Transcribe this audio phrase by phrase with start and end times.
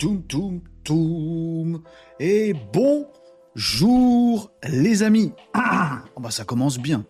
[0.00, 1.82] toum, toum.
[2.18, 5.32] Et bonjour, les amis.
[5.52, 7.04] Ah, oh bah ça commence bien.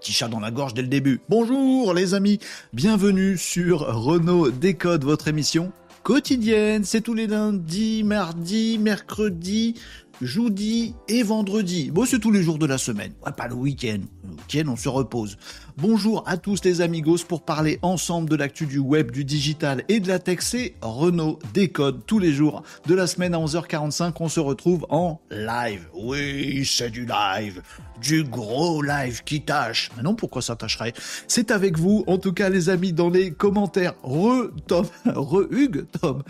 [0.00, 1.20] Petit chat dans la gorge dès le début.
[1.28, 2.38] Bonjour, les amis.
[2.72, 5.72] Bienvenue sur Renault Décode, votre émission
[6.04, 6.84] quotidienne.
[6.84, 9.74] C'est tous les lundis, mardis, mercredis,
[10.20, 11.90] jeudi et vendredi.
[11.90, 13.12] Bon, c'est tous les jours de la semaine.
[13.36, 14.00] pas le week-end.
[14.24, 15.36] Le week-end, on se repose.
[15.76, 20.00] Bonjour à tous les amigos pour parler ensemble de l'actu du web, du digital et
[20.00, 20.38] de la tech.
[20.40, 24.14] C'est Renault Décode tous les jours de la semaine à 11h45.
[24.20, 25.86] On se retrouve en live.
[25.94, 27.62] Oui, c'est du live.
[28.00, 29.90] Du gros live qui tâche.
[29.96, 30.94] Mais non, pourquoi ça tâcherait?
[31.28, 33.94] C'est avec vous, en tout cas les amis, dans les commentaires.
[34.02, 36.22] Re Tom, re Hugues Tom.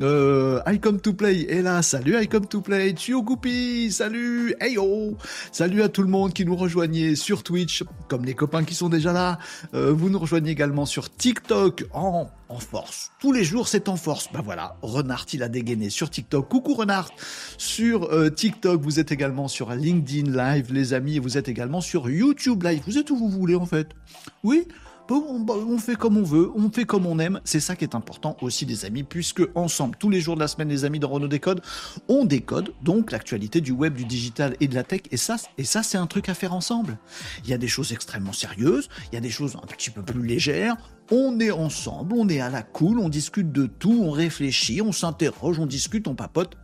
[0.00, 1.82] Euh, I come to play est là.
[1.82, 2.92] Salut I come to play.
[2.94, 3.92] Tio Goupy.
[3.92, 4.54] Salut.
[4.60, 5.16] Hey oh.
[5.52, 8.88] Salut à tout le monde qui nous rejoignait sur Twitch, comme les copains qui sont
[8.88, 9.38] déjà là.
[9.74, 13.12] Euh, vous nous rejoignez également sur TikTok en, en force.
[13.20, 14.28] Tous les jours, c'est en force.
[14.32, 14.76] Bah voilà.
[14.82, 16.48] Renard, il a dégainé sur TikTok.
[16.48, 17.10] Coucou Renard.
[17.56, 21.16] Sur euh, TikTok, vous êtes également sur LinkedIn Live, les amis.
[21.16, 22.82] Et vous êtes également sur YouTube Live.
[22.86, 23.88] Vous êtes où vous voulez, en fait?
[24.42, 24.66] Oui?
[25.10, 27.40] On, fait comme on veut, on fait comme on aime.
[27.44, 30.48] C'est ça qui est important aussi, les amis, puisque ensemble, tous les jours de la
[30.48, 31.60] semaine, les amis de Renault Décode,
[32.08, 35.02] on décode donc l'actualité du web, du digital et de la tech.
[35.10, 36.98] Et ça, et ça, c'est un truc à faire ensemble.
[37.44, 40.02] Il y a des choses extrêmement sérieuses, il y a des choses un petit peu
[40.02, 40.76] plus légères.
[41.10, 44.92] On est ensemble, on est à la cool, on discute de tout, on réfléchit, on
[44.92, 46.56] s'interroge, on discute, on papote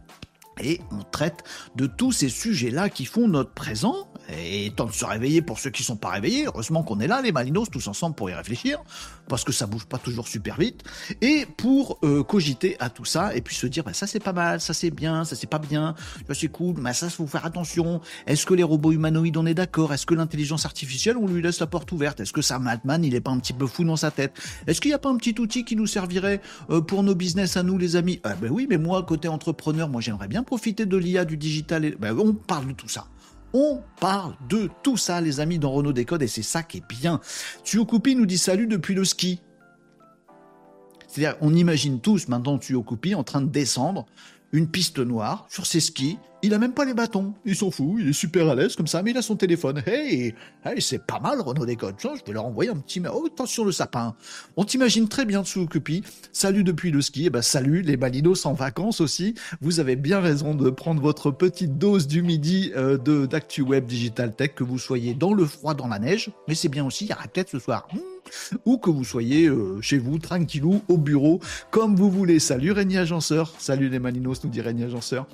[0.62, 1.42] et on traite
[1.76, 4.09] de tous ces sujets-là qui font notre présent.
[4.38, 6.46] Et temps de se réveiller pour ceux qui sont pas réveillés.
[6.46, 8.78] Heureusement qu'on est là, les Malinos, tous ensemble pour y réfléchir,
[9.28, 10.82] parce que ça bouge pas toujours super vite.
[11.20, 14.32] Et pour euh, cogiter à tout ça, et puis se dire, bah, ça c'est pas
[14.32, 15.94] mal, ça c'est bien, ça c'est pas bien,
[16.32, 18.00] c'est cool, mais ça faut faire attention.
[18.26, 19.92] Est-ce que les robots humanoïdes, on est d'accord?
[19.92, 22.20] Est-ce que l'intelligence artificielle, on lui laisse la porte ouverte?
[22.20, 24.32] Est-ce que Sam Altman, il est pas un petit peu fou dans sa tête?
[24.66, 27.56] Est-ce qu'il n'y a pas un petit outil qui nous servirait euh, pour nos business
[27.56, 28.20] à nous, les amis?
[28.24, 31.94] Ah, Ben oui, mais moi, côté entrepreneur, moi j'aimerais bien profiter de l'IA, du digital.
[31.98, 33.06] Ben, on parle de tout ça.
[33.52, 36.88] On parle de tout ça, les amis, dans Renault Décode, et c'est ça qui est
[36.88, 37.20] bien.
[37.64, 39.40] Tuyokoupi nous dit salut depuis le ski.
[41.08, 44.06] C'est-à-dire, on imagine tous maintenant Tuyokoupi en train de descendre
[44.52, 47.34] une piste noire sur ses skis il a même pas les bâtons.
[47.44, 49.82] Il s'en fout, il est super à l'aise comme ça, mais il a son téléphone.
[49.86, 50.34] Hey,
[50.64, 51.96] hey c'est pas mal Renault Décode.
[52.00, 53.02] Je vais leur envoyer un petit...
[53.12, 54.14] Oh, attention le sapin.
[54.56, 56.02] On t'imagine très bien Tsukupi.
[56.32, 57.22] Salut depuis le ski.
[57.22, 59.34] Et eh ben, salut les balinos en vacances aussi.
[59.60, 63.86] Vous avez bien raison de prendre votre petite dose du midi euh, de d'actu web
[63.86, 66.30] digital tech, que vous soyez dans le froid, dans la neige.
[66.48, 67.88] Mais c'est bien aussi, il y aura peut-être ce soir.
[67.92, 67.98] Hmm,
[68.64, 71.40] ou que vous soyez euh, chez vous, tranquillou, au bureau,
[71.70, 72.38] comme vous voulez.
[72.38, 73.52] Salut Régnier Agenceur.
[73.58, 75.26] Salut les Malinos, nous dit Régnier Agenceur.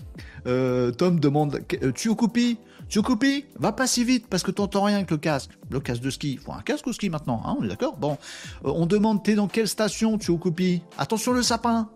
[0.47, 2.59] Euh, Tom demande euh, Tu occupes
[2.89, 5.51] Tu occupes Va pas si vite parce que t'entends rien avec le casque.
[5.71, 6.39] Le casque de ski.
[6.39, 7.97] Faut un casque au ski maintenant, hein, on est d'accord?
[7.97, 8.19] Bon.
[8.65, 11.89] on demande T'es dans quelle station Tu occupes Attention le sapin.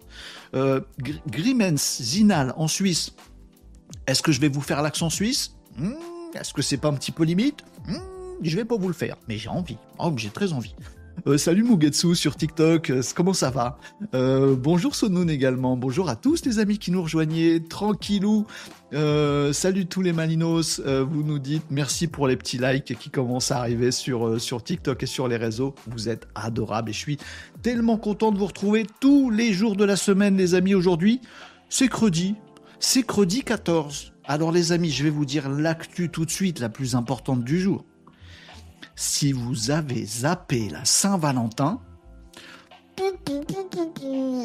[1.28, 3.12] Grimens, Zinal, en Suisse.
[4.06, 5.54] Est-ce que je vais vous faire l'accent suisse?
[5.76, 5.92] Hmm,
[6.34, 7.64] Est-ce que c'est pas un petit peu limite?
[7.86, 7.98] Hmm,
[8.42, 9.76] je vais pas vous le faire, mais j'ai envie.
[9.98, 10.74] Oh, j'ai très envie.
[11.26, 13.78] Euh, salut Mugetsu sur TikTok, euh, comment ça va?
[14.14, 18.46] Euh, Bonjour Sonoun également, bonjour à tous les amis qui nous rejoignaient, tranquillou.
[18.92, 23.58] salut tous les Malinos, vous nous dites merci pour les petits likes qui commencent à
[23.58, 25.74] arriver sur, sur TikTok et sur les réseaux.
[25.86, 27.18] Vous êtes adorables et je suis
[27.62, 31.20] tellement content de vous retrouver tous les jours de la semaine les amis aujourd'hui.
[31.68, 32.34] C'est credi,
[32.78, 34.12] c'est credi 14.
[34.24, 37.60] Alors les amis, je vais vous dire l'actu tout de suite, la plus importante du
[37.60, 37.84] jour
[38.96, 41.80] si vous avez zappé la Saint-Valentin,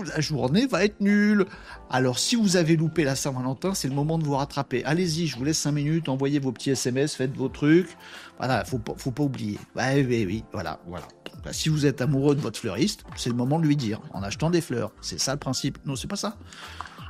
[0.07, 1.45] la journée va être nulle.
[1.89, 4.83] Alors si vous avez loupé la Saint-Valentin, c'est le moment de vous rattraper.
[4.85, 7.97] Allez-y, je vous laisse 5 minutes, envoyez vos petits SMS, faites vos trucs.
[8.37, 9.59] Voilà, faut pas, faut pas oublier.
[9.75, 11.07] oui, oui, oui, voilà, voilà.
[11.43, 14.23] Bah, si vous êtes amoureux de votre fleuriste, c'est le moment de lui dire, en
[14.23, 14.91] achetant des fleurs.
[15.01, 15.77] C'est ça le principe.
[15.85, 16.37] Non, c'est pas ça.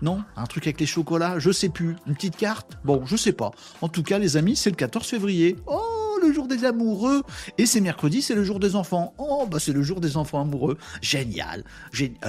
[0.02, 1.96] Non Un truc avec les chocolats Je sais plus.
[2.06, 2.78] Une petite carte?
[2.84, 3.52] Bon, je sais pas.
[3.82, 5.56] En tout cas, les amis, c'est le 14 février.
[5.68, 7.24] Oh le jour des amoureux.
[7.58, 9.14] Et c'est mercredi, c'est le jour des enfants.
[9.18, 10.78] Oh, bah c'est le jour des enfants amoureux.
[11.02, 11.64] Génial.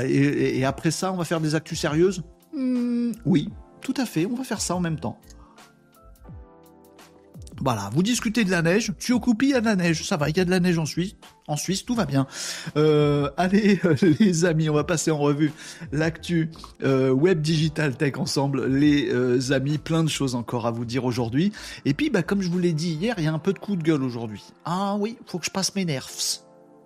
[0.02, 2.22] Et, après ça, on va faire des actus sérieuses?
[2.54, 3.50] Hmm, Oui,
[3.80, 5.18] tout à fait, on va faire ça en même temps.
[7.60, 10.16] Voilà, vous discutez de la neige, tu occupes, il y a de la neige, ça
[10.16, 11.16] va, il y a de la neige en Suisse,
[11.48, 12.26] en Suisse, tout va bien.
[12.76, 13.80] Euh, allez,
[14.20, 15.52] les amis, on va passer en revue
[15.90, 16.50] l'actu
[16.82, 21.04] euh, web digital tech ensemble, les euh, amis, plein de choses encore à vous dire
[21.04, 21.52] aujourd'hui.
[21.86, 23.58] Et puis, bah, comme je vous l'ai dit hier, il y a un peu de
[23.58, 24.44] coup de gueule aujourd'hui.
[24.64, 26.42] Ah oui, faut que je passe mes nerfs,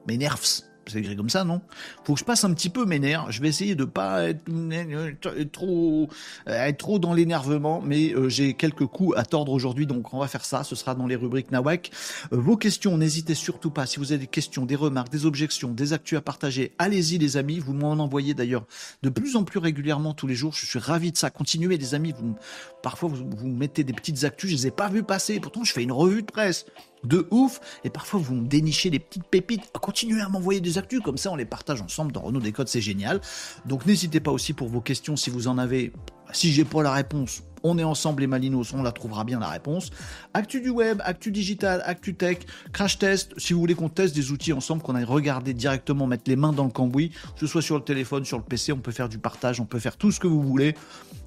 [0.06, 1.61] mes nerfs, C'est comme ça, non
[2.05, 3.31] Faut que je passe un petit peu mes nerfs.
[3.31, 6.09] Je vais essayer de pas être, trop,
[6.47, 10.29] être trop dans l'énervement, mais euh, j'ai quelques coups à tordre aujourd'hui, donc on va
[10.29, 10.65] faire ça.
[10.65, 11.91] Ce sera dans les rubriques Nawak.
[12.33, 13.87] Euh, vos questions, n'hésitez surtout pas.
[13.87, 17.37] Si vous avez des questions, des remarques, des objections, des actus à partager, allez-y les
[17.37, 17.59] amis.
[17.59, 18.67] Vous m'en envoyez d'ailleurs
[19.03, 20.55] de plus en plus régulièrement tous les jours.
[20.55, 21.31] Je suis ravi de ça.
[21.31, 22.13] Continuez les amis.
[22.19, 22.37] Vous,
[22.82, 25.41] parfois vous, mettez des petites actus, je les ai pas vues passer.
[25.41, 26.67] Pourtant je fais une revue de presse
[27.05, 27.61] de ouf.
[27.85, 29.71] Et parfois, vous me dénichez des petites pépites.
[29.73, 32.81] Continuez à m'envoyer des actus, comme ça, on les partage ensemble dans Renault Décode, c'est
[32.81, 33.21] génial.
[33.67, 35.93] Donc, n'hésitez pas aussi pour vos questions, si vous en avez.
[36.32, 39.49] Si j'ai pas la réponse, on est ensemble les Malinos, on la trouvera bien la
[39.49, 39.91] réponse.
[40.35, 42.39] Actu du web, actu digital, actu tech,
[42.73, 43.33] crash test.
[43.39, 46.53] Si vous voulez qu'on teste des outils ensemble, qu'on aille regarder directement, mettre les mains
[46.53, 49.09] dans le cambouis, que ce soit sur le téléphone, sur le PC, on peut faire
[49.09, 50.75] du partage, on peut faire tout ce que vous voulez.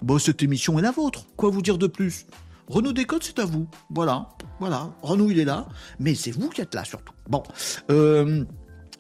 [0.01, 1.25] Bon, cette émission est la vôtre.
[1.35, 2.25] Quoi vous dire de plus?
[2.67, 3.67] Renault Décode, c'est à vous.
[3.89, 4.29] Voilà,
[4.59, 4.91] voilà.
[5.01, 5.67] Renault, il est là,
[5.99, 7.13] mais c'est vous qui êtes là surtout.
[7.29, 7.43] Bon.
[7.89, 8.45] Euh,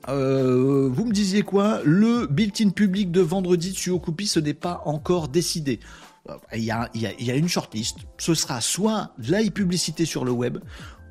[0.09, 1.79] euh, vous me disiez quoi?
[1.85, 5.79] Le built-in public de vendredi de Suokupi, ce n'est pas encore décidé.
[6.29, 7.97] Euh, il y, a, une shortlist.
[8.17, 10.57] Ce sera soit de la publicité sur le web,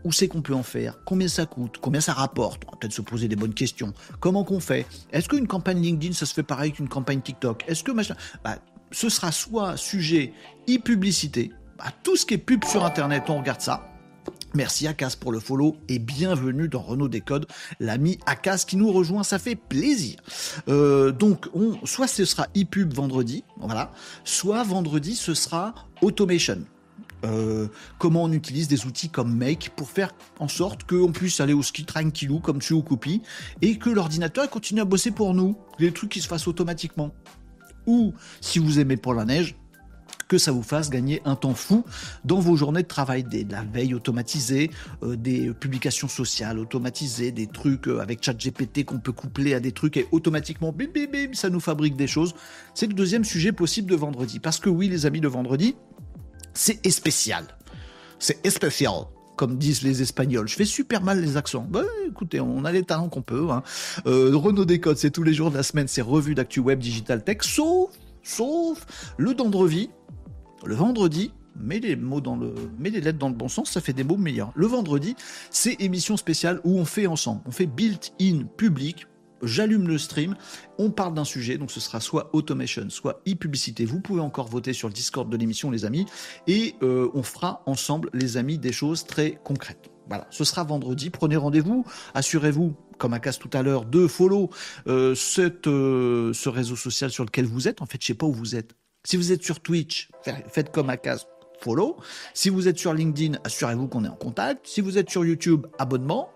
[0.04, 2.94] où c'est qu'on peut en faire, combien ça coûte, combien ça rapporte, on va peut-être
[2.94, 6.42] se poser des bonnes questions, comment qu'on fait, est-ce qu'une campagne LinkedIn ça se fait
[6.42, 8.56] pareil qu'une campagne TikTok, est-ce que machin, bah,
[8.90, 10.32] ce sera soit sujet
[10.68, 13.91] e-publicité, à tout ce qui est pub sur Internet, on regarde ça.
[14.54, 17.46] Merci Akas pour le follow et bienvenue dans Renault Décode,
[17.80, 20.16] l'ami Akas qui nous rejoint, ça fait plaisir.
[20.68, 23.92] Euh, donc, on, soit ce sera e-pub vendredi, voilà,
[24.24, 26.58] soit vendredi ce sera automation.
[27.24, 27.68] Euh,
[27.98, 31.62] comment on utilise des outils comme Make pour faire en sorte qu'on puisse aller au
[31.62, 33.22] ski tranquillou comme tu au copie
[33.62, 37.14] et que l'ordinateur continue à bosser pour nous, des trucs qui se fassent automatiquement.
[37.86, 38.12] Ou
[38.42, 39.54] si vous aimez pour la neige,
[40.32, 41.84] que ça vous fasse gagner un temps fou
[42.24, 44.70] dans vos journées de travail, des, de la veille automatisée,
[45.02, 49.72] euh, des publications sociales automatisées, des trucs euh, avec ChatGPT qu'on peut coupler à des
[49.72, 52.34] trucs et automatiquement, bim, bim, bim, ça nous fabrique des choses.
[52.72, 54.40] C'est le deuxième sujet possible de vendredi.
[54.40, 55.76] Parce que oui, les amis, de vendredi,
[56.54, 57.44] c'est spécial.
[58.18, 59.04] C'est spécial
[59.36, 60.48] comme disent les Espagnols.
[60.48, 61.66] Je fais super mal les accents.
[61.68, 63.48] Bah, écoutez, on a les talents qu'on peut.
[63.50, 63.62] Hein.
[64.06, 67.22] Euh, Renault Décode, c'est tous les jours de la semaine, c'est revue d'actu web, digital
[67.22, 67.90] tech, sauf,
[68.22, 68.86] sauf
[69.18, 69.90] le Dendrevie,
[70.66, 73.80] le vendredi, mets les mots dans le, mets les lettres dans le bon sens, ça
[73.80, 74.52] fait des mots meilleurs.
[74.54, 75.14] Le vendredi,
[75.50, 79.06] c'est émission spéciale où on fait ensemble, on fait built-in public.
[79.44, 80.36] J'allume le stream,
[80.78, 83.84] on parle d'un sujet, donc ce sera soit automation, soit e-publicité.
[83.84, 86.06] Vous pouvez encore voter sur le Discord de l'émission, les amis,
[86.46, 89.90] et euh, on fera ensemble, les amis, des choses très concrètes.
[90.08, 91.10] Voilà, ce sera vendredi.
[91.10, 91.84] Prenez rendez-vous.
[92.14, 94.50] Assurez-vous, comme à casse tout à l'heure, de follow
[94.86, 97.82] euh, euh, ce réseau social sur lequel vous êtes.
[97.82, 98.76] En fait, je sais pas où vous êtes.
[99.04, 100.10] Si vous êtes sur Twitch,
[100.48, 101.26] faites comme Akas,
[101.60, 101.96] follow.
[102.34, 104.66] Si vous êtes sur LinkedIn, assurez-vous qu'on est en contact.
[104.66, 106.30] Si vous êtes sur YouTube, abonnement,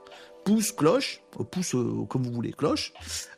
[0.44, 2.92] pouce, cloche, euh, pouce euh, comme vous voulez, cloche.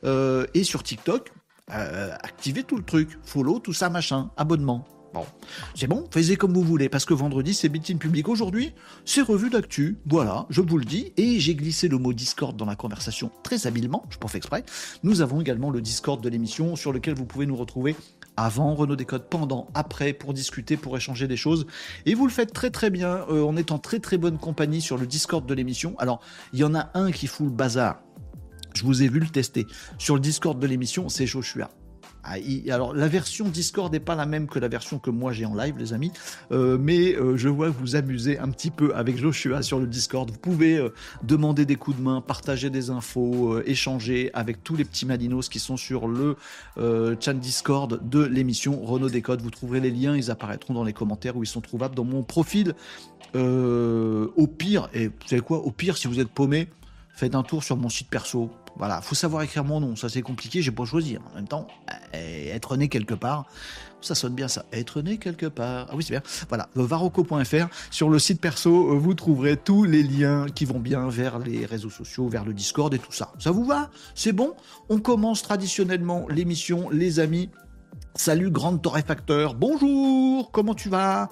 [0.04, 1.30] Euh, et sur TikTok,
[1.66, 4.86] activez tout le truc, follow, tout ça, machin, abonnement.
[5.14, 5.24] Bon,
[5.74, 8.28] c'est bon, faites comme vous voulez, parce que vendredi, c'est Built-in Public.
[8.28, 8.74] Aujourd'hui,
[9.06, 9.98] c'est revue d'actu.
[10.06, 11.12] Voilà, je vous le dis.
[11.16, 14.64] Et j'ai glissé le mot Discord dans la conversation très habilement, je pense exprès.
[15.02, 17.96] Nous avons également le Discord de l'émission sur lequel vous pouvez nous retrouver
[18.38, 21.66] avant Renault Décode, pendant, après, pour discuter, pour échanger des choses.
[22.06, 23.26] Et vous le faites très très bien.
[23.30, 25.96] Euh, on est en très très bonne compagnie sur le Discord de l'émission.
[25.98, 26.20] Alors,
[26.52, 28.00] il y en a un qui fout le bazar.
[28.74, 29.66] Je vous ai vu le tester.
[29.98, 31.68] Sur le Discord de l'émission, c'est Joshua.
[32.30, 32.36] Ah,
[32.70, 35.54] alors la version Discord n'est pas la même que la version que moi j'ai en
[35.54, 36.12] live, les amis,
[36.52, 40.30] euh, mais euh, je vois vous amusez un petit peu avec Joshua sur le Discord.
[40.30, 40.90] Vous pouvez euh,
[41.22, 45.58] demander des coups de main, partager des infos, échanger avec tous les petits malinos qui
[45.58, 46.36] sont sur le
[46.76, 49.40] chat Discord de l'émission Renault Décode.
[49.40, 52.22] Vous trouverez les liens, ils apparaîtront dans les commentaires où ils sont trouvables dans mon
[52.22, 52.74] profil.
[53.34, 56.68] au pire, et vous savez quoi, au pire si vous êtes paumé,
[57.14, 58.50] faites un tour sur mon site perso.
[58.76, 61.16] Voilà, faut savoir écrire mon nom, ça c'est compliqué, j'ai pas choisi.
[61.16, 61.66] En même temps,
[62.14, 63.46] euh, être né quelque part,
[64.00, 64.64] ça sonne bien ça.
[64.72, 65.86] Être né quelque part.
[65.90, 66.22] Ah oui, c'est bien.
[66.48, 67.66] Voilà, varoco.fr.
[67.90, 71.66] Sur le site perso, euh, vous trouverez tous les liens qui vont bien vers les
[71.66, 73.32] réseaux sociaux, vers le Discord et tout ça.
[73.38, 73.90] Ça vous va?
[74.14, 74.54] C'est bon?
[74.88, 77.50] On commence traditionnellement l'émission, les amis.
[78.14, 79.54] Salut, grande torréfacteur.
[79.54, 81.28] Bonjour, comment tu vas?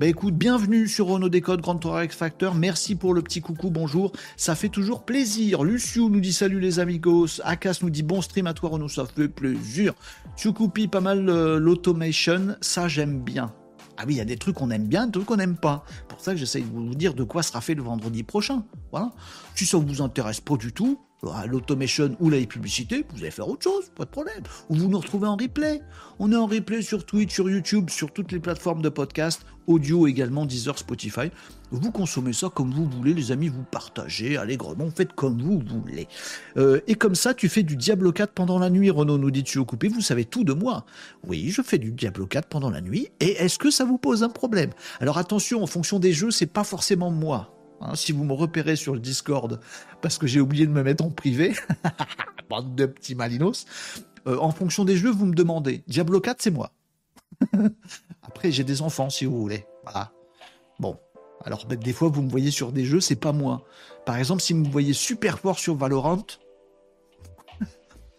[0.00, 2.54] Bah écoute, bienvenue sur Renault Décode Grand Tour Factor.
[2.54, 4.12] Merci pour le petit coucou, bonjour.
[4.38, 5.62] Ça fait toujours plaisir.
[5.62, 7.42] Luciou nous dit salut les amigos.
[7.44, 9.92] Akas nous dit bon stream à toi Renault, ça fait plaisir.
[10.38, 13.52] Tchoukoupi, pas mal euh, l'automation, ça j'aime bien.
[13.98, 15.84] Ah oui, il y a des trucs qu'on aime bien, des trucs qu'on n'aime pas.
[16.08, 18.64] Pour ça que j'essaye de vous dire de quoi sera fait le vendredi prochain.
[18.92, 19.12] Voilà.
[19.54, 20.98] Si ça vous intéresse pas du tout,
[21.46, 24.42] l'automation ou la publicité, vous allez faire autre chose, pas de problème.
[24.68, 25.82] Ou vous nous retrouvez en replay.
[26.18, 30.06] On est en replay sur Twitch, sur YouTube, sur toutes les plateformes de podcast, audio
[30.06, 31.30] également, Deezer, Spotify.
[31.70, 36.08] Vous consommez ça comme vous voulez, les amis, vous partagez allègrement, faites comme vous voulez.
[36.56, 39.44] Euh, et comme ça, tu fais du Diablo 4 pendant la nuit, Renaud nous dit
[39.56, 40.84] au Coupé, vous savez tout de moi.
[41.26, 44.22] Oui, je fais du Diablo 4 pendant la nuit, et est-ce que ça vous pose
[44.22, 44.70] un problème?
[45.00, 47.59] Alors attention, en fonction des jeux, c'est pas forcément moi.
[47.80, 49.60] Hein, si vous me repérez sur le Discord
[50.02, 51.54] parce que j'ai oublié de me mettre en privé,
[52.50, 53.66] bande de petits malinos,
[54.26, 55.82] euh, en fonction des jeux, vous me demandez.
[55.86, 56.72] Diablo 4, c'est moi.
[58.22, 59.64] Après, j'ai des enfants, si vous voulez.
[59.84, 60.12] Voilà.
[60.78, 60.98] Bon.
[61.44, 63.64] Alors, ben, des fois, vous me voyez sur des jeux, c'est pas moi.
[64.04, 66.26] Par exemple, si vous me voyez super fort sur Valorant,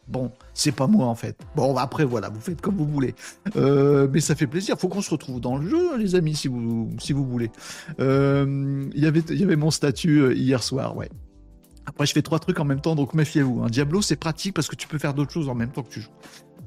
[0.07, 1.37] Bon, c'est pas moi en fait.
[1.55, 3.15] Bon, après voilà, vous faites comme vous voulez.
[3.55, 4.77] Euh, mais ça fait plaisir.
[4.77, 7.51] Faut qu'on se retrouve dans le jeu, les amis, si vous si vous voulez.
[7.99, 11.09] Euh, y Il y avait mon statut euh, hier soir, ouais.
[11.85, 13.63] Après, je fais trois trucs en même temps, donc méfiez-vous.
[13.63, 13.67] Hein.
[13.69, 16.01] Diablo, c'est pratique parce que tu peux faire d'autres choses en même temps que tu
[16.01, 16.11] joues.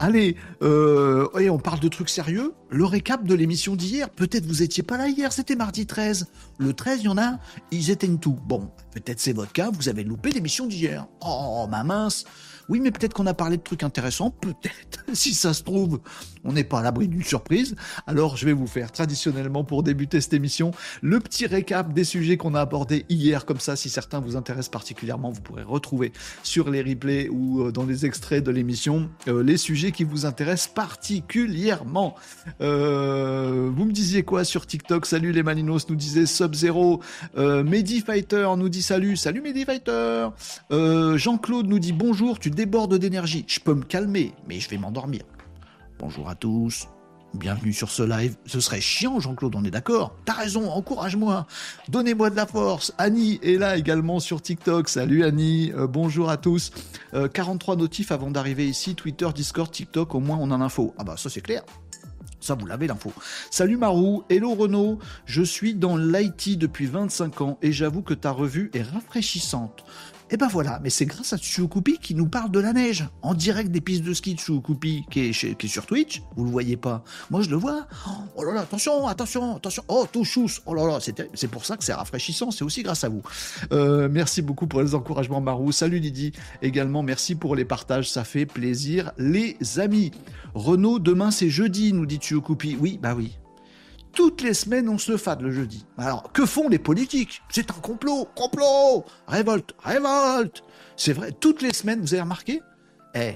[0.01, 2.53] Allez, on parle de trucs sérieux.
[2.69, 4.11] Le récap de l'émission d'hier.
[4.11, 6.27] Peut-être vous étiez pas là hier, c'était mardi 13.
[6.59, 7.39] Le 13, il y en a,
[7.71, 8.37] ils éteignent tout.
[8.45, 11.07] Bon, peut-être c'est votre cas, vous avez loupé l'émission d'hier.
[11.25, 12.25] Oh, ma mince.
[12.69, 15.05] Oui, mais peut-être qu'on a parlé de trucs intéressants, peut-être.
[15.13, 16.01] si ça se trouve,
[16.45, 17.77] on n'est pas à l'abri d'une surprise.
[18.07, 20.71] Alors, je vais vous faire traditionnellement pour débuter cette émission
[21.03, 23.45] le petit récap des sujets qu'on a abordés hier.
[23.45, 27.73] Comme ça, si certains vous intéressent particulièrement, vous pourrez retrouver sur les replays ou euh,
[27.73, 32.15] dans les extraits de l'émission euh, les sujets qui vous intéressent particulièrement.
[32.61, 35.07] Euh, vous me disiez quoi sur TikTok?
[35.07, 37.01] Salut les Malinos, nous disait Sub-Zero.
[37.37, 39.17] Medifighter nous dit salut.
[39.17, 40.29] Salut Medifighter.
[40.71, 42.39] Jean-Claude nous dit bonjour.
[42.55, 43.45] Déborde d'énergie.
[43.49, 45.23] Je peux me calmer, mais je vais m'endormir.
[45.99, 46.89] Bonjour à tous.
[47.35, 48.37] Bienvenue sur ce live.
[48.47, 51.47] Ce serait chiant, Jean-Claude, on est d'accord T'as raison, encourage-moi.
[51.89, 52.95] Donnez-moi de la force.
[52.97, 54.89] Annie est là également sur TikTok.
[54.89, 56.71] Salut Annie, euh, bonjour à tous.
[57.33, 58.95] 43 euh, notifs avant d'arriver ici.
[58.95, 60.95] Twitter, Discord, TikTok, au moins on a l'info.
[60.97, 61.65] Ah bah ça c'est clair.
[62.45, 63.11] Ça, vous l'avez l'info.
[63.51, 68.33] Salut Marou, hello Renaud, je suis dans l'IT depuis 25 ans et j'avoue que ta
[68.33, 69.83] revue est rafraîchissante.
[70.35, 73.35] Et ben voilà, mais c'est grâce à Tsukupi qui nous parle de la neige, en
[73.35, 77.05] direct des pistes de ski de Tsukupi, qui est, sur Twitch, vous le voyez pas.
[77.31, 77.87] Moi je le vois.
[78.35, 79.85] Oh là là, attention, attention, attention.
[79.87, 80.25] Oh, tout.
[80.67, 83.23] Oh là là, c'est pour ça que c'est rafraîchissant, c'est aussi grâce à vous.
[83.71, 85.71] Euh, merci beaucoup pour les encouragements Marou.
[85.71, 86.33] Salut Lydie.
[86.63, 90.11] Également, merci pour les partages, ça fait plaisir les amis.
[90.55, 92.77] Renaud, demain c'est jeudi, nous dit Tsukupi.
[92.81, 93.39] Oui, bah oui,
[94.15, 95.87] toutes les semaines, on se fade le jeudi.
[95.99, 97.43] Alors, que font les politiques?
[97.51, 100.63] C'est un complot, complot Révolte, révolte
[100.97, 102.63] C'est vrai, toutes les semaines, vous avez remarqué?
[103.15, 103.35] Eh,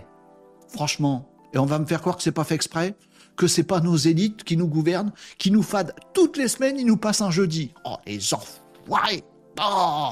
[0.69, 2.95] franchement, et on va me faire croire que c'est pas fait exprès
[3.39, 6.85] que c'est pas nos élites qui nous gouvernent, qui nous fadent toutes les semaines, ils
[6.85, 7.73] nous passent un jeudi.
[7.85, 9.23] Oh, les enfoirés
[9.61, 10.11] Oh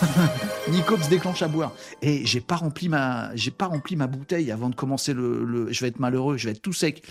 [0.70, 1.72] Nico se déclenche à boire.
[2.00, 5.80] Et j'ai pas rempli ma, j'ai pas rempli ma bouteille avant de commencer le, je
[5.80, 7.02] vais être malheureux, je vais être tout sec.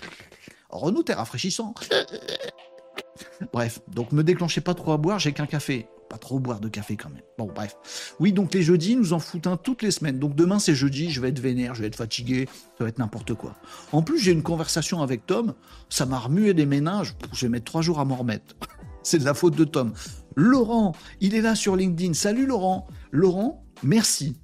[0.70, 1.74] Renaud, t'es rafraîchissant.
[3.52, 5.86] Bref, donc me déclenchez pas trop à boire, j'ai qu'un café.
[6.08, 7.22] Pas trop boire de café quand même.
[7.38, 8.14] Bon, bref.
[8.18, 10.18] Oui, donc les jeudis, nous en foutons toutes les semaines.
[10.18, 12.48] Donc demain, c'est jeudi, je vais être vénère, je vais être fatigué,
[12.78, 13.54] ça va être n'importe quoi.
[13.92, 15.54] En plus, j'ai une conversation avec Tom,
[15.88, 18.56] ça m'a remué des ménages, je vais mettre trois jours à m'en remettre.
[19.02, 19.92] c'est de la faute de Tom.
[20.34, 22.14] Laurent, il est là sur LinkedIn.
[22.14, 22.88] Salut Laurent.
[23.12, 24.36] Laurent, merci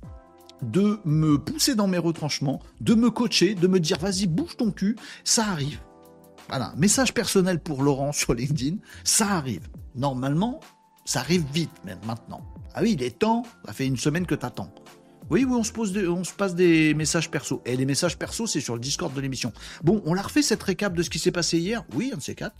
[0.62, 4.71] de me pousser dans mes retranchements, de me coacher, de me dire vas-y, bouge ton
[4.71, 5.80] cul, ça arrive.
[6.49, 9.69] Voilà, message personnel pour Laurent sur LinkedIn, ça arrive.
[9.97, 10.61] Normalement,
[11.05, 12.41] ça arrive vite, même maintenant.
[12.75, 14.73] Ah oui, il est temps, ça fait une semaine que t'attends.
[15.29, 17.62] Oui, oui, on se, on passe des messages perso.
[17.65, 19.53] Et les messages perso, c'est sur le Discord de l'émission.
[19.83, 21.85] Bon, on l'a refait cette récap de ce qui s'est passé hier?
[21.95, 22.55] Oui, un de ces quatre.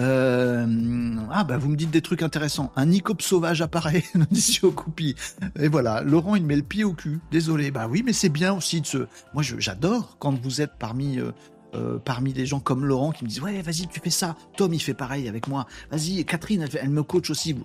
[0.00, 2.72] Euh, ah bah vous me dites des trucs intéressants.
[2.76, 5.14] Un Nicop sauvage apparaît, nous dit Coupi.
[5.58, 7.20] Et voilà, Laurent il met le pied au cul.
[7.30, 7.70] Désolé.
[7.70, 9.06] Bah oui, mais c'est bien aussi de se.
[9.34, 11.30] Moi j'adore quand vous êtes parmi euh,
[11.74, 14.36] euh, parmi des gens comme Laurent qui me disent ouais vas-y tu fais ça.
[14.56, 15.66] Tom il fait pareil avec moi.
[15.90, 17.56] Vas-y Catherine elle, me coach aussi.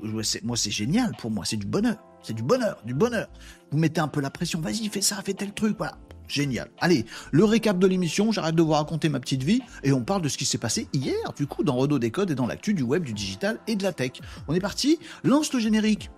[0.44, 1.46] Moi c'est génial pour moi.
[1.46, 1.98] C'est du bonheur.
[2.22, 3.28] C'est du bonheur, du bonheur.
[3.72, 4.60] Vous mettez un peu la pression.
[4.60, 5.76] Vas-y fais ça, fais tel truc.
[5.78, 5.98] Voilà.
[6.30, 6.70] Génial.
[6.80, 10.22] Allez, le récap de l'émission, j'arrête de vous raconter ma petite vie et on parle
[10.22, 12.76] de ce qui s'est passé hier, du coup, dans Renault des codes et dans l'actu
[12.76, 14.12] du web, du digital et de la tech.
[14.48, 16.12] On est parti, lance le générique.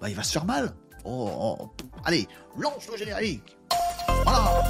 [0.00, 0.74] Bah, il va se faire mal.
[1.04, 1.70] Oh, oh.
[2.04, 2.28] allez,
[2.58, 3.56] lance le générique.
[4.24, 4.62] Voilà.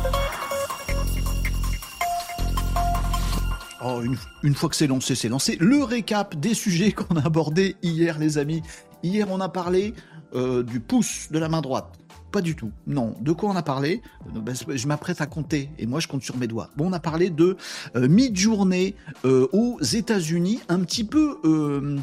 [3.85, 4.03] Oh,
[4.43, 5.57] une, fois que c'est lancé, c'est lancé.
[5.61, 8.63] Le récap des sujets qu'on a abordés hier, les amis.
[9.03, 9.95] Hier, on a parlé
[10.35, 11.99] euh, du pouce de la main droite.
[12.33, 12.71] Pas du tout.
[12.87, 13.15] Non.
[13.21, 14.03] De quoi on a parlé?
[14.37, 16.71] Euh, ben, Je m'apprête à compter et moi je compte sur mes doigts.
[16.77, 17.57] Bon, on a parlé de
[17.97, 18.95] euh, mi-journée
[19.25, 21.97] euh, aux États-Unis, un petit peu euh,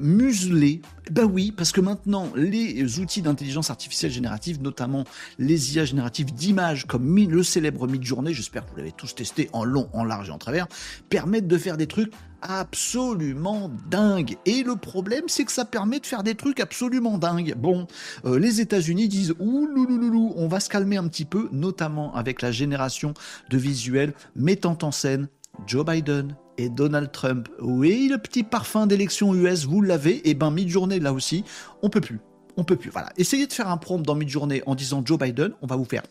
[0.00, 0.82] museler.
[1.10, 5.04] Ben oui, parce que maintenant, les outils d'intelligence artificielle générative, notamment
[5.38, 9.64] les IA génératives d'images comme le célèbre Midjourney, j'espère que vous l'avez tous testé en
[9.64, 10.68] long, en large et en travers,
[11.08, 12.12] permettent de faire des trucs
[12.42, 14.36] absolument dingues.
[14.44, 17.54] Et le problème, c'est que ça permet de faire des trucs absolument dingues.
[17.56, 17.86] Bon,
[18.24, 22.42] euh, les États-Unis disent ouh louloulou, on va se calmer un petit peu, notamment avec
[22.42, 23.14] la génération
[23.48, 25.28] de visuels mettant en scène
[25.66, 27.48] Joe Biden, et Donald Trump.
[27.60, 31.44] Oui, le petit parfum d'élection US, vous l'avez, et ben mid-journée là aussi,
[31.82, 32.20] on peut plus.
[32.56, 32.90] On peut plus.
[32.90, 33.10] Voilà.
[33.16, 36.02] Essayez de faire un prompt dans mid-journée en disant Joe Biden, on va vous faire.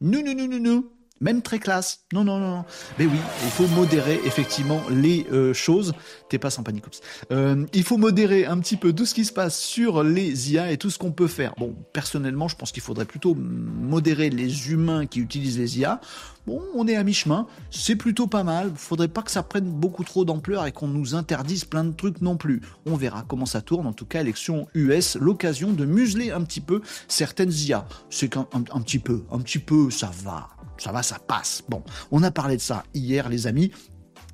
[0.00, 0.84] Non, non, non, non, non
[1.22, 2.00] même très classe.
[2.12, 2.64] Non, non, non.
[2.98, 5.94] Mais oui, il faut modérer effectivement les euh, choses.
[6.28, 6.84] T'es pas sans panique.
[7.30, 10.72] Euh, il faut modérer un petit peu tout ce qui se passe sur les IA
[10.72, 11.54] et tout ce qu'on peut faire.
[11.58, 16.00] Bon, personnellement, je pense qu'il faudrait plutôt modérer les humains qui utilisent les IA.
[16.44, 18.70] Bon, on est à mi-chemin, c'est plutôt pas mal.
[18.72, 21.92] Il Faudrait pas que ça prenne beaucoup trop d'ampleur et qu'on nous interdise plein de
[21.92, 22.60] trucs non plus.
[22.84, 23.86] On verra comment ça tourne.
[23.86, 27.86] En tout cas, élection US, l'occasion de museler un petit peu certaines IA.
[28.10, 30.48] C'est qu'un un petit peu, un petit peu, ça va
[30.78, 31.62] ça va, ça passe.
[31.68, 33.72] Bon, on a parlé de ça hier, les amis.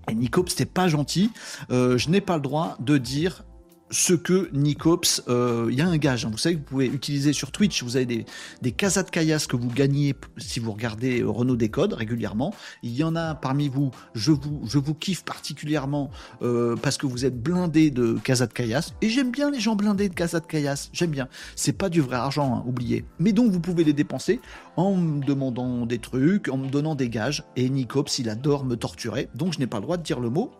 [0.08, 1.30] Et Nico, c'était pas gentil.
[1.70, 3.44] Euh, je n'ai pas le droit de dire
[3.90, 6.30] ce que Nicops, il euh, y a un gage, hein.
[6.30, 8.24] vous savez que vous pouvez utiliser sur Twitch, vous avez
[8.60, 12.54] des, casas de caillasse que vous gagnez si vous regardez euh, Renault Décode régulièrement.
[12.82, 16.10] Il y en a parmi vous, je vous, je vous kiffe particulièrement
[16.42, 18.94] euh, parce que vous êtes blindés de casas de caillasse.
[19.00, 21.28] Et j'aime bien les gens blindés de casas de caillasse, j'aime bien.
[21.56, 23.04] C'est pas du vrai argent, hein, oubliez.
[23.18, 24.40] Mais donc vous pouvez les dépenser
[24.76, 27.44] en me demandant des trucs, en me donnant des gages.
[27.56, 30.30] Et Nicops, il adore me torturer, donc je n'ai pas le droit de dire le
[30.30, 30.52] mot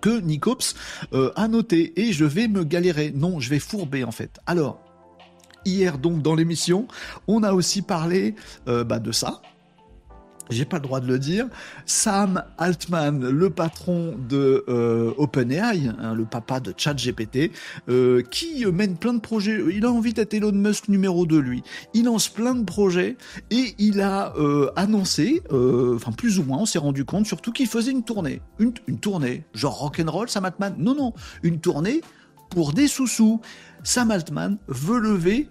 [0.00, 0.74] que Nicops
[1.12, 3.12] euh, a noté et je vais me galérer.
[3.14, 4.38] Non, je vais fourber en fait.
[4.46, 4.80] Alors,
[5.64, 6.86] hier donc dans l'émission,
[7.26, 8.34] on a aussi parlé
[8.68, 9.42] euh, bah, de ça,
[10.50, 11.46] j'ai pas le droit de le dire,
[11.86, 17.50] Sam Altman, le patron de euh, OpenAI, hein, le papa de ChatGPT,
[17.88, 19.60] euh, qui mène plein de projets.
[19.70, 21.62] Il a envie d'être Elon Musk numéro 2, lui.
[21.94, 23.16] Il lance plein de projets
[23.50, 27.66] et il a euh, annoncé, enfin plus ou moins, on s'est rendu compte surtout qu'il
[27.66, 28.40] faisait une tournée.
[28.58, 30.74] Une, une tournée, genre rock'n'roll, Sam Altman?
[30.78, 32.00] Non, non, une tournée
[32.50, 33.40] pour des sous-sous.
[33.82, 35.48] Sam Altman veut lever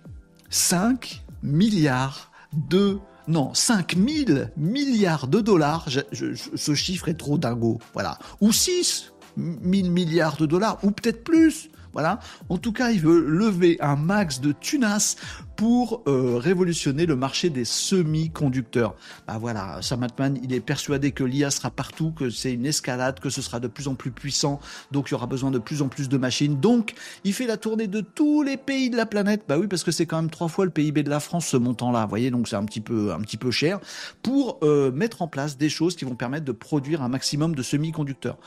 [0.49, 8.19] 5 milliards de non, 5 000 milliards de dollars, ce chiffre est trop dingo, voilà.
[8.41, 11.69] Ou 6 000 milliards de dollars, ou peut-être plus.
[11.93, 12.19] Voilà.
[12.49, 15.15] En tout cas, il veut lever un max de tunas
[15.55, 18.95] pour euh, révolutionner le marché des semi-conducteurs.
[19.27, 23.19] Bah voilà, Sam Altman, il est persuadé que l'IA sera partout, que c'est une escalade,
[23.19, 24.59] que ce sera de plus en plus puissant,
[24.91, 26.59] donc il y aura besoin de plus en plus de machines.
[26.59, 29.43] Donc, il fait la tournée de tous les pays de la planète.
[29.47, 31.57] Bah oui, parce que c'est quand même trois fois le PIB de la France ce
[31.57, 32.03] montant-là.
[32.03, 33.79] Vous voyez, donc c'est un petit peu, cher
[34.23, 37.61] pour euh, mettre en place des choses qui vont permettre de produire un maximum de
[37.61, 38.37] semi-conducteurs.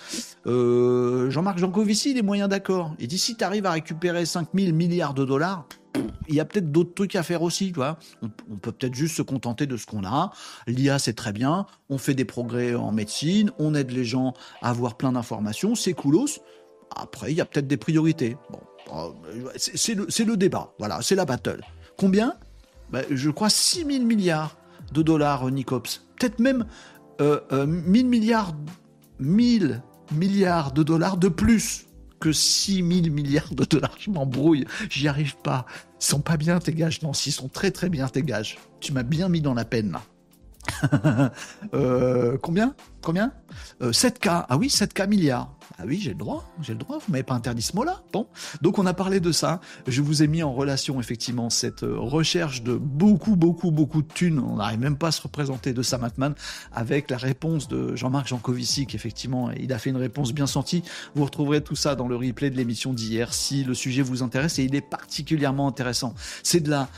[0.46, 2.94] Euh, Jean-Marc Jancovici, il est moyen d'accord.
[2.98, 5.66] Et d'ici, tu arrives à récupérer 5000 milliards de dollars,
[6.28, 7.98] il y a peut-être d'autres trucs à faire aussi, vois.
[8.22, 10.32] On, peut peut-être juste se contenter de ce qu'on a.
[10.66, 11.66] L'IA, c'est très bien.
[11.88, 13.50] On fait des progrès en médecine.
[13.58, 15.74] On aide les gens à avoir plein d'informations.
[15.74, 16.40] C'est coolos.
[16.94, 18.36] Après, il y a peut-être des priorités.
[18.50, 18.60] Bon,
[18.94, 20.72] euh, c'est le, débat.
[20.78, 21.60] Voilà, c'est la battle.
[21.96, 22.34] Combien?
[22.90, 24.56] Ben, Je crois 6 000 milliards
[24.92, 26.06] de dollars, Nicops.
[26.18, 26.66] Peut-être même
[27.20, 28.54] euh, 1000 euh, milliards,
[29.18, 29.82] 1000
[30.12, 31.87] milliards de dollars de plus
[32.20, 33.96] que 6 000 milliards de dollars.
[33.98, 35.66] Je m'embrouille, j'y arrive pas.
[36.00, 38.58] Ils sont pas bien tes gages, non, ils sont très très bien tes gages.
[38.80, 40.02] Tu m'as bien mis dans la peine là.
[41.74, 42.74] Euh, combien?
[43.02, 43.32] Combien?
[43.80, 44.28] 7K.
[44.28, 45.57] Euh, ah oui, 7K milliards.
[45.80, 48.02] Ah oui, j'ai le droit, j'ai le droit, vous m'avez pas interdit ce mot-là.
[48.12, 48.26] Bon,
[48.62, 49.60] donc on a parlé de ça.
[49.86, 54.08] Je vous ai mis en relation effectivement cette euh, recherche de beaucoup, beaucoup, beaucoup de
[54.08, 54.40] thunes.
[54.40, 56.34] On n'arrive même pas à se représenter de Sam Altman
[56.72, 60.82] avec la réponse de Jean-Marc Jancovici, qui effectivement, il a fait une réponse bien sentie.
[61.14, 64.58] Vous retrouverez tout ça dans le replay de l'émission d'hier si le sujet vous intéresse
[64.58, 66.12] et il est particulièrement intéressant.
[66.42, 66.88] C'est de la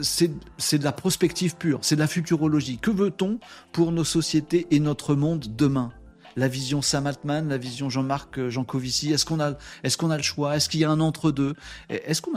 [0.00, 2.78] c'est de la prospective pure, c'est de la futurologie.
[2.78, 3.38] Que veut-on
[3.72, 5.90] pour nos sociétés et notre monde demain?
[6.36, 9.54] La vision Sam Altman, la vision Jean-Marc euh, Jancovici Est-ce qu'on a,
[9.98, 10.56] qu'on a le choix?
[10.56, 11.54] Est-ce qu'il y a un entre-deux?
[11.88, 12.32] Est-ce qu'on,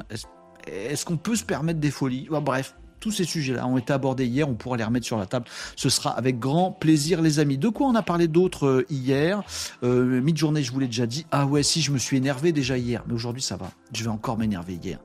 [1.05, 2.27] qu'on peut se permettre des folies?
[2.29, 5.45] Bref, tous ces sujets-là ont été abordés hier, on pourra les remettre sur la table.
[5.75, 7.57] Ce sera avec grand plaisir, les amis.
[7.57, 9.41] De quoi on a parlé d'autres euh, hier?
[9.83, 11.25] Euh, Mid-journée, je vous l'ai déjà dit.
[11.31, 13.71] Ah ouais, si, je me suis énervé déjà hier, mais aujourd'hui ça va.
[13.93, 14.99] Je vais encore m'énerver hier.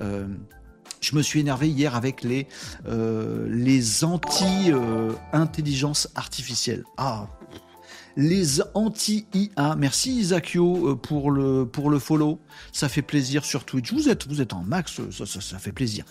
[0.00, 0.26] Euh,
[1.00, 2.48] je me suis énervé hier avec les,
[2.86, 6.82] les anti-intelligence artificielle.
[6.96, 7.28] Ah,
[8.16, 9.76] les anti-IA.
[9.76, 12.40] Merci Isakio euh, pour le, pour le follow.
[12.72, 13.92] Ça fait plaisir sur Twitch.
[13.92, 16.04] Vous êtes, vous êtes en max, ça, ça, fait plaisir.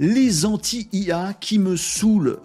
[0.00, 2.38] Les anti-IA qui me saoulent,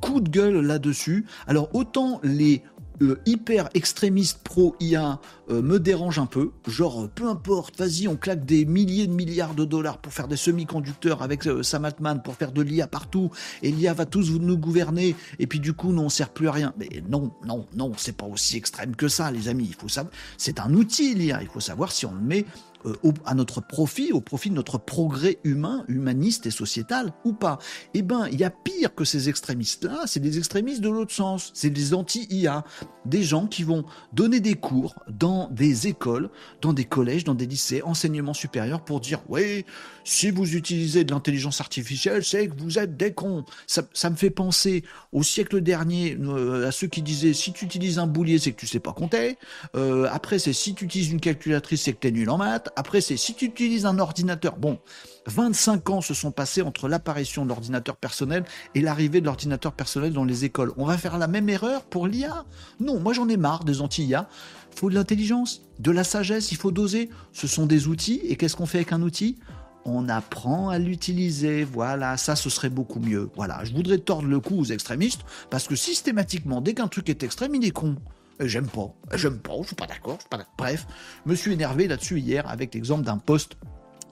[0.00, 1.26] coup de gueule là-dessus.
[1.46, 2.62] Alors autant les
[3.02, 6.52] euh, hyper extrémiste pro-IA euh, me dérange un peu.
[6.66, 10.36] Genre, peu importe, vas-y, on claque des milliers de milliards de dollars pour faire des
[10.36, 13.30] semi-conducteurs avec Sam Altman, pour faire de l'IA partout,
[13.62, 16.52] et l'IA va tous nous gouverner, et puis du coup, nous, on sert plus à
[16.52, 16.74] rien.
[16.78, 19.66] Mais non, non, non, c'est pas aussi extrême que ça, les amis.
[19.68, 21.42] Il faut savoir, c'est un outil, l'IA.
[21.42, 22.46] Il faut savoir si on le met
[22.84, 27.58] euh, à notre profit, au profit de notre progrès humain, humaniste et sociétal ou pas.
[27.94, 31.50] Eh ben, il y a pire que ces extrémistes-là, c'est des extrémistes de l'autre sens,
[31.54, 32.64] c'est des anti-IA,
[33.04, 37.46] des gens qui vont donner des cours dans des écoles, dans des collèges, dans des
[37.46, 39.64] lycées, enseignement supérieur pour dire oui,
[40.04, 43.44] si vous utilisez de l'intelligence artificielle, c'est que vous êtes des cons.
[43.66, 47.98] Ça, me fait penser au siècle dernier euh, à ceux qui disaient si tu utilises
[47.98, 49.36] un boulier, c'est que tu sais pas compter.
[49.74, 52.68] Euh, après, c'est si tu utilises une calculatrice, c'est que tu es nul en maths.
[52.78, 54.56] Après, c'est si tu utilises un ordinateur.
[54.58, 54.78] Bon,
[55.26, 60.12] 25 ans se sont passés entre l'apparition de l'ordinateur personnel et l'arrivée de l'ordinateur personnel
[60.12, 60.74] dans les écoles.
[60.76, 62.44] On va faire la même erreur pour l'IA
[62.78, 64.28] Non, moi j'en ai marre des anti-IA.
[64.72, 67.08] Il faut de l'intelligence, de la sagesse, il faut doser.
[67.32, 68.20] Ce sont des outils.
[68.24, 69.38] Et qu'est-ce qu'on fait avec un outil?
[69.86, 71.64] On apprend à l'utiliser.
[71.64, 73.30] Voilà, ça, ce serait beaucoup mieux.
[73.36, 77.22] Voilà, je voudrais tordre le cou aux extrémistes parce que systématiquement, dès qu'un truc est
[77.22, 77.96] extrême, il est con.
[78.40, 80.86] J'aime pas, j'aime pas, je suis pas d'accord, pas Bref,
[81.24, 83.56] je me suis énervé là-dessus hier avec l'exemple d'un post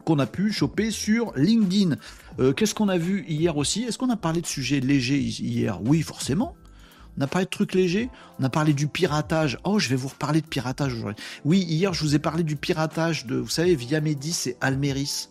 [0.05, 1.97] qu'on a pu choper sur LinkedIn.
[2.41, 3.85] Euh, qu'est-ce qu'on a vu hier aussi?
[3.85, 5.81] Est-ce qu'on a parlé de sujets légers hier?
[5.83, 6.57] Oui, forcément.
[7.17, 8.11] On a parlé de trucs légers.
[8.41, 9.59] On a parlé du piratage.
[9.65, 11.23] Oh, je vais vous reparler de piratage aujourd'hui.
[11.45, 15.29] Oui, hier, je vous ai parlé du piratage de, vous savez, via Médis et Almeris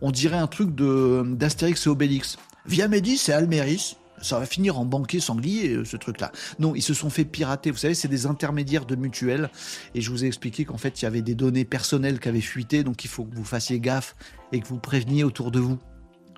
[0.00, 2.38] on dirait un truc d'Astérix et Obélix.
[2.66, 6.32] Via Médis et Almeris, ça va finir en banquet sanglier, euh, ce truc-là.
[6.58, 7.70] Non, ils se sont fait pirater.
[7.70, 9.50] Vous savez, c'est des intermédiaires de mutuelles.
[9.94, 12.40] Et je vous ai expliqué qu'en fait, il y avait des données personnelles qui avaient
[12.40, 12.84] fuité.
[12.84, 14.16] Donc, il faut que vous fassiez gaffe
[14.52, 15.78] et que vous préveniez autour de vous.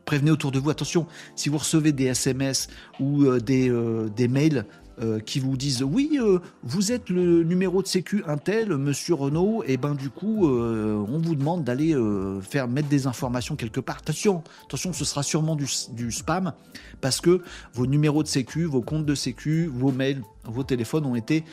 [0.04, 0.70] Prévenez autour de vous.
[0.70, 4.64] Attention, si vous recevez des SMS ou euh, euh, des mails
[5.00, 9.62] euh, qui vous disent oui, euh, vous êtes le numéro de sécu Intel, Monsieur Renault,
[9.64, 11.94] et ben du coup, euh, on vous demande d'aller
[12.42, 13.98] faire mettre des informations quelque part.
[13.98, 16.52] Attention, attention, ce sera sûrement du, du, spam
[17.00, 17.42] parce que
[17.74, 21.44] vos numéros de sécu, vos comptes de sécu, vos mails, vos téléphones ont été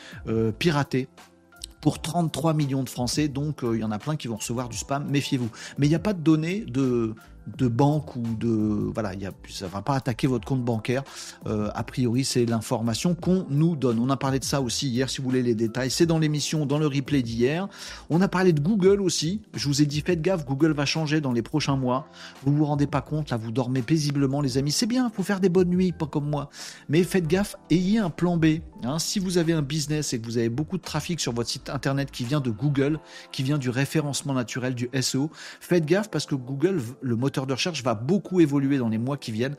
[0.58, 1.08] piratés
[1.80, 4.76] pour 33 millions de Français, donc il y en a plein qui vont recevoir du
[4.76, 5.50] spam, méfiez-vous.
[5.78, 7.14] Mais il n'y a pas de données de,
[7.58, 8.48] de banque ou de
[8.92, 9.26] voilà, y
[9.60, 11.02] va pas attaquer votre compte bancaire.
[11.46, 13.98] Euh, a priori, c'est l'information qu'on nous donne.
[13.98, 15.90] On a parlé de ça aussi hier, si vous voulez les détails.
[15.90, 17.68] C'est dans l'émission, dans le replay d'hier.
[18.10, 19.42] On a parlé de Google aussi.
[19.54, 22.08] Je vous ai dit, faites gaffe, Google va changer dans les prochains mois.
[22.44, 24.72] Vous vous rendez pas compte, là, vous dormez paisiblement, les amis.
[24.72, 26.50] C'est bien, faut faire des bonnes nuits, pas comme moi.
[26.88, 28.46] Mais faites gaffe, ayez un plan B.
[28.84, 28.98] Hein.
[28.98, 31.70] si vous avez un business et que vous avez beaucoup de trafic sur votre site
[31.70, 32.98] internet qui vient de Google,
[33.32, 37.52] qui vient du référencement naturel du SEO, faites gaffe parce que Google, le moteur de
[37.52, 39.56] recherche va beaucoup évoluer dans les mois qui viennent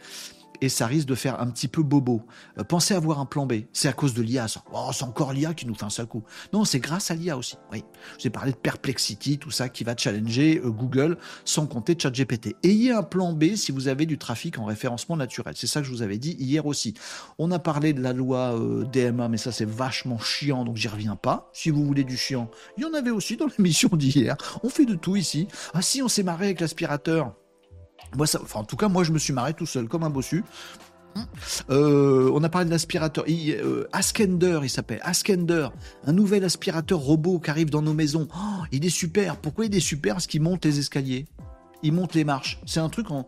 [0.62, 2.22] et ça risque de faire un petit peu bobo.
[2.58, 3.54] Euh, pensez avoir un plan B.
[3.74, 6.24] C'est à cause de l'IA, Oh, c'est encore l'IA qui nous fait un sale coup.
[6.54, 7.56] Non, c'est grâce à l'IA aussi.
[7.72, 7.84] Oui.
[8.18, 11.96] Je vous ai parlé de Perplexity, tout ça qui va challenger euh, Google, sans compter
[11.98, 12.56] ChatGPT.
[12.64, 15.54] Ayez un plan B si vous avez du trafic en référencement naturel.
[15.58, 16.94] C'est ça que je vous avais dit hier aussi.
[17.38, 20.88] On a parlé de la loi euh, DMA, mais ça c'est vachement chiant, donc j'y
[20.88, 21.50] reviens pas.
[21.54, 24.38] Si vous voulez du chiant, il y en avait aussi dans l'émission d'hier.
[24.64, 25.48] On fait de tout ici.
[25.74, 27.34] Ah si, on s'est marré avec l'aspirateur.
[28.16, 30.10] Moi, ça, enfin, en tout cas, moi, je me suis marré tout seul, comme un
[30.10, 30.44] bossu.
[31.70, 33.26] Euh, on a parlé de l'aspirateur.
[33.28, 35.00] Euh, Askender, il s'appelle.
[35.04, 35.70] Askender,
[36.06, 38.28] un nouvel aspirateur robot qui arrive dans nos maisons.
[38.36, 39.38] Oh, il est super.
[39.38, 40.16] Pourquoi il est super?
[40.16, 41.26] Parce qu'il monte les escaliers.
[41.84, 42.60] Il monte les marches.
[42.66, 43.28] C'est un truc en,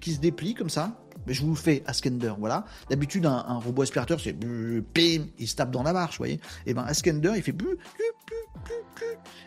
[0.00, 0.92] qui, se déplie comme ça.
[1.26, 2.66] Mais je vous le fais, Askender, voilà.
[2.90, 6.40] D'habitude, un, robot aspirateur, c'est pim, il se tape dans la marche, vous voyez.
[6.66, 7.54] Et ben, Askender, il fait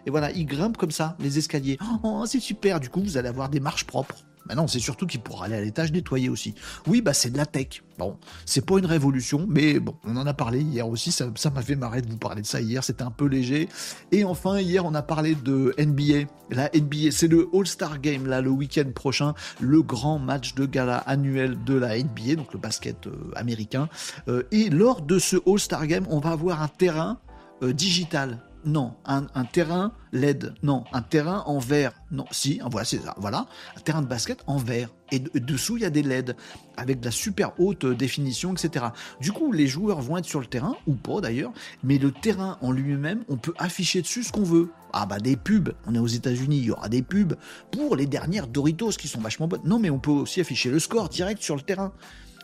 [0.05, 1.77] et voilà, il grimpe comme ça les escaliers.
[2.03, 2.79] Oh, c'est super.
[2.79, 4.15] Du coup, vous allez avoir des marches propres.
[4.47, 6.55] Bah non, c'est surtout qu'il pourra aller à l'étage nettoyer aussi.
[6.87, 7.83] Oui, bah c'est de la tech.
[7.97, 11.61] Bon, c'est pas une révolution, mais bon, on en a parlé hier aussi, ça, m'a
[11.61, 13.67] fait marrer de vous parler de ça hier, c'était un peu léger.
[14.13, 16.29] Et enfin, hier, on a parlé de NBA.
[16.49, 20.97] La NBA, c'est le All-Star Game, là, le week-end prochain, le grand match de gala
[20.99, 23.89] annuel de la NBA, donc le basket euh, américain.
[24.29, 27.19] Euh, et lors de ce All-Star Game, on va avoir un terrain
[27.63, 28.93] euh, digital non.
[29.05, 30.83] Un, terrain LED, non.
[30.93, 32.25] Un terrain en verre, non.
[32.31, 33.15] Si, voilà, c'est ça.
[33.17, 34.89] Voilà, un terrain de basket en verre.
[35.11, 36.35] Et dessous, il y a des LED
[36.75, 38.87] avec de la super haute définition, etc.
[39.21, 42.57] Du coup, les joueurs vont être sur le terrain, ou pas d'ailleurs, mais le terrain
[42.61, 44.69] en lui-même, on peut afficher dessus ce qu'on veut.
[44.93, 47.35] Ah bah des pubs, on est aux États-Unis, il y aura des pubs
[47.71, 49.61] pour les dernières Doritos qui sont vachement bonnes.
[49.63, 51.93] Non, mais on peut aussi afficher le score direct sur le terrain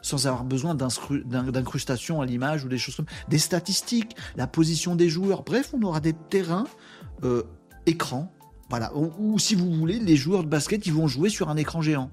[0.04, 5.10] sans avoir besoin d'incrustation à l'image ou des choses comme des statistiques, la position des
[5.10, 5.42] joueurs.
[5.42, 6.68] Bref, on aura des terrains
[7.24, 7.42] euh,
[7.88, 8.32] écran,
[8.70, 8.92] voilà.
[8.96, 12.10] Ou, si vous voulez, les joueurs de basket, ils vont jouer sur un écran géant.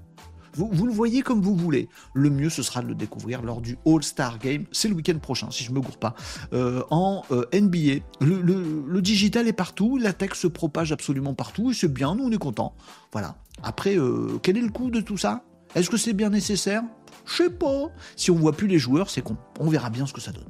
[0.53, 1.87] Vous, vous, le voyez comme vous voulez.
[2.13, 4.65] Le mieux, ce sera de le découvrir lors du All-Star Game.
[4.71, 6.13] C'est le week-end prochain, si je me gourre pas.
[6.53, 8.03] Euh, en euh, NBA.
[8.19, 9.97] Le, le, le, digital est partout.
[9.97, 11.71] La tech se propage absolument partout.
[11.71, 12.75] Et c'est bien, nous, on est contents.
[13.11, 13.37] Voilà.
[13.63, 15.43] Après, euh, quel est le coût de tout ça?
[15.73, 16.83] Est-ce que c'est bien nécessaire?
[17.31, 17.91] Je sais pas.
[18.15, 19.37] Si on voit plus les joueurs, c'est con.
[19.59, 20.49] On verra bien ce que ça donne.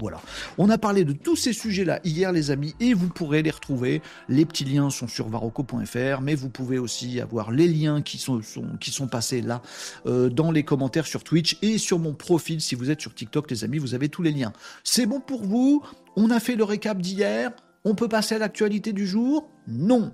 [0.00, 0.20] Voilà.
[0.58, 4.02] On a parlé de tous ces sujets-là hier, les amis, et vous pourrez les retrouver.
[4.28, 8.40] Les petits liens sont sur varoco.fr, mais vous pouvez aussi avoir les liens qui sont,
[8.80, 9.62] qui sont passés là
[10.06, 12.60] euh, dans les commentaires sur Twitch et sur mon profil.
[12.60, 14.52] Si vous êtes sur TikTok, les amis, vous avez tous les liens.
[14.82, 15.82] C'est bon pour vous?
[16.16, 17.52] On a fait le récap d'hier.
[17.84, 19.48] On peut passer à l'actualité du jour?
[19.68, 20.12] Non.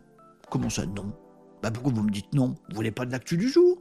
[0.51, 1.15] Comment ça, non?
[1.63, 2.57] Bah pourquoi vous me dites non?
[2.69, 3.79] Vous voulez pas de l'actu du jour?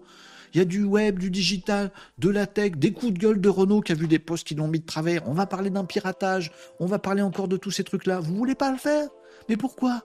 [0.53, 3.49] Il y a du web, du digital, de la tech, des coups de gueule de
[3.49, 5.27] Renault qui a vu des postes qui l'ont mis de travers.
[5.27, 8.19] On va parler d'un piratage, on va parler encore de tous ces trucs-là.
[8.19, 9.09] Vous voulez pas le faire?
[9.47, 10.03] Mais pourquoi?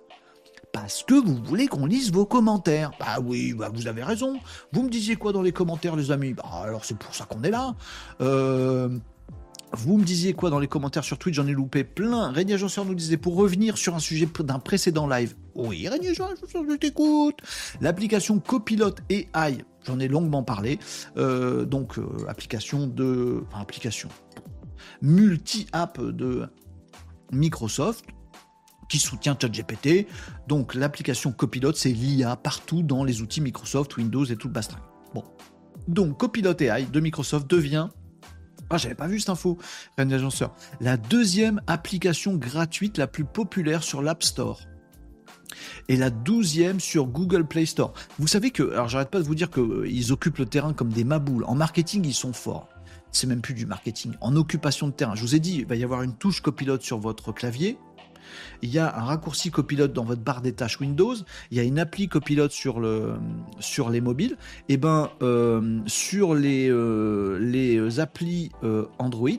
[0.72, 2.90] Parce que vous voulez qu'on lise vos commentaires.
[2.98, 4.40] Bah oui, bah vous avez raison.
[4.72, 6.34] Vous me disiez quoi dans les commentaires, les amis?
[6.34, 7.76] Bah alors c'est pour ça qu'on est là.
[8.20, 8.88] Euh,
[9.74, 12.30] vous me disiez quoi dans les commentaires sur Twitch J'en ai loupé plein.
[12.30, 15.34] Régnier Agenceur nous disait pour revenir sur un sujet d'un précédent live.
[15.54, 16.36] Oui, Régnier Agenceur,
[16.68, 17.38] je t'écoute.
[17.80, 20.78] L'application Copilot AI, j'en ai longuement parlé.
[21.16, 23.42] Euh, donc, euh, application de.
[23.48, 24.08] Enfin, application.
[25.02, 26.46] Multi-app de
[27.32, 28.06] Microsoft
[28.88, 30.06] qui soutient ChatGPT.
[30.46, 34.82] Donc, l'application Copilot, c'est l'IA partout dans les outils Microsoft, Windows et tout le bastring.
[35.14, 35.24] Bon.
[35.88, 37.88] Donc, Copilot AI de Microsoft devient
[38.74, 39.58] ah, j'avais pas vu cette info,
[39.96, 40.54] Rennes Agenceur.
[40.80, 44.60] La deuxième application gratuite la plus populaire sur l'App Store.
[45.88, 47.92] Et la douzième sur Google Play Store.
[48.18, 50.88] Vous savez que, alors j'arrête pas de vous dire qu'ils euh, occupent le terrain comme
[50.88, 51.44] des maboules.
[51.44, 52.68] En marketing, ils sont forts.
[53.12, 54.14] C'est même plus du marketing.
[54.20, 55.14] En occupation de terrain.
[55.14, 57.78] Je vous ai dit, il va y avoir une touche copilote sur votre clavier
[58.62, 61.14] il y a un raccourci copilote dans votre barre des tâches Windows,
[61.50, 63.14] il y a une appli copilote sur, le,
[63.60, 64.36] sur les mobiles,
[64.68, 69.30] et eh ben euh, sur les, euh, applis euh, Android,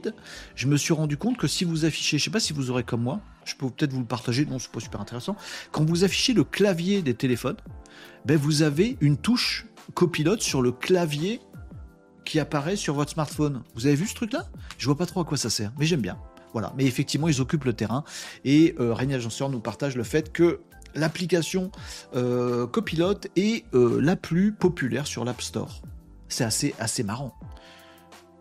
[0.55, 2.83] je me suis rendu compte que si vous affichez, je sais pas si vous aurez
[2.83, 5.35] comme moi, je peux peut-être vous le partager, non c'est pas super intéressant,
[5.71, 7.57] quand vous affichez le clavier des téléphones,
[8.25, 11.39] ben vous avez une touche copilote sur le clavier
[12.25, 13.63] qui apparaît sur votre smartphone.
[13.75, 14.47] Vous avez vu ce truc-là?
[14.77, 16.17] Je vois pas trop à quoi ça sert, mais j'aime bien.
[16.55, 16.71] Voilà.
[16.77, 18.05] Mais effectivement, ils occupent le terrain.
[18.45, 20.61] Et euh, Régnier Agenceur nous partage le fait que
[20.95, 21.69] l'application
[22.15, 25.81] euh, Copilot est euh, la plus populaire sur l'App Store.
[26.29, 27.35] C'est assez, assez marrant.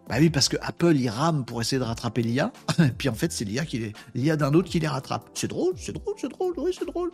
[0.09, 2.53] Bah oui, parce que Apple, il rame pour essayer de rattraper l'IA,
[2.99, 5.31] puis en fait, c'est l'IA qui l'IA d'un autre qui les rattrape.
[5.35, 7.11] C'est drôle, c'est drôle, c'est drôle, oui, c'est drôle.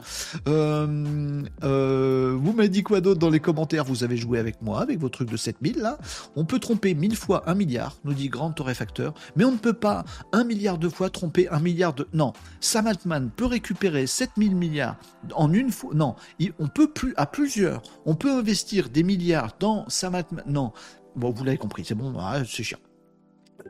[0.49, 3.85] Euh, euh, vous m'avez dit quoi d'autre dans les commentaires?
[3.85, 5.99] Vous avez joué avec moi, avec vos trucs de 7000, là.
[6.35, 9.73] On peut tromper mille fois un milliard, nous dit Grand Torréfacteur, mais on ne peut
[9.73, 12.09] pas un milliard de fois tromper un milliard de...
[12.13, 14.97] Non, Sam Altman peut récupérer 7000 milliards
[15.35, 15.95] en une fois...
[15.95, 16.17] Non,
[16.59, 20.43] on peut plus, à plusieurs, on peut investir des milliards dans Sam Altman...
[20.47, 20.73] Non,
[21.21, 22.79] Bon, vous l'avez compris, c'est bon, ah, c'est chiant.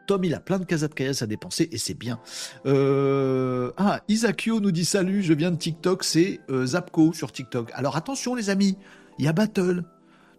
[0.06, 0.88] Tom, il a plein de casas
[1.20, 2.20] à dépenser et c'est bien.
[2.64, 3.72] Euh...
[3.76, 7.72] Ah, Isakio nous dit salut, je viens de TikTok, c'est euh, Zapco sur TikTok.
[7.74, 8.78] Alors attention les amis,
[9.18, 9.82] il y a Battle.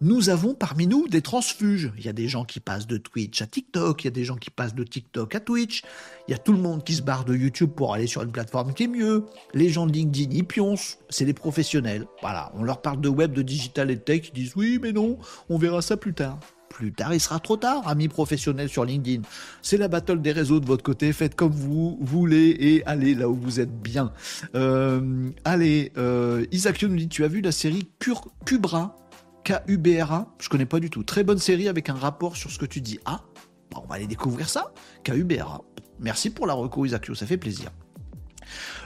[0.00, 1.92] Nous avons parmi nous des transfuges.
[1.98, 4.24] Il y a des gens qui passent de Twitch à TikTok, il y a des
[4.24, 5.82] gens qui passent de TikTok à Twitch,
[6.28, 8.32] il y a tout le monde qui se barre de YouTube pour aller sur une
[8.32, 9.26] plateforme qui est mieux.
[9.52, 12.06] Les gens de LinkedIn, ils pioncent, c'est des professionnels.
[12.22, 14.92] Voilà, on leur parle de web, de digital et de tech, ils disent oui mais
[14.92, 15.18] non,
[15.50, 16.40] on verra ça plus tard
[16.72, 19.22] plus tard, il sera trop tard, amis professionnels sur LinkedIn.
[19.62, 23.28] C'est la battle des réseaux de votre côté, faites comme vous voulez et allez là
[23.28, 24.12] où vous êtes bien.
[24.54, 26.44] Euh, allez, euh,
[26.82, 28.96] nous dit, tu as vu la série Cur Cubra?
[29.44, 31.02] K-U-B-R-A Je connais pas du tout.
[31.02, 33.00] Très bonne série avec un rapport sur ce que tu dis.
[33.04, 33.22] Ah,
[33.70, 34.72] bah, on va aller découvrir ça.
[35.04, 35.60] K-U-B-R-A.
[36.00, 37.70] Merci pour la recours Isaac, ça fait plaisir.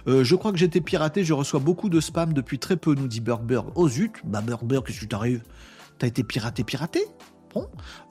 [0.07, 3.09] Euh, je crois que j'étais piraté, je reçois beaucoup de spam depuis très peu, nous
[3.09, 3.67] dit Burgberg.
[3.75, 5.43] Oh zut, bah Burgberg, qu'est-ce qui t'arrive
[5.99, 7.01] T'as été piraté, piraté?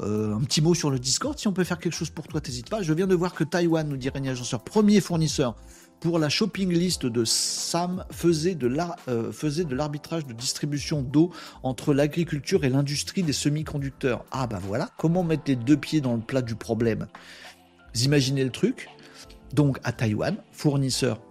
[0.02, 2.42] Euh, un petit mot sur le Discord, si on peut faire quelque chose pour toi,
[2.42, 2.82] t'hésites pas.
[2.82, 5.56] Je viens de voir que Taïwan, nous dit Régnier Agenceur, premier fournisseur
[6.00, 8.68] pour la shopping list de Sam, faisait de
[9.08, 9.32] euh,
[9.72, 11.32] l'arbitrage de distribution d'eau
[11.64, 14.26] entre l'agriculture et l'industrie des semi-conducteurs.
[14.32, 17.08] Ah bah voilà, comment mettre les deux pieds dans le plat du problème?
[17.96, 18.90] Imaginez le truc?
[19.54, 21.22] Donc à Taïwan, fournisseur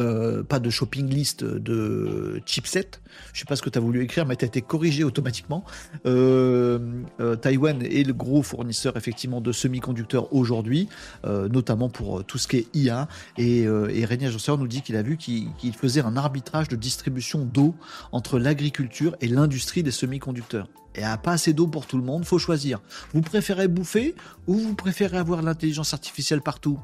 [0.00, 2.90] euh, pas de shopping list de chipset.
[3.32, 5.64] Je sais pas ce que tu as voulu écrire, mais tu as été corrigé automatiquement.
[6.06, 6.78] Euh,
[7.20, 10.88] euh, Taïwan est le gros fournisseur effectivement de semi-conducteurs aujourd'hui,
[11.24, 13.08] notamment pour tout ce qui est IA.
[13.36, 17.44] Et, et René Agenceur nous dit qu'il a vu qu'il faisait un arbitrage de distribution
[17.44, 17.74] d'eau
[18.12, 20.68] entre l'agriculture et l'industrie des semi-conducteurs.
[20.94, 22.80] Et à pas assez d'eau pour tout le monde, faut choisir.
[23.14, 24.14] Vous préférez bouffer
[24.46, 26.78] ou vous préférez avoir l'intelligence artificielle partout?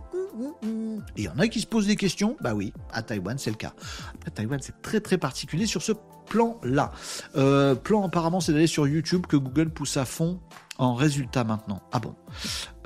[1.16, 2.36] Il y en a qui se posent des questions?
[2.40, 3.72] Bah oui, à Taïwan, c'est le cas.
[4.14, 5.92] Après, Taïwan, c'est très très particulier sur ce
[6.28, 6.92] plan-là.
[7.36, 10.40] Euh, plan, apparemment, c'est d'aller sur YouTube que Google pousse à fond
[10.78, 11.80] en résultat maintenant.
[11.92, 12.14] Ah bon?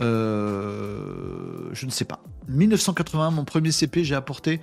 [0.01, 2.23] Euh, Je ne sais pas.
[2.49, 4.61] 1981, mon premier CP, j'ai apporté.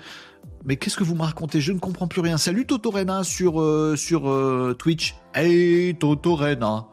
[0.66, 1.62] Mais qu'est-ce que vous me racontez?
[1.62, 2.38] Je ne comprends plus rien.
[2.38, 5.16] Salut Totorena sur, euh, sur euh, Twitch.
[5.34, 6.88] Hey Totorena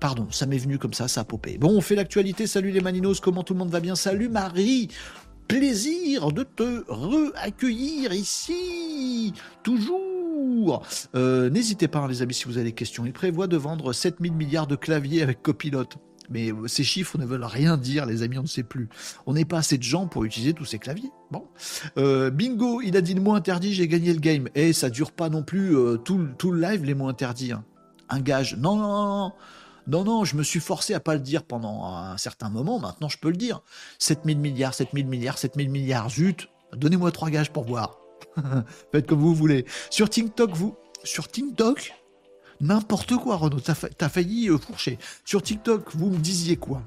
[0.00, 1.58] Pardon, ça m'est venu comme ça, ça a popé.
[1.58, 2.46] Bon, on fait l'actualité.
[2.46, 3.94] Salut les Maninos, comment tout le monde va bien?
[3.94, 4.88] Salut Marie
[5.46, 10.82] Plaisir de te re-accueillir ici Toujours
[11.14, 13.04] euh, N'hésitez pas, hein, les amis, si vous avez des questions.
[13.04, 15.98] Il prévoit de vendre 7000 milliards de claviers avec copilote.
[16.30, 18.88] Mais euh, ces chiffres ne veulent rien dire, les amis, on ne sait plus.
[19.26, 21.10] On n'est pas assez de gens pour utiliser tous ces claviers.
[21.30, 21.44] Bon.
[21.98, 24.48] Euh, bingo, il a dit le mot interdit, j'ai gagné le game.
[24.54, 27.52] Et ça dure pas non plus tout, tout, le live, les mots interdits.
[27.52, 27.64] Hein.
[28.08, 28.56] Un gage.
[28.56, 29.32] Non, non, non, non.
[29.86, 33.08] Non, non, je me suis forcé à pas le dire pendant un certain moment, maintenant
[33.08, 33.62] je peux le dire.
[33.98, 37.98] 7000 milliards, 7000 milliards, 7000 milliards, zut, donnez-moi trois gages pour voir.
[38.92, 39.66] Faites comme vous voulez.
[39.90, 40.76] Sur TikTok, vous...
[41.04, 41.92] Sur TikTok
[42.60, 44.98] N'importe quoi, Renaud, t'as failli euh, fourcher.
[45.24, 46.82] Sur TikTok, vous me disiez quoi?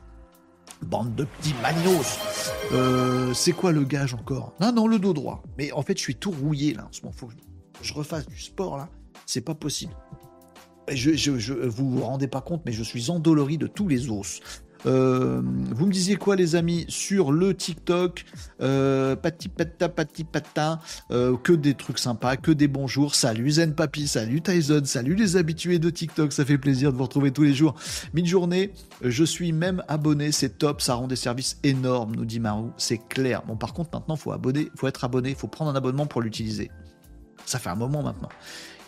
[0.81, 2.03] Bande de petits manios.
[2.71, 4.53] Euh, c'est quoi le gage encore?
[4.59, 5.43] Non, non, le dos droit.
[5.57, 7.13] Mais en fait, je suis tout rouillé là en ce moment.
[7.15, 7.33] Faut que
[7.81, 8.89] je refasse du sport là.
[9.25, 9.93] C'est pas possible
[10.89, 14.39] je, je, vous vous rendez pas compte, mais je suis endolori de tous les os.
[14.87, 18.25] Euh, vous me disiez quoi, les amis, sur le TikTok?
[18.61, 20.79] Euh, Pati pata, pati pata,
[21.11, 23.13] euh, que des trucs sympas, que des bonjours.
[23.13, 27.03] Salut Zen Papi, salut Tyson, salut les habitués de TikTok, ça fait plaisir de vous
[27.03, 27.75] retrouver tous les jours.
[28.13, 28.71] Mid-journée,
[29.01, 32.99] je suis même abonné, c'est top, ça rend des services énormes, nous dit Marou, c'est
[33.09, 33.43] clair.
[33.45, 36.71] Bon, par contre, maintenant, faut abonner, faut être abonné, faut prendre un abonnement pour l'utiliser.
[37.45, 38.29] Ça fait un moment maintenant.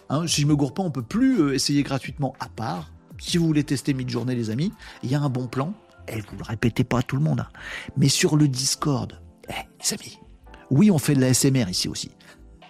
[0.10, 2.92] Hein, si je me gourre pas, on peut plus euh, essayer gratuitement à part.
[3.20, 4.72] Si vous voulez tester mid-journée, les amis,
[5.04, 5.74] il y a un bon plan.
[6.10, 7.42] Et vous le répétez pas à tout le monde.
[7.42, 7.50] Hein.
[7.98, 9.20] Mais sur le Discord,
[9.50, 10.20] eh, les amis,
[10.72, 12.12] oui, on fait de la SMR ici aussi.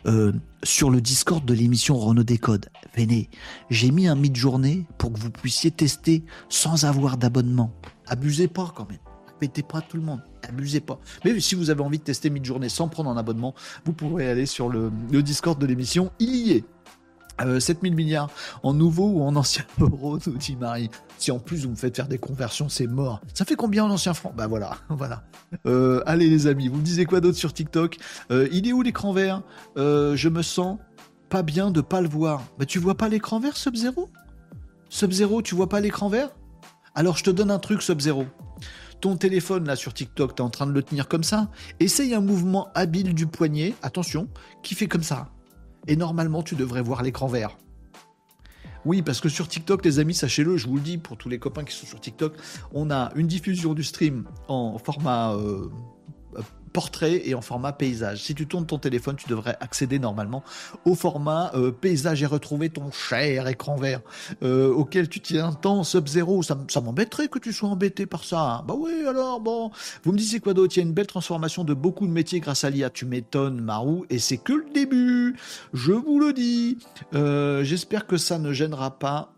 [0.05, 0.31] Euh,
[0.63, 3.29] sur le Discord de l'émission Renault Décode, venez,
[3.69, 7.73] j'ai mis un mid-journée pour que vous puissiez tester sans avoir d'abonnement.
[8.07, 8.99] Abusez pas quand même.
[9.27, 10.21] Répétez pas à tout le monde.
[10.47, 10.99] Abusez pas.
[11.25, 13.53] Mais si vous avez envie de tester mid-journée sans prendre un abonnement,
[13.85, 16.11] vous pourrez aller sur le, le Discord de l'émission.
[16.19, 16.63] Il y est.
[17.59, 18.29] 7000 euh, milliards
[18.63, 20.89] en nouveau ou en ancien euro, nous dit Marie.
[21.17, 23.21] Si en plus vous me faites faire des conversions, c'est mort.
[23.33, 24.33] Ça fait combien en ancien franc?
[24.35, 25.23] Bah voilà, voilà.
[25.65, 27.97] Euh, allez les amis, vous me disiez quoi d'autre sur TikTok?
[28.31, 29.41] Euh, Il est où l'écran vert?
[29.75, 30.77] Je me sens
[31.29, 32.43] pas bien de pas le voir.
[32.57, 34.09] Bah tu vois pas l'écran vert, Sub-Zero?
[34.89, 36.29] Sub-Zero, tu vois pas l'écran vert?
[36.95, 38.25] Alors je te donne un truc, Sub-Zero.
[39.01, 41.49] Ton téléphone là sur TikTok, t'es en train de le tenir comme ça.
[41.79, 44.27] Essaye un mouvement habile du poignet, attention,
[44.61, 45.29] qui fait comme ça
[45.87, 47.57] et normalement tu devrais voir l'écran vert.
[48.85, 51.37] Oui, parce que sur TikTok, les amis, sachez-le, je vous le dis pour tous les
[51.37, 52.33] copains qui sont sur TikTok,
[52.73, 55.69] on a une diffusion du stream en format euh,
[56.69, 58.23] portrait et en format paysage.
[58.23, 60.43] Si tu tournes ton téléphone, tu devrais accéder normalement
[60.85, 64.01] au format euh, paysage et retrouver ton cher écran vert
[64.43, 66.43] euh, auquel tu tiens tant Sub-Zero.
[66.43, 68.41] Ça, m'embêterait que tu sois embêté par ça.
[68.41, 68.63] Hein.
[68.67, 69.71] Bah oui, alors bon.
[70.03, 70.77] Vous me disiez quoi d'autre?
[70.77, 72.89] Il y a une belle transformation de beaucoup de métiers grâce à l'IA.
[72.89, 75.35] Tu m'étonnes, Marou, et c'est que le début.
[75.73, 76.77] Je vous le dis.
[77.13, 79.33] Euh, j'espère que ça ne gênera pas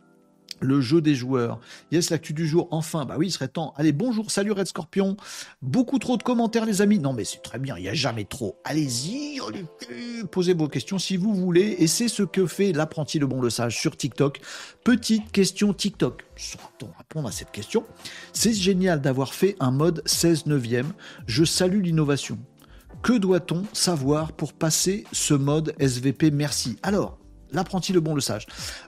[0.62, 1.60] le jeu des joueurs.
[1.91, 3.74] Yes, l'actu du jour, enfin, bah oui, il serait temps.
[3.78, 5.17] Allez, bonjour, salut Red Scorpion.
[5.62, 7.00] Beaucoup trop de commentaires, les amis.
[7.00, 8.58] Non, mais c'est très bien, il n'y a jamais trop.
[8.63, 9.39] Allez-y,
[10.32, 11.76] posez vos questions si vous voulez.
[11.80, 14.39] Et c'est ce que fait l'apprenti le bon le sage sur TikTok.
[14.84, 16.24] Petite question TikTok.
[16.36, 17.84] Saura-t-on répondre à cette question?
[18.34, 20.93] C'est génial d'avoir fait un mode 16 neuvième.
[21.28, 22.38] Je salue l'innovation.
[23.04, 26.78] Que doit-on savoir pour passer ce mode SVP Merci.
[26.84, 27.17] Alors,
[27.51, 28.47] l'apprenti le bon le sage.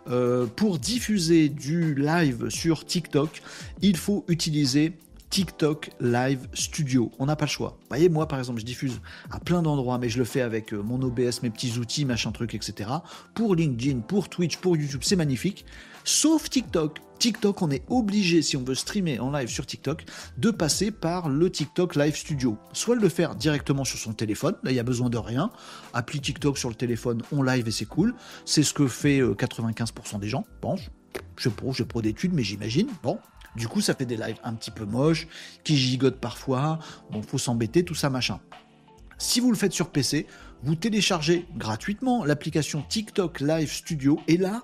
[0.09, 3.41] Euh, pour diffuser du live sur TikTok,
[3.81, 4.93] il faut utiliser
[5.29, 7.11] TikTok Live Studio.
[7.17, 7.69] On n'a pas le choix.
[7.81, 10.73] Vous voyez, moi par exemple, je diffuse à plein d'endroits, mais je le fais avec
[10.73, 12.89] euh, mon OBS, mes petits outils, machin truc, etc.
[13.33, 15.65] Pour LinkedIn, pour Twitch, pour YouTube, c'est magnifique.
[16.03, 16.99] Sauf TikTok.
[17.23, 20.03] TikTok, on est obligé, si on veut streamer en live sur TikTok,
[20.37, 22.57] de passer par le TikTok Live Studio.
[22.73, 25.49] Soit le faire directement sur son téléphone, là il n'y a besoin de rien.
[25.93, 28.13] Appli TikTok sur le téléphone, on live et c'est cool.
[28.43, 30.43] C'est ce que fait 95% euh, des gens.
[30.61, 32.89] Bon, je sais pas, je pas d'études, mais j'imagine.
[33.01, 33.17] Bon,
[33.55, 35.29] du coup, ça fait des lives un petit peu moches,
[35.63, 36.79] qui gigotent parfois.
[37.09, 38.41] Bon, faut s'embêter, tout ça, machin.
[39.17, 40.27] Si vous le faites sur PC,
[40.61, 44.63] vous téléchargez gratuitement l'application TikTok Live Studio et là,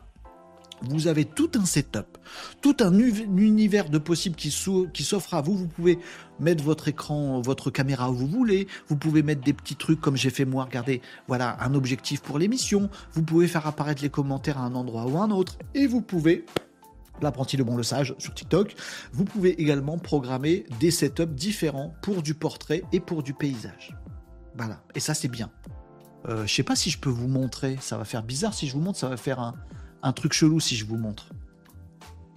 [0.81, 2.17] vous avez tout un setup,
[2.61, 5.55] tout un univers de possibles qui s'offre à vous.
[5.55, 5.99] Vous pouvez
[6.39, 8.67] mettre votre écran, votre caméra où vous voulez.
[8.87, 10.65] Vous pouvez mettre des petits trucs comme j'ai fait moi.
[10.65, 12.89] Regardez, voilà un objectif pour l'émission.
[13.13, 15.57] Vous pouvez faire apparaître les commentaires à un endroit ou à un autre.
[15.75, 16.45] Et vous pouvez
[17.21, 18.75] l'apprenti le bon le sage sur TikTok.
[19.11, 23.97] Vous pouvez également programmer des setups différents pour du portrait et pour du paysage.
[24.55, 25.51] Voilà, et ça c'est bien.
[26.27, 28.73] Euh, je sais pas si je peux vous montrer, ça va faire bizarre si je
[28.73, 29.55] vous montre, ça va faire un,
[30.03, 31.29] un truc chelou si je vous montre.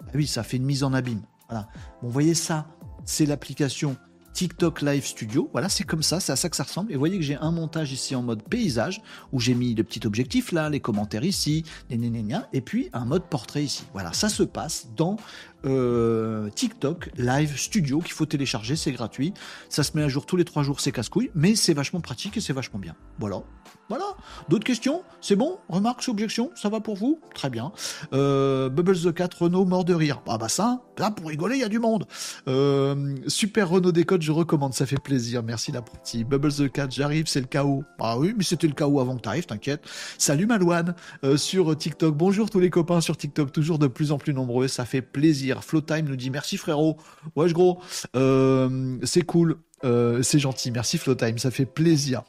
[0.01, 1.23] Ah oui, ça fait une mise en abîme.
[1.49, 1.69] Voilà.
[2.01, 2.67] Bon, vous voyez ça,
[3.05, 3.97] c'est l'application
[4.33, 5.51] TikTok Live Studio.
[5.53, 6.91] Voilà, c'est comme ça, c'est à ça que ça ressemble.
[6.91, 9.03] Et vous voyez que j'ai un montage ici en mode paysage,
[9.33, 13.65] où j'ai mis le petit objectif là, les commentaires ici, et puis un mode portrait
[13.65, 13.85] ici.
[13.93, 15.17] Voilà, ça se passe dans
[15.65, 19.33] euh, TikTok Live Studio qu'il faut télécharger, c'est gratuit.
[19.69, 22.37] Ça se met à jour tous les trois jours, c'est casse-couille, mais c'est vachement pratique
[22.37, 22.95] et c'est vachement bien.
[23.19, 23.43] Voilà.
[23.89, 24.05] Voilà.
[24.49, 25.03] D'autres questions?
[25.21, 25.59] C'est bon?
[25.69, 26.51] Remarques, objections?
[26.55, 27.21] Ça va pour vous?
[27.35, 27.73] Très bien.
[28.15, 30.23] Euh, Bubbles the Cat, Renault, mort de rire.
[30.27, 32.07] Ah bah ça, là pour rigoler, il y a du monde.
[32.49, 35.43] Euh, super Renault décode, je recommande, ça fait plaisir.
[35.43, 36.27] Merci la petite.
[36.27, 37.85] Bubbles the Cat, j'arrive, c'est le chaos.
[37.99, 39.85] Ah oui, mais c'était le chaos avant que t'arrives, t'inquiète.
[40.17, 40.95] Salut Malouane
[41.37, 42.17] sur TikTok.
[42.17, 45.52] Bonjour tous les copains sur TikTok, toujours de plus en plus nombreux, ça fait plaisir.
[45.61, 46.97] Flowtime nous dit merci frérot.
[47.37, 47.81] Wesh gros,
[48.15, 49.59] c'est cool.
[49.83, 52.23] c'est gentil, merci Flowtime, ça fait plaisir.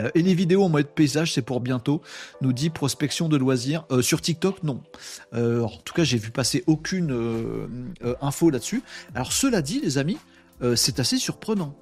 [0.00, 2.02] Euh, et les vidéos en mode paysage, c'est pour bientôt,
[2.40, 3.84] nous dit prospection de loisirs.
[3.90, 4.82] Euh, sur TikTok, non.
[5.34, 7.86] Euh, en tout cas, j'ai vu passer aucune
[8.20, 8.82] info là-dessus.
[9.14, 10.18] Alors, cela dit, les amis,
[10.74, 11.76] c'est assez surprenant.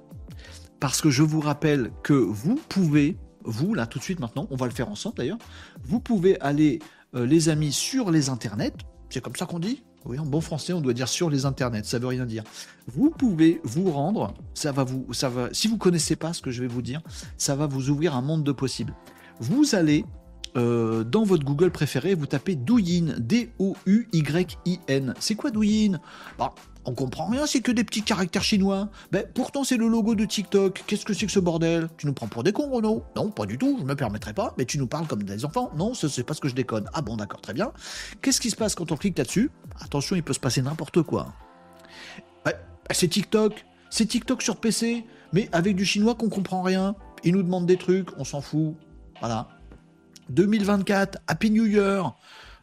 [0.79, 4.55] Parce que je vous rappelle que vous pouvez, vous, là, tout de suite maintenant, on
[4.55, 5.37] va le faire ensemble d'ailleurs,
[5.83, 6.79] vous pouvez aller,
[7.13, 8.73] les amis, sur les internets,
[9.09, 11.99] c'est comme ça qu'on dit en bon français, on doit dire sur les internets, ça
[11.99, 12.43] veut rien dire.
[12.87, 16.51] Vous pouvez vous rendre, ça va vous, ça va, si vous connaissez pas ce que
[16.51, 17.01] je vais vous dire,
[17.37, 18.93] ça va vous ouvrir un monde de possibles.
[19.39, 20.05] Vous allez
[20.55, 25.13] euh, dans votre Google préféré, vous tapez Douyin, D-O-U-Y-I-N.
[25.19, 25.99] C'est quoi Douyin?
[26.37, 26.53] Bah,
[26.85, 28.89] on comprend rien, c'est que des petits caractères chinois.
[29.11, 30.83] Ben, pourtant, c'est le logo de TikTok.
[30.85, 31.89] Qu'est-ce que c'est que ce bordel?
[31.97, 33.03] Tu nous prends pour des cons, Renaud?
[33.15, 34.53] Non, pas du tout, je me permettrai pas.
[34.57, 36.87] Mais tu nous parles comme des enfants Non, ce c'est pas ce que je déconne.
[36.93, 37.71] Ah bon, d'accord, très bien.
[38.21, 39.49] Qu'est-ce qui se passe quand on clique là-dessus?
[39.81, 41.33] Attention, il peut se passer n'importe quoi.
[42.45, 42.53] Ben,
[42.91, 43.65] c'est TikTok.
[43.89, 46.95] C'est TikTok sur PC, mais avec du chinois qu'on comprend rien.
[47.23, 48.75] Ils nous demandent des trucs, on s'en fout.
[49.19, 49.47] Voilà.
[50.29, 52.15] 2024, Happy New Year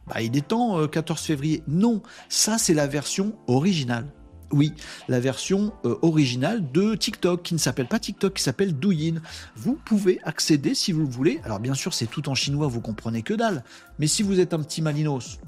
[0.07, 1.63] bah, il est temps, 14 euh, février.
[1.67, 4.05] Non, ça c'est la version originale.
[4.51, 4.73] Oui,
[5.07, 9.15] la version euh, originale de TikTok, qui ne s'appelle pas TikTok, qui s'appelle Douyin.
[9.55, 11.39] Vous pouvez accéder si vous le voulez.
[11.43, 13.63] Alors bien sûr, c'est tout en chinois, vous comprenez que dalle.
[13.97, 15.39] Mais si vous êtes un petit malinos,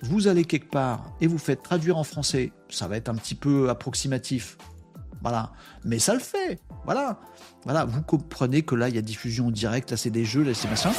[0.00, 3.36] vous allez quelque part et vous faites traduire en français, ça va être un petit
[3.36, 4.56] peu approximatif.
[5.22, 5.52] Voilà.
[5.84, 6.60] Mais ça le fait.
[6.84, 7.18] Voilà.
[7.64, 7.84] Voilà.
[7.84, 10.68] Vous comprenez que là, il y a diffusion directe, là, c'est des jeux, là, c'est
[10.68, 10.92] machin.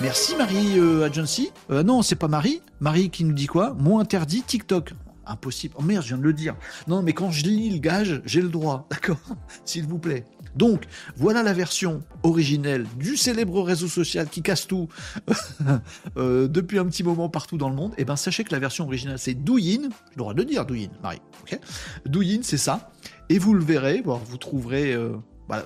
[0.00, 1.50] Merci Marie euh, Agency.
[1.70, 2.62] Euh, non, c'est pas Marie.
[2.80, 3.74] Marie qui nous dit quoi?
[3.74, 4.94] Mot interdit TikTok.
[5.26, 5.74] Impossible.
[5.76, 6.56] Oh merde, je viens de le dire.
[6.86, 8.86] Non, mais quand je lis le gage, j'ai le droit.
[8.90, 9.18] D'accord?
[9.64, 10.24] S'il vous plaît.
[10.56, 14.88] Donc, voilà la version originelle du célèbre réseau social qui casse tout
[16.16, 17.92] euh, depuis un petit moment partout dans le monde.
[17.92, 19.82] Et eh ben, sachez que la version originale, c'est Douyin.
[19.82, 21.20] J'ai le droit de le dire, Douyin, Marie.
[21.42, 21.58] Ok?
[22.06, 22.90] Douyin, c'est ça.
[23.28, 24.92] Et vous le verrez, vous trouverez.
[24.92, 25.16] Euh,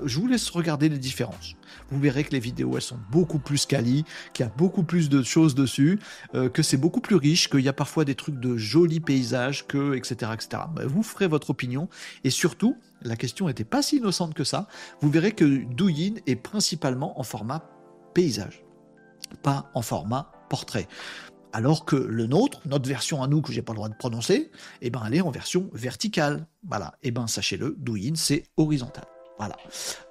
[0.04, 1.54] je vous laisse regarder les différences.
[1.90, 5.08] Vous verrez que les vidéos, elles sont beaucoup plus quali, qu'il y a beaucoup plus
[5.08, 5.98] de choses dessus,
[6.34, 9.66] euh, que c'est beaucoup plus riche, qu'il y a parfois des trucs de jolis paysages,
[9.66, 10.32] que etc.
[10.34, 10.62] etc.
[10.74, 11.88] Bah, vous ferez votre opinion.
[12.24, 14.68] Et surtout, la question n'était pas si innocente que ça.
[15.00, 17.68] Vous verrez que Douyin est principalement en format
[18.14, 18.64] paysage,
[19.42, 20.86] pas en format portrait
[21.52, 24.50] alors que le nôtre, notre version à nous que j'ai pas le droit de prononcer,
[24.80, 26.46] eh ben elle est en version verticale.
[26.66, 26.94] Voilà.
[27.02, 29.04] Eh ben sachez-le, Douyin c'est horizontal.
[29.38, 29.56] Voilà.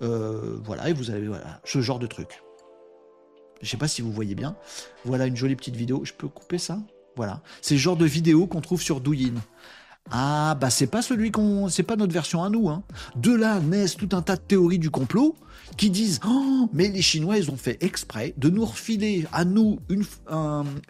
[0.01, 2.41] Euh, voilà et vous avez voilà ce genre de truc.
[3.61, 4.55] Je sais pas si vous voyez bien.
[5.05, 6.01] Voilà une jolie petite vidéo.
[6.03, 6.79] Je peux couper ça?
[7.15, 7.41] Voilà.
[7.61, 9.35] C'est le genre de vidéo qu'on trouve sur Douyin.
[10.09, 12.69] Ah bah c'est pas celui qu'on, c'est pas notre version à nous.
[12.69, 12.83] Hein.
[13.15, 15.35] De là naissent tout un tas de théories du complot
[15.77, 19.79] qui disent oh, mais les Chinois ils ont fait exprès de nous refiler à nous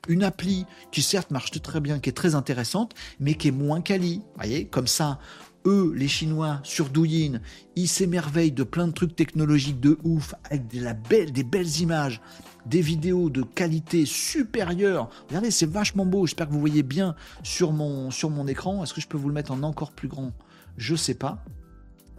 [0.08, 3.82] une, appli qui certes marche très bien, qui est très intéressante, mais qui est moins
[3.82, 4.22] quali.
[4.38, 5.20] Voyez, comme ça
[5.66, 7.40] eux, les Chinois, sur Douyin,
[7.76, 11.80] ils s'émerveillent de plein de trucs technologiques de ouf, avec de la belle, des belles
[11.82, 12.22] images,
[12.66, 15.10] des vidéos de qualité supérieure.
[15.28, 16.26] Regardez, c'est vachement beau.
[16.26, 18.84] J'espère que vous voyez bien sur mon, sur mon écran.
[18.84, 20.32] Est-ce que je peux vous le mettre en encore plus grand?
[20.78, 21.44] Je sais pas.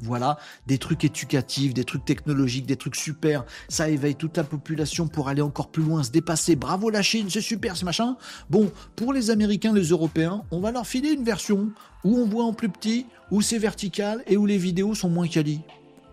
[0.05, 0.37] Voilà,
[0.67, 3.45] des trucs éducatifs, des trucs technologiques, des trucs super.
[3.69, 6.57] Ça éveille toute la population pour aller encore plus loin, se dépasser.
[6.57, 8.17] Bravo la Chine, c'est super ce machin.
[8.51, 11.71] Bon, pour les Américains, les Européens, on va leur filer une version
[12.03, 15.29] où on voit en plus petit, où c'est vertical et où les vidéos sont moins
[15.29, 15.61] quali.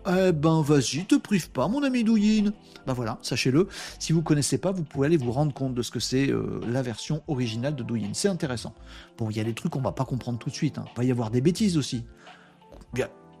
[0.06, 2.52] Eh ben vas-y, te prive pas, mon ami Douyin.
[2.86, 3.68] Ben voilà, sachez-le.
[3.98, 6.60] Si vous connaissez pas, vous pouvez aller vous rendre compte de ce que c'est euh,
[6.66, 8.10] la version originale de Douyin.
[8.14, 8.74] C'est intéressant.
[9.18, 10.78] Bon, il y a des trucs qu'on va pas comprendre tout de suite.
[10.78, 10.86] Hein.
[10.94, 12.04] Il va y avoir des bêtises aussi.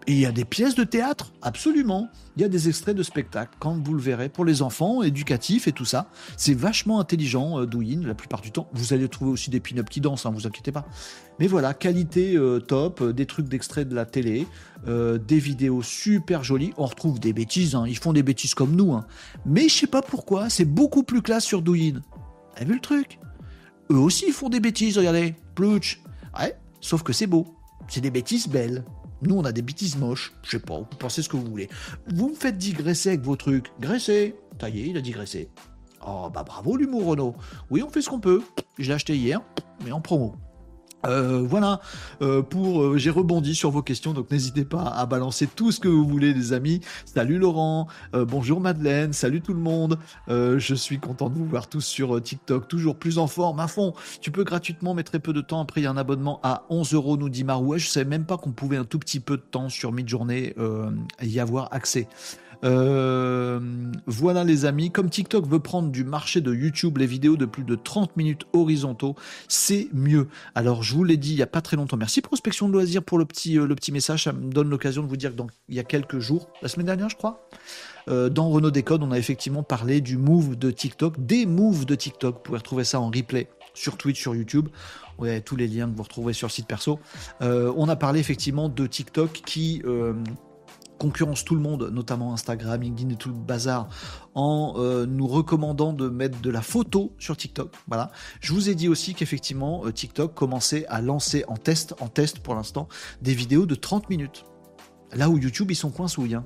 [0.06, 2.08] Et il y a des pièces de théâtre, absolument.
[2.36, 5.68] Il y a des extraits de spectacles, quand vous le verrez, pour les enfants, éducatifs
[5.68, 6.08] et tout ça.
[6.36, 8.68] C'est vachement intelligent, euh, Douyin, la plupart du temps.
[8.72, 10.86] Vous allez trouver aussi des pin-up qui dansent, hein, vous inquiétez pas.
[11.38, 14.46] Mais voilà, qualité euh, top, euh, des trucs d'extraits de la télé,
[14.86, 16.72] des vidéos super jolies.
[16.78, 18.94] On retrouve des bêtises, hein, ils font des bêtises comme nous.
[18.94, 19.04] Hein.
[19.44, 22.00] Mais je sais pas pourquoi, c'est beaucoup plus classe sur Douyin.
[22.56, 23.20] Avez vu le truc?
[23.90, 25.34] Eux aussi ils font des bêtises, regardez.
[25.54, 26.00] Plouch.
[26.38, 27.54] Ouais, sauf que c'est beau.
[27.88, 28.84] C'est des bêtises belles.
[29.22, 30.32] Nous, on a des bêtises moches.
[30.42, 31.68] Je sais pas, vous pensez ce que vous voulez.
[32.14, 33.70] Vous me faites digresser avec vos trucs.
[33.80, 34.34] Graisser.
[34.58, 35.48] Taillé, il a digressé.
[36.06, 37.34] Oh, bah bravo l'humour, Renault.
[37.70, 38.42] Oui, on fait ce qu'on peut.
[38.78, 39.40] Je l'ai acheté hier,
[39.84, 40.34] mais en promo.
[41.06, 41.80] Euh, voilà.
[42.22, 45.80] Euh, pour euh, j'ai rebondi sur vos questions donc n'hésitez pas à balancer tout ce
[45.80, 46.80] que vous voulez les amis.
[47.04, 47.88] Salut Laurent.
[48.12, 49.12] Bonjour Madeleine.
[49.12, 49.98] Salut tout le monde.
[50.28, 52.68] Je suis content de vous voir tous sur TikTok.
[52.68, 53.94] Toujours plus en forme à fond.
[54.20, 55.60] Tu peux gratuitement mais très peu de temps.
[55.60, 57.78] Après il y a un abonnement à 11 euros nous dit Marouet.
[57.78, 60.54] Je savais même pas qu'on pouvait un tout petit peu de temps sur mid-journée
[61.22, 62.08] y avoir accès
[62.64, 63.60] euh,
[64.06, 67.64] voilà les amis, comme TikTok veut prendre du marché de YouTube les vidéos de plus
[67.64, 69.16] de 30 minutes horizontaux,
[69.48, 70.28] c'est mieux.
[70.54, 71.96] Alors je vous l'ai dit il n'y a pas très longtemps.
[71.96, 74.24] Merci Prospection de loisirs pour le petit, euh, message.
[74.24, 76.86] Ça me donne l'occasion de vous dire que il y a quelques jours, la semaine
[76.86, 77.48] dernière je crois,
[78.08, 81.94] euh, dans Renault Décode, on a effectivement parlé du move de TikTok, des moves de
[81.94, 82.36] TikTok.
[82.36, 84.68] Vous pouvez retrouver ça en replay sur Twitch, sur YouTube.
[85.18, 86.98] Ouais, tous les liens que vous retrouverez sur le site perso.
[87.40, 89.82] on a parlé effectivement de TikTok qui
[91.00, 93.88] concurrence tout le monde, notamment Instagram, LinkedIn et tout le bazar,
[94.34, 97.74] en euh, nous recommandant de mettre de la photo sur TikTok.
[97.88, 98.12] Voilà.
[98.40, 102.40] Je vous ai dit aussi qu'effectivement, euh, TikTok commençait à lancer en test, en test
[102.40, 102.86] pour l'instant,
[103.22, 104.44] des vidéos de 30 minutes.
[105.12, 106.44] Là où YouTube, ils sont coincés, hein.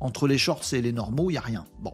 [0.00, 1.64] Entre les shorts et les normaux, il n'y a rien.
[1.80, 1.90] Bon.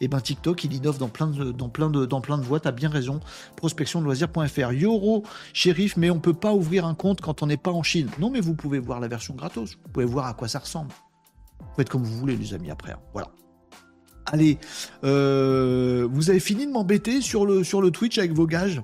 [0.00, 2.44] Et eh ben TikTok, il innove dans plein de, dans plein de, dans plein de
[2.44, 2.60] voies.
[2.60, 3.18] T'as bien raison.
[3.56, 4.74] Prospection de.
[4.74, 8.10] Yoro, shérif, mais on peut pas ouvrir un compte quand on n'est pas en Chine.
[8.20, 9.76] Non, mais vous pouvez voir la version gratos.
[9.82, 10.92] Vous pouvez voir à quoi ça ressemble.
[11.76, 12.92] Faites comme vous voulez, les amis, après.
[12.92, 13.00] Hein.
[13.12, 13.28] Voilà.
[14.26, 14.58] Allez,
[15.04, 18.82] euh, vous avez fini de m'embêter sur le, Twitch avec vos gages?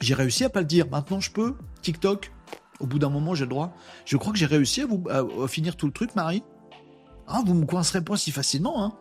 [0.00, 0.86] J'ai réussi à pas le dire.
[0.90, 1.54] Maintenant, je peux.
[1.82, 2.32] TikTok,
[2.80, 3.74] au bout d'un moment, j'ai le droit.
[4.04, 6.42] Je crois que j'ai réussi à, vous, finir tout le truc, Marie.
[7.26, 8.94] Ah, vous me coincerez pas si facilement, hein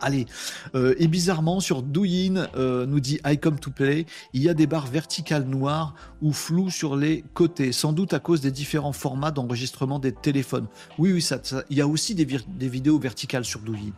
[0.00, 0.26] Allez,
[0.74, 4.54] euh, et bizarrement sur Douyin euh, nous dit I come to play, il y a
[4.54, 8.92] des barres verticales noires ou floues sur les côtés, sans doute à cause des différents
[8.92, 10.66] formats d'enregistrement des téléphones.
[10.98, 11.40] Oui, oui, ça,
[11.70, 12.24] il y a aussi des,
[12.68, 13.92] vidéos verticales sur Douyin.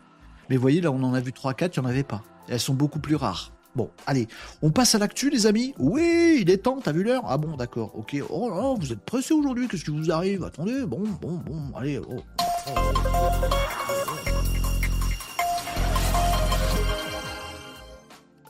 [0.50, 2.22] Mais voyez, là on en a vu 3-4, il n'y en avait pas.
[2.48, 3.52] elles sont beaucoup plus rares.
[3.76, 4.26] Bon, allez,
[4.62, 5.74] on passe à l'actu, les amis.
[5.78, 7.24] Oui, il est temps, t'as vu l'heure?
[7.26, 8.16] Ah bon, d'accord, ok.
[8.30, 10.44] Oh là, vous êtes pressé aujourd'hui, qu'est-ce qui vous arrive?
[10.44, 11.98] Attendez, bon, bon, bon, allez.
[11.98, 12.22] oh.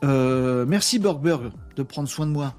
[0.05, 2.55] Euh, merci Burgberg de prendre soin de moi.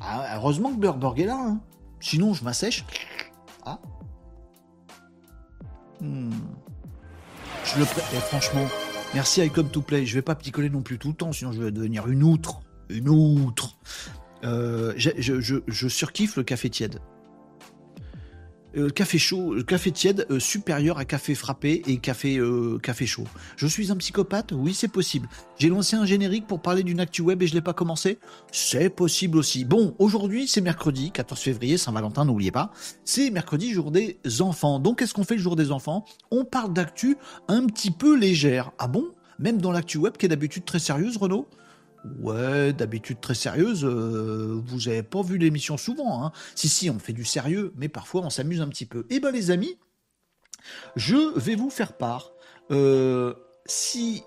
[0.00, 1.38] Ah, heureusement que Burgberg est là.
[1.38, 1.60] Hein.
[2.00, 2.84] Sinon, je m'assèche.
[3.64, 3.78] Ah.
[6.00, 6.30] Hmm.
[7.64, 8.66] Je le eh, franchement,
[9.14, 10.06] merci Icom to Play.
[10.06, 12.60] Je vais pas picoler non plus tout le temps, sinon je vais devenir une outre.
[12.88, 13.76] Une outre.
[14.44, 17.00] Euh, je surkiffe le café tiède.
[18.76, 22.38] Euh, café chaud, euh, café tiède euh, supérieur à café frappé et café,
[22.82, 23.24] café chaud.
[23.56, 24.52] Je suis un psychopathe?
[24.52, 25.28] Oui, c'est possible.
[25.58, 28.18] J'ai lancé un générique pour parler d'une actu web et je l'ai pas commencé?
[28.52, 29.64] C'est possible aussi.
[29.64, 32.70] Bon, aujourd'hui, c'est mercredi, 14 février, Saint-Valentin, n'oubliez pas.
[33.04, 34.78] C'est mercredi, jour des enfants.
[34.78, 36.04] Donc, qu'est-ce qu'on fait le jour des enfants?
[36.30, 37.16] On parle d'actu
[37.48, 38.72] un petit peu légère.
[38.78, 39.06] Ah bon?
[39.38, 41.48] Même dans l'actu web qui est d'habitude très sérieuse, Renaud?
[42.20, 46.24] Ouais, d'habitude très sérieuse, euh, vous avez pas vu l'émission souvent.
[46.24, 46.32] Hein.
[46.54, 49.06] Si, si, on fait du sérieux, mais parfois on s'amuse un petit peu.
[49.10, 49.76] Eh ben les amis,
[50.96, 52.32] je vais vous faire part.
[52.70, 53.34] Euh,
[53.66, 54.22] si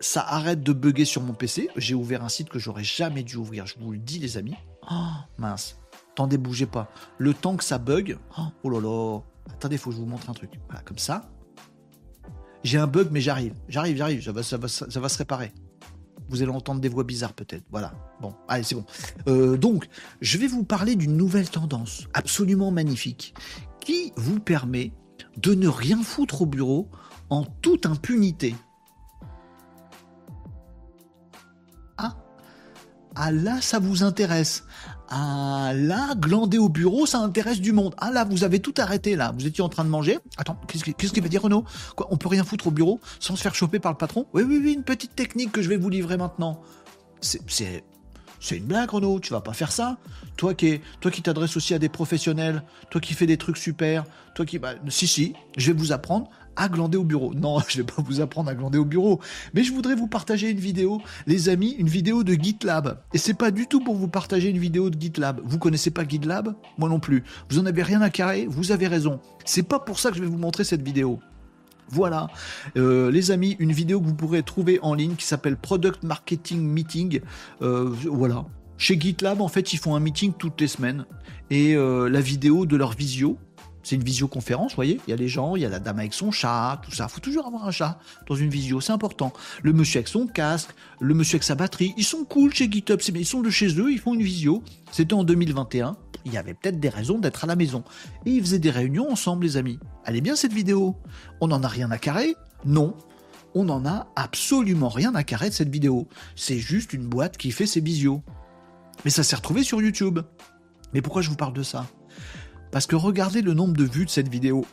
[0.00, 3.36] ça arrête de bugger sur mon PC, j'ai ouvert un site que j'aurais jamais dû
[3.36, 4.56] ouvrir, je vous le dis les amis.
[4.90, 4.94] Oh,
[5.38, 5.78] mince,
[6.12, 6.90] attendez, bougez pas.
[7.18, 9.20] Le temps que ça bug, oh, oh là là,
[9.50, 10.50] attendez, faut que je vous montre un truc.
[10.66, 11.30] Voilà, comme ça.
[12.64, 15.52] J'ai un bug, mais j'arrive, j'arrive, j'arrive, ça va, ça, va, ça va se réparer.
[16.30, 17.64] Vous allez entendre des voix bizarres peut-être.
[17.70, 17.92] Voilà.
[18.20, 18.84] Bon, allez, c'est bon.
[19.26, 19.88] Euh, donc,
[20.20, 23.34] je vais vous parler d'une nouvelle tendance absolument magnifique
[23.80, 24.92] qui vous permet
[25.36, 26.88] de ne rien foutre au bureau
[27.30, 28.54] en toute impunité.
[31.98, 32.16] Ah,
[33.16, 34.64] ah là, ça vous intéresse.
[35.12, 37.94] Ah là, glander au bureau, ça intéresse du monde.
[37.98, 39.32] Ah là, vous avez tout arrêté là.
[39.36, 40.18] Vous étiez en train de manger.
[40.36, 41.64] Attends, qu'est-ce qu'il va dire Renaud?
[41.96, 44.26] Quoi, on peut rien foutre au bureau sans se faire choper par le patron?
[44.34, 46.60] Oui, oui, oui, une petite technique que je vais vous livrer maintenant.
[47.20, 47.42] C'est
[48.40, 49.98] C'est une blague, Renaud, tu vas pas faire ça.
[50.36, 54.04] Toi qui, toi qui t'adresses aussi à des professionnels, toi qui fais des trucs super,
[54.34, 54.58] toi qui...
[54.60, 56.30] Bah, si, si, je vais vous apprendre
[56.60, 57.32] à glander au bureau.
[57.34, 59.20] Non, je vais pas vous apprendre à glander au bureau,
[59.54, 63.02] mais je voudrais vous partager une vidéo, les amis, une vidéo de GitLab.
[63.14, 65.40] Et c'est pas du tout pour vous partager une vidéo de GitLab.
[65.44, 66.54] Vous connaissez pas GitLab?
[66.78, 67.24] Moi non plus.
[67.48, 69.20] Vous en avez rien à carrer Vous avez raison.
[69.44, 71.18] C'est pas pour ça que je vais vous montrer cette vidéo.
[71.92, 72.28] Voilà,
[72.76, 76.60] euh, les amis, une vidéo que vous pourrez trouver en ligne qui s'appelle Product Marketing
[76.60, 77.20] Meeting.
[77.62, 78.44] Euh, voilà.
[78.78, 81.04] Chez GitLab, en fait, ils font un meeting toutes les semaines.
[81.50, 83.38] Et euh, la vidéo de leur visio,
[83.82, 85.98] c'est une visioconférence, vous voyez Il y a les gens, il y a la dame
[85.98, 87.06] avec son chat, tout ça.
[87.08, 89.32] Il faut toujours avoir un chat dans une visio, c'est important.
[89.62, 90.70] Le monsieur avec son casque,
[91.00, 93.90] le monsieur avec sa batterie, ils sont cool chez GitHub, ils sont de chez eux,
[93.90, 94.62] ils font une visio.
[94.92, 97.82] C'était en 2021, il y avait peut-être des raisons d'être à la maison.
[98.26, 99.78] Et ils faisaient des réunions ensemble, les amis.
[100.06, 100.96] Est bien cette vidéo?
[101.40, 102.34] On n'en a rien à carrer?
[102.64, 102.94] Non.
[103.54, 106.08] On n'en a absolument rien à carrer de cette vidéo.
[106.36, 108.22] C'est juste une boîte qui fait ses visios.
[109.04, 110.20] Mais ça s'est retrouvé sur YouTube.
[110.92, 111.86] Mais pourquoi je vous parle de ça?
[112.70, 114.64] Parce que regardez le nombre de vues de cette vidéo.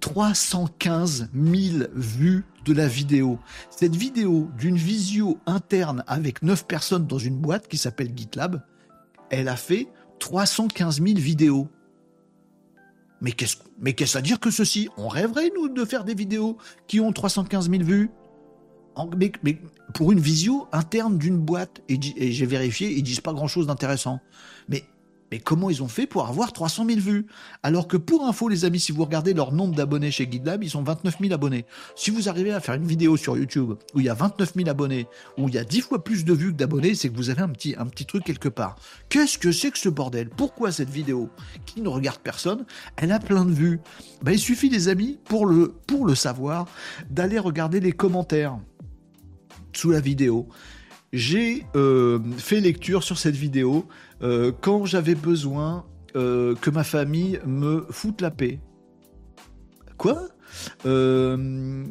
[0.00, 3.38] 315 000 vues de la vidéo.
[3.70, 8.62] Cette vidéo d'une visio interne avec 9 personnes dans une boîte qui s'appelle GitLab,
[9.30, 11.68] elle a fait 315 000 vidéos.
[13.20, 14.88] Mais qu'est-ce, mais qu'est-ce à dire que ceci?
[14.96, 16.56] On rêverait, nous, de faire des vidéos
[16.86, 18.10] qui ont 315 000 vues
[19.42, 19.58] mais,
[19.94, 24.20] pour une visio interne d'une boîte, et, et j'ai vérifié, ils disent pas grand-chose d'intéressant.
[24.68, 24.84] Mais
[25.30, 27.26] mais comment ils ont fait pour avoir 300 000 vues?
[27.62, 30.76] Alors que pour info, les amis, si vous regardez leur nombre d'abonnés chez GitLab, ils
[30.76, 31.66] ont 29 000 abonnés.
[31.94, 34.68] Si vous arrivez à faire une vidéo sur YouTube où il y a 29 000
[34.68, 35.06] abonnés,
[35.38, 37.42] où il y a 10 fois plus de vues que d'abonnés, c'est que vous avez
[37.42, 37.74] un petit,
[38.06, 38.76] truc quelque part.
[39.08, 40.30] Qu'est-ce que c'est que ce bordel?
[40.30, 41.30] Pourquoi cette vidéo,
[41.66, 42.64] qui ne regarde personne,
[42.96, 43.80] elle a plein de vues
[44.22, 46.66] ben, Il suffit, les amis, pour le, pour le savoir,
[47.10, 48.58] d'aller regarder les commentaires
[49.72, 50.48] sous la vidéo.
[51.12, 53.88] J'ai euh, fait lecture sur cette vidéo
[54.22, 58.60] euh, quand j'avais besoin euh, que ma famille me foute la paix.
[59.96, 60.28] Quoi?
[60.84, 61.84] Moi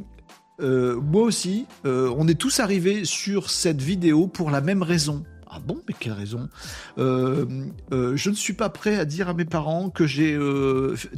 [1.21, 5.23] aussi, on est tous arrivés sur cette vidéo pour la même raison.
[5.51, 6.49] Ah bon, mais quelle raison?
[6.97, 10.37] Je ne suis pas prêt à dire à mes parents que j'ai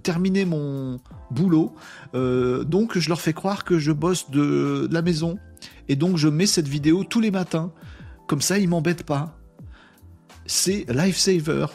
[0.03, 0.99] terminé mon
[1.31, 1.73] boulot,
[2.13, 5.39] donc je leur fais croire que je bosse de la maison.
[5.87, 7.71] Et donc je mets cette vidéo tous les matins.
[8.27, 9.40] Comme ça, ils m'embêtent pas.
[10.45, 11.67] C'est Lifesaver.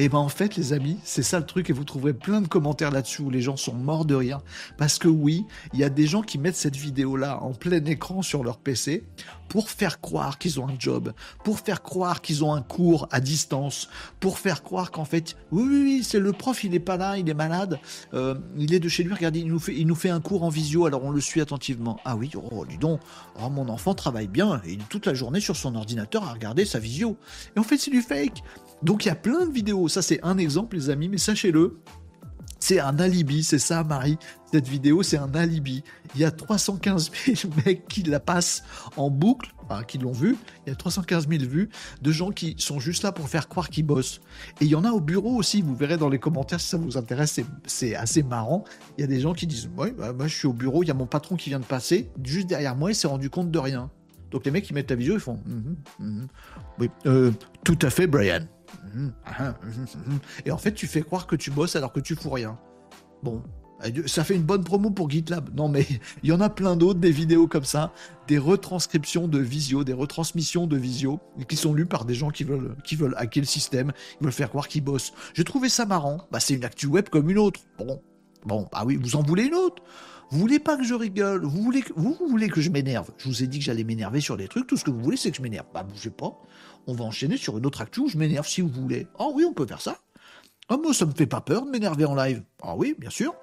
[0.00, 2.48] Et ben en fait, les amis, c'est ça le truc, et vous trouverez plein de
[2.48, 4.40] commentaires là-dessus où les gens sont morts de rire.
[4.78, 5.44] Parce que oui,
[5.74, 9.04] il y a des gens qui mettent cette vidéo-là en plein écran sur leur PC
[9.50, 11.12] pour faire croire qu'ils ont un job,
[11.44, 13.90] pour faire croire qu'ils ont un cours à distance,
[14.20, 17.18] pour faire croire qu'en fait, oui, oui, oui, c'est le prof, il est pas là,
[17.18, 17.78] il est malade,
[18.14, 21.04] euh, il est de chez lui, regardez, il nous, fait, un cours en visio, alors
[21.04, 22.00] on le suit attentivement.
[22.06, 23.00] Ah oui, oh, dis donc,
[23.38, 26.64] oh, mon enfant travaille bien, il est toute la journée sur son ordinateur à regarder
[26.64, 27.18] sa visio.
[27.54, 28.42] Et en fait, c'est du fake.
[28.82, 31.80] Donc il y a plein de vidéos, ça c'est un exemple les amis, mais sachez-le,
[32.58, 34.18] c'est un alibi, c'est ça Marie,
[34.52, 35.82] cette vidéo c'est un alibi.
[36.14, 38.64] Il y a 315 000 mecs qui la passent
[38.96, 41.68] en boucle, enfin qui l'ont vu, il y a 315 000 vues
[42.00, 44.20] de gens qui sont juste là pour faire croire qu'ils bossent.
[44.60, 46.76] Et il y en a au bureau aussi, vous verrez dans les commentaires si ça
[46.78, 48.64] vous intéresse, c'est assez marrant.
[48.96, 50.88] Il y a des gens qui disent, ouais, bah, moi je suis au bureau, il
[50.88, 53.50] y a mon patron qui vient de passer, juste derrière moi il s'est rendu compte
[53.50, 53.90] de rien.
[54.30, 56.28] Donc les mecs qui mettent la visio, ils font, mhm, mhm.
[56.78, 57.32] oui, euh,
[57.64, 58.46] tout à fait Brian.
[60.44, 62.58] Et en fait, tu fais croire que tu bosses alors que tu fous rien.
[63.22, 63.42] Bon,
[64.06, 65.54] ça fait une bonne promo pour GitLab.
[65.54, 65.86] Non, mais
[66.22, 67.92] il y en a plein d'autres, des vidéos comme ça,
[68.28, 72.44] des retranscriptions de visio, des retransmissions de visio, qui sont lues par des gens qui
[72.44, 75.12] veulent, qui veulent hacker le système, qui veulent faire croire qu'ils bossent.
[75.34, 76.26] J'ai trouvé ça marrant.
[76.30, 77.60] Bah, c'est une actu web comme une autre.
[77.78, 78.02] Bon,
[78.44, 79.82] bon, bah oui, vous en voulez une autre?
[80.30, 81.44] Vous voulez pas que je rigole?
[81.44, 83.10] Vous voulez, que, vous, voulez que je m'énerve?
[83.18, 84.68] Je vous ai dit que j'allais m'énerver sur des trucs.
[84.68, 85.66] Tout ce que vous voulez, c'est que je m'énerve.
[85.74, 86.40] Bah, bougez pas
[86.86, 89.06] on va enchaîner sur une autre actu où je m'énerve si vous voulez.
[89.18, 89.98] Oh oui, on peut faire ça.
[90.68, 92.42] Oh, moi, ça me fait pas peur de m'énerver en live.
[92.62, 93.34] Ah oui, bien sûr.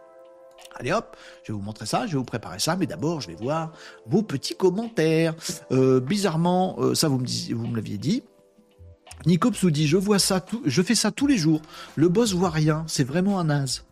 [0.75, 3.27] Allez hop, je vais vous montrer ça, je vais vous préparer ça, mais d'abord je
[3.27, 3.71] vais voir
[4.05, 5.35] vos petits commentaires.
[5.71, 8.23] Euh, bizarrement, euh, ça vous me, me l'aviez dit.
[9.25, 11.61] Vous dit je vois ça, je fais ça tous les jours.
[11.95, 13.85] Le boss voit rien, c'est vraiment un naze.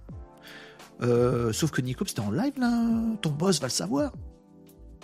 [1.02, 2.88] Euh, sauf que Nicops c'était en live là,
[3.22, 4.14] ton boss va le savoir.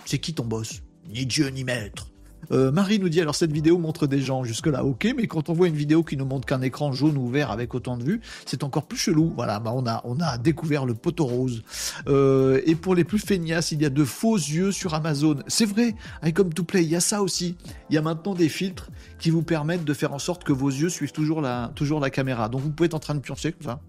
[0.04, 0.82] C'est qui ton boss?
[1.08, 2.11] Ni Dieu ni maître.
[2.50, 5.48] Euh, Marie nous dit alors cette vidéo montre des gens jusque là ok mais quand
[5.48, 8.04] on voit une vidéo qui nous montre qu'un écran jaune ou vert avec autant de
[8.04, 9.32] vues c'est encore plus chelou.
[9.36, 11.62] Voilà bah on a on a découvert le poteau rose.
[12.08, 15.36] Euh, et pour les plus feignasses il y a de faux yeux sur Amazon.
[15.46, 17.56] C'est vrai avec Comme to Play il y a ça aussi.
[17.90, 20.70] Il y a maintenant des filtres qui vous permettent de faire en sorte que vos
[20.70, 22.48] yeux suivent toujours la toujours la caméra.
[22.48, 23.80] Donc vous pouvez être en train de pioncer comme ça.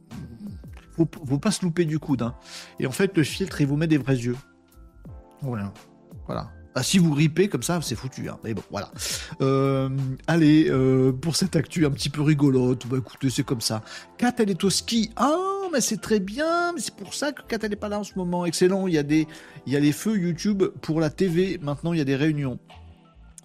[0.95, 2.35] Faut, faut pas se louper du coude hein.
[2.79, 4.37] et en fait le filtre il vous met des vrais yeux.
[5.41, 5.73] Voilà.
[6.27, 8.29] Voilà Ah, si vous ripez comme ça, c'est foutu.
[8.29, 8.39] Hein.
[8.43, 8.91] Mais bon, voilà.
[9.41, 9.89] Euh,
[10.25, 13.83] allez, euh, pour cette actu un petit peu rigolote, bah écoutez, c'est comme ça.
[14.17, 15.11] Kat, elle est au ski.
[15.15, 16.73] Ah, mais c'est très bien.
[16.73, 18.45] Mais c'est pour ça que Kat, elle n'est pas là en ce moment.
[18.45, 18.87] Excellent.
[18.87, 19.27] Il y a des,
[19.67, 21.59] il y a les feux YouTube pour la TV.
[21.61, 22.59] Maintenant, il y a des réunions.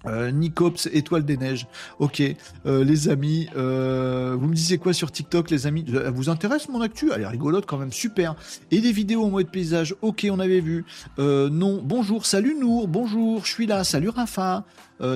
[0.06, 1.66] Euh, Nicops, Étoile des Neiges.
[1.98, 2.22] Ok,
[2.66, 5.84] euh, les amis, euh, vous me disiez quoi sur TikTok, les amis?
[6.14, 7.10] Vous intéresse mon actu?
[7.14, 8.36] Elle est rigolote quand même, super.
[8.70, 10.84] Et des vidéos en mode paysage, ok, on avait vu.
[11.18, 14.64] non, bonjour, salut Nour, bonjour, je suis là, salut Rafa.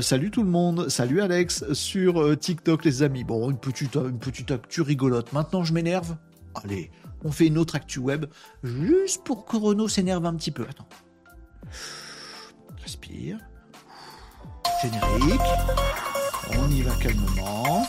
[0.01, 3.24] salut tout le monde, salut Alex sur TikTok les amis.
[3.24, 5.33] Bon, une petite, une petite actu rigolote.
[5.33, 6.16] Maintenant je m'énerve.
[6.62, 6.91] Allez,
[7.24, 8.26] on fait une autre actu web
[8.62, 10.66] juste pour que Renault s'énerve un petit peu.
[10.68, 10.89] Attends.
[12.83, 13.39] Respire
[14.83, 15.41] générique.
[16.59, 17.87] On y va calmement.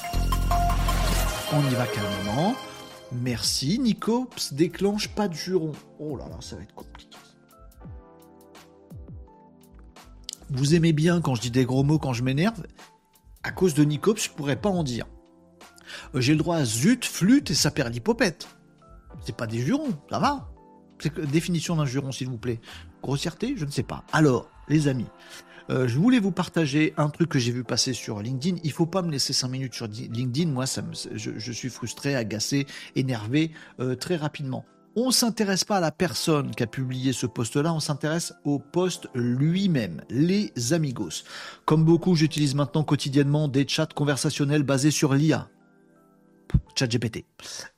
[1.53, 2.55] On y va calmement.
[3.11, 4.30] Merci Nico.
[4.51, 5.71] déclenche pas de juron.
[5.99, 7.17] Oh là là, ça va être compliqué.
[10.49, 12.63] Vous aimez bien quand je dis des gros mots quand je m'énerve?
[13.43, 15.05] À cause de Nicops, je pourrais pas en dire.
[16.15, 18.47] Euh, j'ai le droit à zut, flûte et ça perd l'hypopète.
[19.26, 20.49] C'est pas des jurons, ça va
[20.99, 22.59] C'est définition d'un juron, s'il vous plaît.
[23.01, 24.03] Grossièreté, je ne sais pas.
[24.11, 25.07] Alors, les amis,
[25.70, 28.57] euh, je voulais vous partager un truc que j'ai vu passer sur LinkedIn.
[28.64, 30.51] Il faut pas me laisser 5 minutes sur LinkedIn.
[30.51, 30.84] Moi, ça
[31.14, 34.66] je, suis frustré, agacé, énervé euh, très rapidement.
[34.95, 39.07] On s'intéresse pas à la personne qui a publié ce post-là, on s'intéresse au post
[39.16, 41.24] lui-même, les amigos.
[41.66, 45.49] Comme beaucoup, j'utilise maintenant quotidiennement des chats conversationnels basés sur l'IA.
[46.76, 47.26] ChatGPT.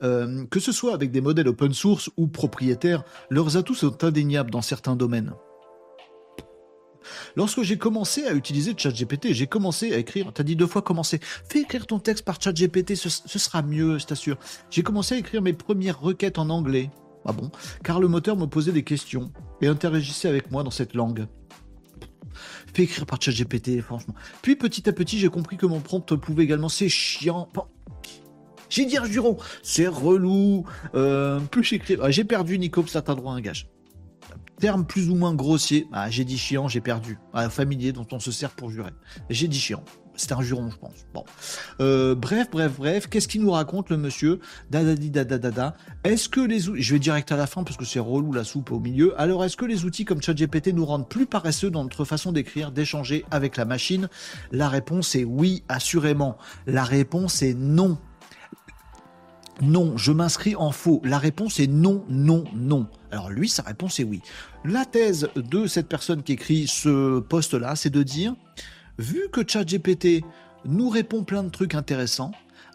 [0.03, 4.51] Euh, que ce soit avec des modèles open source ou propriétaires, leurs atouts sont indéniables
[4.51, 5.33] dans certains domaines.
[7.35, 11.19] Lorsque j'ai commencé à utiliser ChatGPT, j'ai commencé à écrire, t'as dit deux fois commencer,
[11.49, 14.37] fais écrire ton texte par ChatGPT, ce, sera mieux, je t'assure.
[14.69, 16.89] J'ai commencé à écrire mes premières requêtes en anglais.
[17.25, 17.49] Ah bon?
[17.83, 19.31] Car le moteur me posait des questions
[19.61, 21.27] et interagissait avec moi dans cette langue.
[22.73, 24.13] Fais écrire par ChatGPT, franchement.
[24.41, 26.69] Puis petit à petit, j'ai compris que mon prompt pouvait également.
[26.69, 27.49] C'est chiant.
[28.69, 30.65] J'ai dit un juron, c'est relou.
[30.95, 31.97] Euh, plus j'écris.
[32.01, 33.67] Ah, j'ai perdu Nico, ça t'a droit à un gage.
[34.59, 35.87] Terme plus ou moins grossier.
[35.91, 37.17] Ah, j'ai dit chiant, j'ai perdu.
[37.33, 38.91] Un familier dont on se sert pour jurer.
[39.29, 39.83] J'ai dit chiant.
[40.17, 41.05] C'est un juron, je pense.
[41.13, 41.25] Bon.
[41.81, 43.07] Euh, bref, bref, bref.
[43.07, 44.39] Qu'est-ce qu'il nous raconte, le monsieur
[44.69, 45.75] Dadadi, dadadada.
[46.03, 46.81] Est-ce que les outils.
[46.81, 49.19] Je vais direct à la fin parce que c'est relou la soupe au milieu.
[49.19, 52.71] Alors, est-ce que les outils comme ChatGPT nous rendent plus paresseux dans notre façon d'écrire,
[52.71, 54.07] d'échanger avec la machine?
[54.51, 56.37] La réponse est oui, assurément.
[56.65, 57.97] La réponse est non.
[59.61, 61.01] Non, je m'inscris en faux.
[61.05, 62.87] La réponse est non, non, non.
[63.11, 64.21] Alors lui, sa réponse est oui.
[64.65, 68.35] La thèse de cette personne qui écrit ce poste-là, c'est de dire,
[68.99, 70.25] vu que ChatGPT
[70.65, 72.31] nous répond plein de trucs intéressants,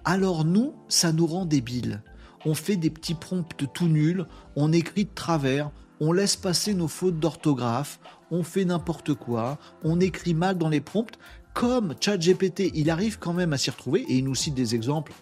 [0.07, 2.03] alors nous, ça nous rend débiles.
[2.47, 4.25] On fait des petits prompts tout nuls,
[4.57, 5.71] on écrit de travers,
[6.01, 8.01] on laisse passer nos fautes d'orthographe,
[8.31, 11.19] on fait n'importe quoi, on écrit mal dans les prompts.
[11.53, 15.13] Comme ChatGPT, il arrive quand même à s'y retrouver, et il nous cite des exemples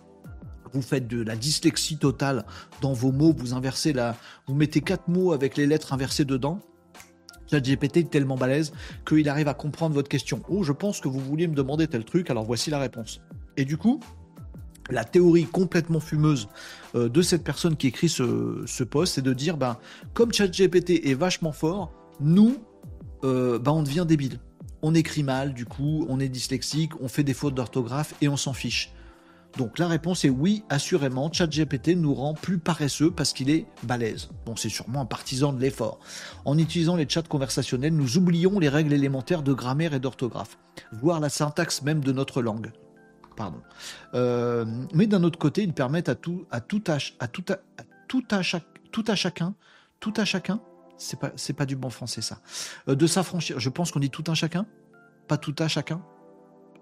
[0.72, 2.44] vous faites de la dyslexie totale
[2.80, 4.16] dans vos mots, vous inversez la,
[4.46, 6.60] vous mettez quatre mots avec les lettres inversées dedans.
[7.50, 8.72] ChatGPT est tellement balèze
[9.06, 10.42] qu'il arrive à comprendre votre question.
[10.48, 13.22] Oh, je pense que vous vouliez me demander tel truc, alors voici la réponse.
[13.56, 14.00] Et du coup,
[14.90, 16.48] la théorie complètement fumeuse
[16.94, 19.78] euh, de cette personne qui écrit ce, ce post, c'est de dire, ben,
[20.14, 22.58] comme ChatGPT est vachement fort, nous,
[23.24, 24.40] euh, ben, on devient débile.
[24.82, 28.36] On écrit mal, du coup, on est dyslexique, on fait des fautes d'orthographe et on
[28.36, 28.92] s'en fiche.
[29.56, 34.28] Donc la réponse est oui, assurément, ChatGPT nous rend plus paresseux parce qu'il est balèze.
[34.44, 35.98] Bon, c'est sûrement un partisan de l'effort.
[36.44, 40.58] En utilisant les chats conversationnels, nous oublions les règles élémentaires de grammaire et d'orthographe,
[40.92, 42.72] voire la syntaxe même de notre langue.
[43.36, 43.60] Pardon.
[44.14, 47.58] Euh, mais d'un autre côté, ils permettent à tout à tout à, tout à,
[48.08, 49.54] tout à chaque tout à chacun
[50.00, 50.60] tout à chacun
[50.96, 52.40] c'est pas du bon français ça
[52.88, 53.60] euh, de s'affranchir.
[53.60, 54.66] Je pense qu'on dit tout un chacun,
[55.28, 56.02] pas tout à chacun.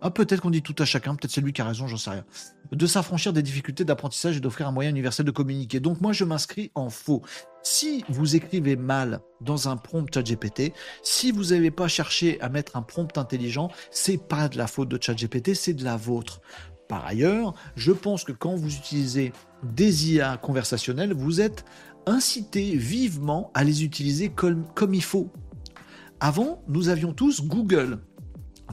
[0.02, 2.10] Ah, peut-être qu'on dit tout à chacun, peut-être c'est lui qui a raison, j'en sais
[2.10, 2.24] rien.
[2.70, 5.80] De s'affranchir des difficultés d'apprentissage et d'offrir un moyen universel de communiquer.
[5.80, 7.22] Donc moi, je m'inscris en faux.
[7.62, 10.72] Si vous écrivez mal dans un prompt ChatGPT,
[11.02, 14.90] si vous n'avez pas cherché à mettre un prompt intelligent, c'est pas de la faute
[14.90, 16.40] de ChatGPT, c'est de la vôtre.
[16.88, 19.32] Par ailleurs, je pense que quand vous utilisez
[19.62, 21.64] des IA conversationnels, vous êtes
[22.06, 25.32] incité vivement à les utiliser comme, comme il faut.
[26.20, 27.98] Avant, nous avions tous Google.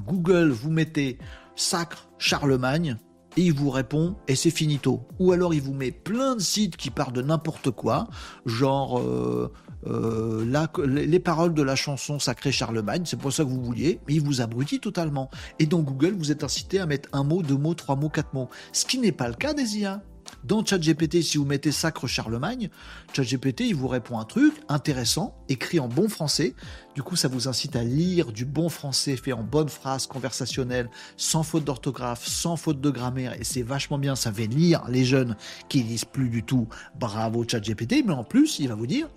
[0.02, 1.18] Google, vous mettez
[1.56, 2.98] sacre Charlemagne
[3.38, 5.02] et il vous répond et c'est finito.
[5.20, 8.08] Ou alors il vous met plein de sites qui parlent de n'importe quoi,
[8.46, 9.52] genre euh,
[9.88, 10.46] euh,
[10.78, 14.24] les paroles de la chanson Sacré Charlemagne, c'est pour ça que vous vouliez, mais il
[14.24, 15.30] vous abrutit totalement.
[15.60, 18.34] Et dans Google, vous êtes incité à mettre un mot, deux mots, trois mots, quatre
[18.34, 18.50] mots.
[18.72, 20.02] Ce qui n'est pas le cas des IA.
[20.44, 22.70] Dans ChatGPT, si vous mettez Sacre Charlemagne,
[23.14, 26.56] ChatGPT, il vous répond un truc intéressant, écrit en bon français.
[26.96, 30.90] Du coup, ça vous incite à lire du bon français fait en bonne phrase conversationnelle,
[31.18, 35.06] sans faute d'orthographe, sans faute de grammaire, et c'est vachement bien, ça fait lire les
[35.06, 35.36] jeunes
[35.70, 36.68] qui lisent plus du tout.
[37.00, 39.08] Bravo ChatGPT, mais en plus, il va vous dire,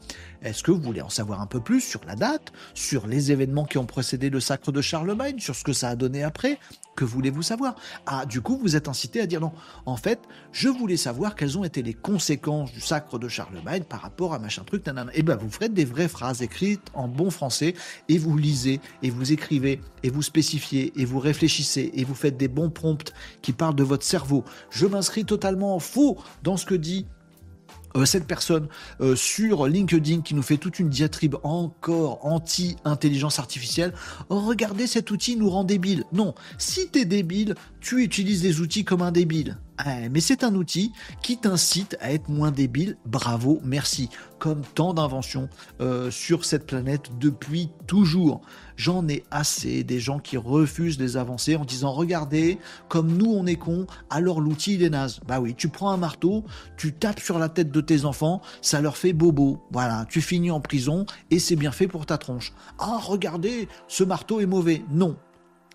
[0.43, 3.65] est-ce que vous voulez en savoir un peu plus sur la date, sur les événements
[3.65, 6.59] qui ont précédé le sacre de Charlemagne, sur ce que ça a donné après
[6.97, 7.77] Que voulez-vous savoir?
[8.07, 9.53] Ah, du coup, vous êtes incité à dire non.
[9.85, 10.19] En fait,
[10.51, 14.39] je voulais savoir quelles ont été les conséquences du sacre de Charlemagne par rapport à
[14.39, 15.13] machin truc, nanana.
[15.13, 17.75] Et eh ben, vous ferez des vraies phrases écrites en bon français
[18.09, 22.39] et vous lisez et vous écrivez et vous spécifiez et vous réfléchissez et vous faites
[22.39, 24.45] des bons prompts qui parlent de votre cerveau.
[24.71, 27.07] Je m'inscris totalement faux dans ce que dit
[28.05, 28.69] cette personne
[29.01, 33.93] euh, sur LinkedIn qui nous fait toute une diatribe encore anti-intelligence artificielle.
[34.29, 36.05] Oh, regardez, cet outil nous rend débile.
[36.13, 39.57] Non, si t'es débile, tu utilises des outils comme un débile.
[39.85, 40.93] Eh, mais c'est un outil
[41.23, 42.97] qui t'incite à être moins débile.
[43.05, 44.09] Bravo, merci.
[44.39, 45.49] Comme tant d'inventions
[45.81, 48.41] euh, sur cette planète depuis toujours.
[48.77, 52.59] J'en ai assez des gens qui refusent les avancées en disant regardez,
[52.89, 55.21] comme nous on est cons, alors l'outil il est naze.
[55.27, 56.45] Bah oui, tu prends un marteau,
[56.77, 59.63] tu tapes sur la tête de tes enfants, ça leur fait bobo.
[59.71, 62.53] Voilà, tu finis en prison et c'est bien fait pour ta tronche.
[62.79, 64.83] Ah regardez, ce marteau est mauvais.
[64.91, 65.17] Non,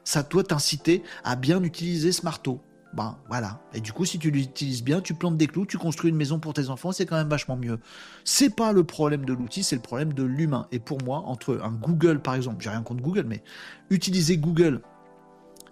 [0.03, 2.59] ça doit t'inciter à bien utiliser ce marteau.
[2.93, 3.61] Ben voilà.
[3.73, 6.39] Et du coup, si tu l'utilises bien, tu plantes des clous, tu construis une maison
[6.39, 7.79] pour tes enfants, c'est quand même vachement mieux.
[8.25, 10.67] C'est pas le problème de l'outil, c'est le problème de l'humain.
[10.71, 13.43] Et pour moi, entre un Google par exemple, j'ai rien contre Google, mais
[13.89, 14.81] utiliser Google,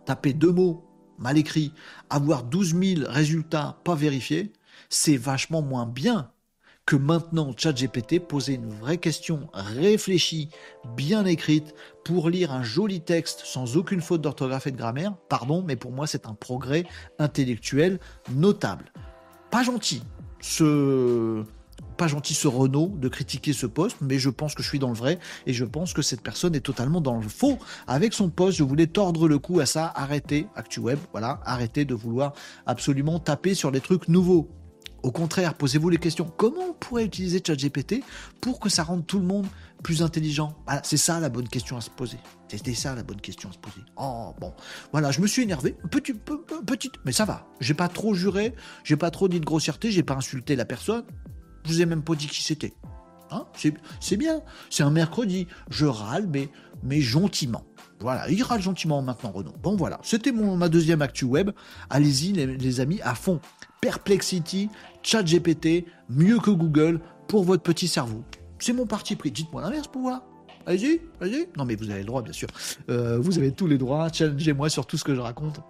[0.06, 0.86] taper deux mots
[1.18, 1.74] mal écrits,
[2.10, 4.54] avoir 12 000 résultats pas vérifiés,
[4.88, 6.32] c'est vachement moins bien
[6.90, 10.50] que maintenant ChatGPT poser une vraie question réfléchie,
[10.98, 15.64] bien écrite, pour lire un joli texte sans aucune faute d'orthographe et de grammaire, pardon,
[15.64, 16.86] mais pour moi c'est un progrès
[17.20, 18.00] intellectuel
[18.34, 18.92] notable.
[19.52, 20.02] Pas gentil,
[20.42, 21.44] ce
[21.96, 24.88] pas gentil ce Renault de critiquer ce poste, mais je pense que je suis dans
[24.88, 28.32] le vrai et je pense que cette personne est totalement dans le faux avec son
[28.32, 28.58] poste.
[28.58, 32.34] Je voulais tordre le cou à ça, arrêtez, ActuWeb, voilà, arrêtez de vouloir
[32.66, 34.50] absolument taper sur des trucs nouveaux.
[35.04, 36.32] Au contraire, posez-vous les questions.
[36.38, 38.04] Comment on pourrait utiliser ChatGPT
[38.41, 39.47] pour que ça rende tout le monde
[39.84, 40.56] plus intelligent?
[40.84, 42.18] C'est ça la bonne question à se poser.
[42.47, 43.82] C'était ça la bonne question à se poser.
[43.97, 44.54] Oh bon,
[44.91, 47.47] voilà, je me suis énervé, petit, petite, mais ça va.
[47.60, 51.04] J'ai pas trop juré, j'ai pas trop dit de grossièreté, j'ai pas insulté la personne.
[51.66, 52.74] Je vous ai même pas dit qui c'était.
[53.32, 53.45] Hein?
[54.00, 54.41] C'est bien.
[54.70, 55.47] C'est un mercredi.
[55.70, 56.50] Je râle, mais,
[56.84, 57.64] mais gentiment.
[58.00, 59.54] Voilà, il râle gentiment maintenant, Renaud.
[59.62, 61.52] Bon, voilà, c'était ma deuxième actu web.
[61.89, 63.41] Allez-y, les, amis, à fond.
[63.82, 64.70] Perplexity,
[65.04, 68.24] ChatGPT, mieux que Google pour votre petit cerveau.
[68.60, 69.32] C'est mon parti pris.
[69.32, 70.24] Dites-moi l'inverse pour voir.
[70.66, 71.47] Allez-y, allez-y.
[71.58, 72.50] Non, mais vous avez le droit, bien sûr.
[72.89, 74.10] Euh, vous avez tous les droits.
[74.12, 75.62] Challengez-moi sur tout ce que je raconte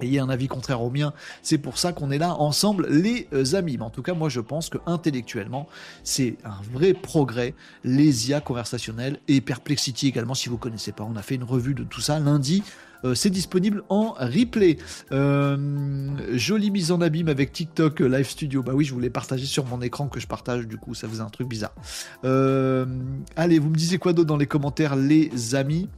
[0.00, 1.12] ayez un avis contraire au mien.
[1.42, 3.76] C'est pour ça qu'on est là ensemble, les euh, amis.
[3.76, 5.68] Mais en tout cas, moi, je pense que intellectuellement,
[6.02, 7.54] c'est un vrai progrès.
[7.82, 11.04] Les IA conversationnelles et Perplexity également, si vous connaissez pas.
[11.04, 12.62] On a fait une revue de tout ça lundi.
[13.04, 14.78] Euh, c'est disponible en replay.
[15.12, 18.62] Euh, jolie mise en abîme avec TikTok Live Studio.
[18.62, 21.22] Bah oui, je voulais partager sur mon écran que je partage, du coup, ça faisait
[21.22, 21.74] un truc bizarre.
[22.22, 25.88] allez, vous me disiez quoi d'autre dans les commentaires, les amis?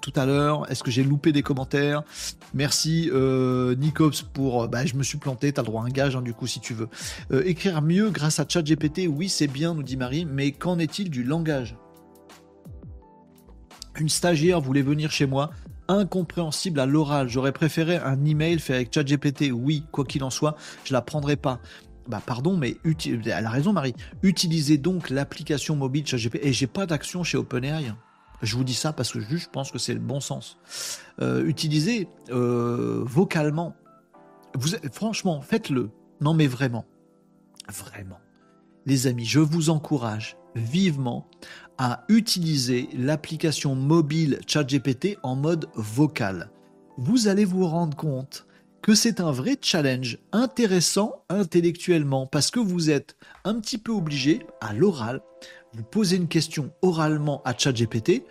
[0.00, 0.70] Tout à l'heure.
[0.70, 2.02] Est-ce que j'ai loupé des commentaires?
[2.54, 4.68] Merci euh, Nicops pour...
[4.68, 6.60] Bah, je me suis planté, t'as le droit à un gage hein, du coup si
[6.60, 6.88] tu veux.
[7.32, 11.10] Euh, écrire mieux grâce à ChatGPT, oui c'est bien, nous dit Marie, mais qu'en est-il
[11.10, 11.76] du langage?
[13.98, 15.50] Une stagiaire voulait venir chez moi,
[15.88, 17.28] incompréhensible à l'oral.
[17.28, 21.36] J'aurais préféré un email fait avec ChatGPT, oui, quoi qu'il en soit, je la prendrai
[21.36, 21.60] pas.
[22.08, 23.94] Bah pardon, mais elle a raison Marie.
[24.22, 26.44] Utilisez donc l'application mobile ChatGPT.
[26.44, 27.92] Et j'ai pas d'action chez OpenAI.
[28.42, 30.58] Je vous dis ça parce que je pense que c'est le bon sens.
[31.20, 33.76] Euh, utilisez euh, vocalement.
[34.54, 35.90] Vous, franchement, faites-le.
[36.20, 36.84] Non mais vraiment.
[37.68, 38.18] Vraiment.
[38.84, 41.28] Les amis, je vous encourage vivement
[41.82, 46.48] à utiliser l'application mobile ChatGPT en mode vocal.
[46.96, 48.46] Vous allez vous rendre compte
[48.82, 54.46] que c'est un vrai challenge intéressant intellectuellement parce que vous êtes un petit peu obligé
[54.60, 55.22] à l'oral
[55.74, 58.24] vous posez une question oralement à ChatGPT,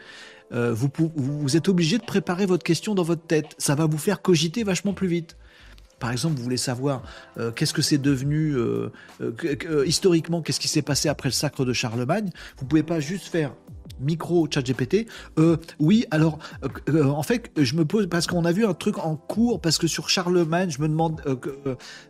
[0.52, 3.56] euh, vous, vous, êtes obligé de préparer votre question dans votre tête.
[3.58, 5.38] Ça va vous faire cogiter vachement plus vite.
[6.02, 7.04] Par exemple, vous voulez savoir
[7.38, 8.92] euh, qu'est-ce que c'est devenu euh,
[9.86, 12.30] historiquement, qu'est-ce qui s'est passé après le sacre de Charlemagne.
[12.58, 13.54] Vous pouvez pas juste faire
[14.00, 15.08] micro ChatGPT.
[15.80, 16.40] oui, alors
[16.92, 19.86] en fait, je me pose parce qu'on a vu un truc en cours parce que
[19.86, 21.22] sur Charlemagne, je me demande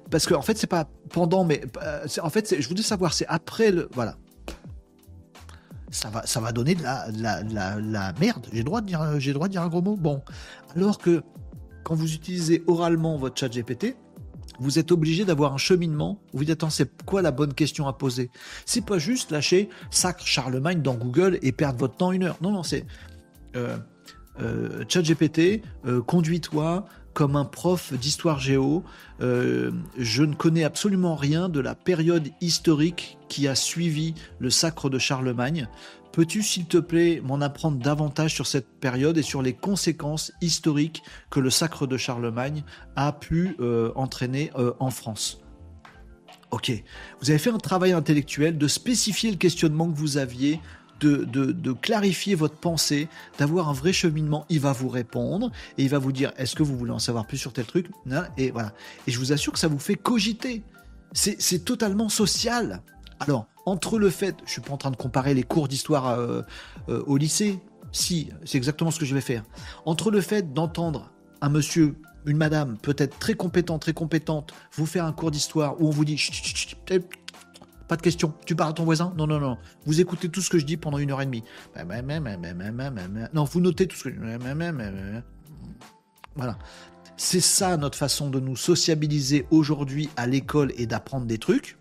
[0.10, 1.62] parce que en fait c'est pas pendant, mais
[2.22, 4.16] en fait je voulais savoir c'est après le voilà
[5.92, 8.48] ça va, ça va donner de la, la, merde.
[8.52, 9.98] J'ai droit de dire, j'ai droit de dire un gros mot.
[9.98, 10.22] Bon,
[10.76, 11.22] alors que
[11.84, 13.96] quand vous utilisez oralement votre chat GPT,
[14.60, 16.22] vous êtes obligé d'avoir un cheminement.
[16.34, 18.30] Vous dites, attends, c'est quoi la bonne question à poser?
[18.66, 22.38] C'est pas juste lâcher Sacre Charlemagne dans Google et perdre votre temps une heure.
[22.42, 22.86] Non, non, c'est
[23.56, 23.78] euh,
[24.40, 28.86] euh, ChatGPT, euh, conduis-toi comme un prof d'histoire géo.
[29.20, 34.98] Je ne connais absolument rien de la période historique qui a suivi le sacre de
[34.98, 35.68] Charlemagne.
[36.12, 41.04] Peux-tu, s'il te plaît, m'en apprendre davantage sur cette période et sur les conséquences historiques
[41.30, 42.64] que le sacre de Charlemagne
[42.96, 45.40] a pu euh, entraîner euh, en France?
[46.52, 46.72] Ok,
[47.22, 50.60] vous avez fait un travail intellectuel de spécifier le questionnement que vous aviez,
[51.00, 53.08] de, de, clarifier votre pensée,
[53.40, 54.46] d'avoir un vrai cheminement.
[54.50, 57.26] Il va vous répondre et il va vous dire est-ce que vous voulez en savoir
[57.26, 57.88] plus sur tel truc?
[58.38, 58.74] Et voilà.
[59.08, 60.64] Et je vous assure que ça vous fait cogiter.
[61.14, 62.84] C'est totalement social.
[63.20, 66.42] Alors, entre le fait, je suis pas en train de comparer les cours d'histoire euh,
[66.90, 67.60] euh, au lycée,
[67.92, 69.44] si, c'est exactement ce que je vais faire.
[69.86, 71.96] Entre le fait d'entendre un monsieur,
[72.26, 76.06] une madame, peut-être très compétente, très compétente, vous faire un cours d'histoire où on vous
[76.06, 76.18] dit
[77.88, 79.14] pas de question, tu parles à ton voisin?
[79.18, 79.58] Non, non, non.
[79.86, 81.44] Vous écoutez tout ce que je dis pendant une heure et demie.
[83.34, 85.22] Non, vous notez tout ce que je
[86.36, 86.58] Voilà.
[87.18, 91.78] C'est ça notre façon de nous sociabiliser aujourd'hui à l'école et d'apprendre des trucs.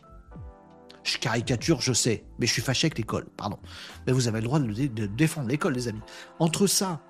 [1.11, 3.59] Je caricature, je sais, mais je suis fâché avec l'école, pardon.
[4.07, 6.01] Mais vous avez le droit de, défendre l'école, les amis.
[6.39, 7.01] Entre ça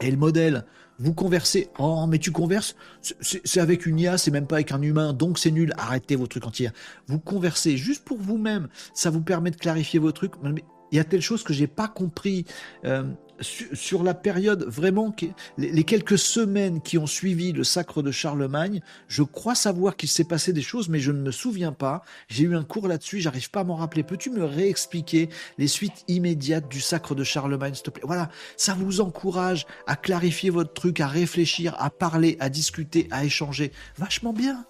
[0.00, 0.64] et le modèle,
[1.00, 1.68] vous conversez.
[1.78, 5.40] Oh, mais tu converses C'est avec une IA, c'est même pas avec un humain, donc
[5.40, 5.72] c'est nul.
[5.76, 6.70] Arrêtez vos trucs entiers.
[7.08, 8.68] Vous conversez juste pour vous-même.
[8.94, 10.34] Ça vous permet de clarifier vos trucs.
[10.42, 10.62] Mais
[10.92, 12.44] il y a telle chose que j'ai pas compris.
[12.84, 13.04] Euh,
[13.42, 15.14] sur, la période vraiment,
[15.58, 20.24] les, quelques semaines qui ont suivi le sacre de Charlemagne, je crois savoir qu'il s'est
[20.24, 22.02] passé des choses, mais je ne me souviens pas.
[22.28, 24.02] J'ai eu un cours là-dessus, j'arrive pas à m'en rappeler.
[24.02, 25.28] Peux-tu me réexpliquer
[25.58, 28.04] les suites immédiates du sacre de Charlemagne, s'il te plaît?
[28.06, 33.24] Voilà, ça vous encourage à clarifier votre truc, à réfléchir, à parler, à discuter, à
[33.24, 33.72] échanger.
[33.96, 34.64] Vachement bien,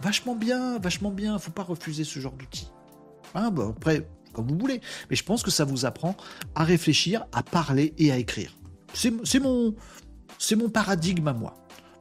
[0.00, 1.38] vachement bien, vachement bien.
[1.38, 2.70] Faut pas refuser ce genre d'outils.
[3.34, 4.80] Hein, après, comme vous voulez.
[5.10, 6.14] Mais je pense que ça vous apprend
[6.54, 8.54] à réfléchir, à parler et à écrire.
[8.92, 9.74] C'est mon,
[10.56, 11.54] mon paradigme à moi.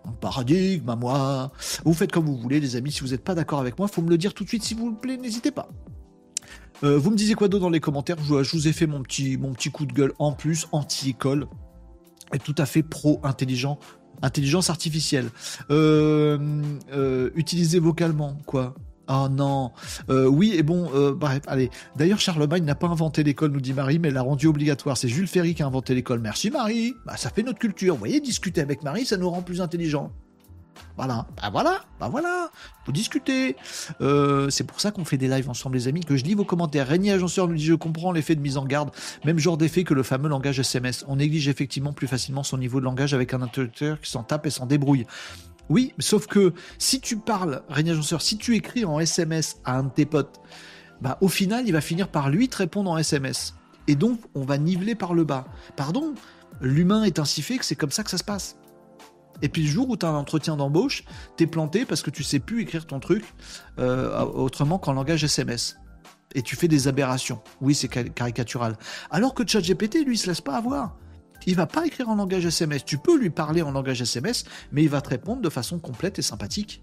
[0.05, 1.51] Mon paradigme à moi.
[1.85, 2.91] Vous faites comme vous voulez, les amis.
[2.91, 4.77] Si vous n'êtes pas d'accord avec moi, faut me le dire tout de suite, s'il
[4.77, 5.17] vous plaît.
[5.17, 5.69] N'hésitez pas.
[6.83, 8.17] Euh, vous me disiez quoi d'autre dans les commentaires?
[8.21, 11.47] Je, vous ai fait mon petit, mon petit coup de gueule en plus, anti-école.
[12.33, 13.79] Et tout à fait pro-intelligent.
[14.21, 15.29] Intelligence artificielle.
[15.69, 16.61] Euh,
[16.91, 17.29] euh,
[17.81, 18.75] vocalement, quoi.
[19.07, 19.71] Oh non.
[20.09, 21.69] Euh, oui, et bon, euh, bref, allez.
[21.95, 24.97] D'ailleurs, Charlemagne n'a pas inventé l'école, nous dit Marie, mais l'a rendu obligatoire.
[24.97, 26.19] C'est Jules Ferry qui a inventé l'école.
[26.19, 26.95] Merci Marie.
[27.05, 27.93] Bah, ça fait notre culture.
[27.93, 30.11] Vous voyez, discuter avec Marie, ça nous rend plus intelligents.
[30.97, 32.49] Voilà, bah voilà, bah voilà,
[32.85, 33.57] vous discutez.
[33.99, 36.45] Euh, c'est pour ça qu'on fait des lives ensemble, les amis, que je lis vos
[36.45, 36.87] commentaires.
[36.87, 38.91] Régnier Agenceur nous dit Je comprends l'effet de mise en garde,
[39.25, 41.03] même genre d'effet que le fameux langage SMS.
[41.07, 44.45] On néglige effectivement plus facilement son niveau de langage avec un interlocuteur qui s'en tape
[44.45, 45.05] et s'en débrouille.
[45.69, 49.83] Oui, sauf que si tu parles, Régnier Agenceur, si tu écris en SMS à un
[49.83, 50.39] de tes potes,
[51.01, 53.55] bah, au final, il va finir par lui te répondre en SMS.
[53.87, 55.47] Et donc, on va niveler par le bas.
[55.75, 56.13] Pardon,
[56.61, 58.57] l'humain est ainsi fait que c'est comme ça que ça se passe.
[59.41, 61.03] Et puis le jour où tu as un entretien d'embauche,
[61.35, 63.25] t'es planté parce que tu sais plus écrire ton truc
[63.79, 65.77] euh, autrement qu'en langage SMS.
[66.33, 67.41] Et tu fais des aberrations.
[67.61, 68.77] Oui, c'est caricatural.
[69.09, 70.95] Alors que ChatGPT, lui, se laisse pas avoir
[71.45, 72.85] il va pas écrire en langage SMS.
[72.85, 76.19] Tu peux lui parler en langage SMS, mais il va te répondre de façon complète
[76.19, 76.81] et sympathique.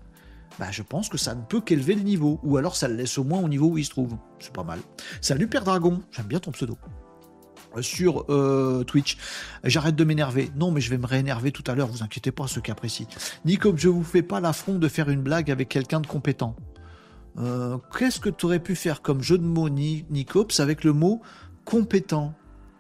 [0.59, 3.17] Bah, je pense que ça ne peut qu'élever le niveau, ou alors ça le laisse
[3.19, 4.17] au moins au niveau où il se trouve.
[4.39, 4.81] C'est pas mal.
[5.21, 6.77] Salut Père Dragon, j'aime bien ton pseudo.
[7.77, 9.17] Euh, sur euh, Twitch.
[9.65, 10.51] J'arrête de m'énerver.
[10.57, 13.07] Non, mais je vais me réénerver tout à l'heure, vous inquiétez pas, ceux qui apprécient.
[13.45, 16.55] Nicops, je vous fais pas l'affront de faire une blague avec quelqu'un de compétent.
[17.39, 21.23] Euh, qu'est-ce que tu aurais pu faire comme jeu de mots, Nicops, avec le mot
[21.65, 22.35] compétent?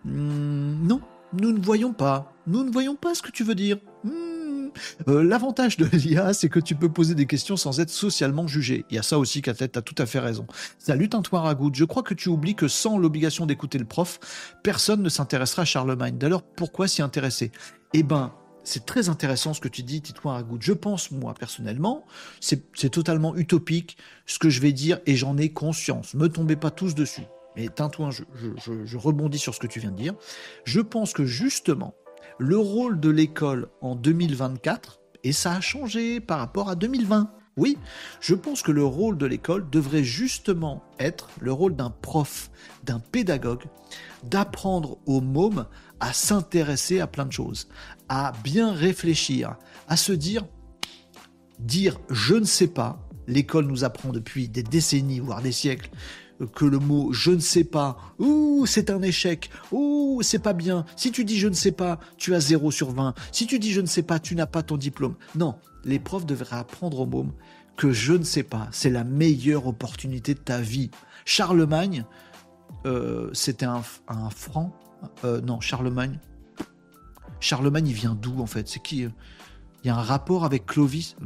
[0.04, 1.00] Hmm, Non,
[1.32, 2.32] nous ne voyons pas.
[2.46, 3.78] Nous ne voyons pas ce que tu veux dire.
[4.04, 4.70] Hmm.
[5.08, 8.84] Euh, l'avantage de l'IA, c'est que tu peux poser des questions sans être socialement jugé.
[8.90, 10.46] Il y a ça aussi, Catlette, as tout à fait raison.
[10.78, 14.18] Salut Tintoin Ragout, je crois que tu oublies que sans l'obligation d'écouter le prof,
[14.62, 16.18] personne ne s'intéressera à Charlemagne.
[16.18, 17.52] D'ailleurs, pourquoi s'y intéresser?
[17.94, 18.32] Eh ben,
[18.64, 20.58] c'est très intéressant ce que tu dis, Titouan Ragout.
[20.60, 22.04] Je pense, moi, personnellement,
[22.40, 26.14] c'est totalement utopique ce que je vais dire et j'en ai conscience.
[26.14, 27.26] Me tombez pas tous dessus
[27.57, 30.14] mais Tintouin, je, rebondis sur ce que tu viens de dire.
[30.64, 31.94] Je pense que justement,
[32.38, 37.76] le rôle de l'école en 2024, et ça a changé par rapport à 2020, oui,
[38.20, 42.50] je pense que le rôle de l'école devrait justement être le rôle d'un prof,
[42.82, 43.64] d'un pédagogue,
[44.24, 45.66] d'apprendre aux mômes
[46.00, 47.68] à s'intéresser à plein de choses,
[48.09, 50.46] à bien réfléchir, à se dire,
[51.59, 55.90] dire je ne sais pas, l'école nous apprend depuis des décennies, voire des siècles,
[56.47, 60.84] que le mot je ne sais pas, ou c'est un échec, ou c'est pas bien.
[60.97, 63.14] Si tu dis je ne sais pas, tu as 0 sur 20.
[63.30, 65.14] Si tu dis je ne sais pas, tu n'as pas ton diplôme.
[65.34, 67.32] Non, les profs devraient apprendre aux mômes
[67.76, 68.68] que je ne sais pas.
[68.70, 70.90] C'est la meilleure opportunité de ta vie.
[71.24, 72.05] Charlemagne,
[72.86, 73.82] euh, c'était un,
[74.30, 74.72] franc.
[75.24, 76.18] Euh, non, Charlemagne.
[77.40, 78.68] Charlemagne, il vient d'où en fait?
[78.68, 79.11] C'est qui Il
[79.84, 81.16] y a un rapport avec Clovis?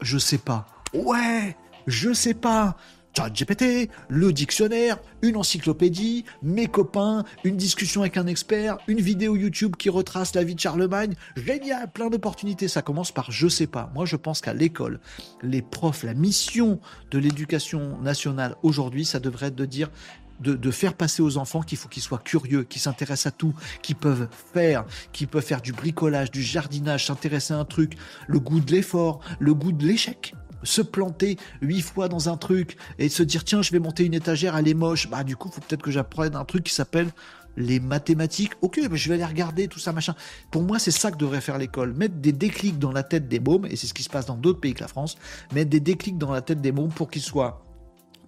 [0.00, 0.66] Je sais pas.
[0.94, 2.76] Ouais, je sais pas.
[3.20, 9.76] GPT, le dictionnaire, une encyclopédie, mes copains, une discussion avec un expert, une vidéo YouTube
[9.76, 11.14] qui retrace la vie de Charlemagne.
[11.36, 12.68] Génial, plein d'opportunités.
[12.68, 13.90] Ça commence par je sais pas.
[13.94, 15.00] Moi, je pense qu'à l'école,
[15.42, 19.90] les profs, la mission de l'éducation nationale aujourd'hui, ça devrait être de dire
[20.40, 23.94] de, faire passer aux enfants qu'il faut qu'ils soient curieux, qu'ils s'intéressent à tout, qu'ils
[23.94, 27.96] peuvent faire, qu'ils peuvent faire du bricolage, du jardinage, s'intéresser à un truc,
[28.26, 32.76] le goût de l'effort, le goût de l'échec se planter huit fois dans un truc
[32.98, 35.08] et se dire tiens je vais monter une étagère elle est moche.
[35.08, 37.08] Bah du coup faut peut-être que j'apprenne un truc qui s'appelle
[37.56, 38.52] les mathématiques.
[38.62, 40.14] Ok je vais aller regarder tout ça machin.
[40.50, 41.92] Pour moi c'est ça que devrait faire l'école.
[41.94, 44.36] Mettre des déclics dans la tête des mômes et c'est ce qui se passe dans
[44.36, 45.16] d'autres pays que la France
[45.52, 47.64] mettre des déclics dans la tête des mômes pour qu'ils soient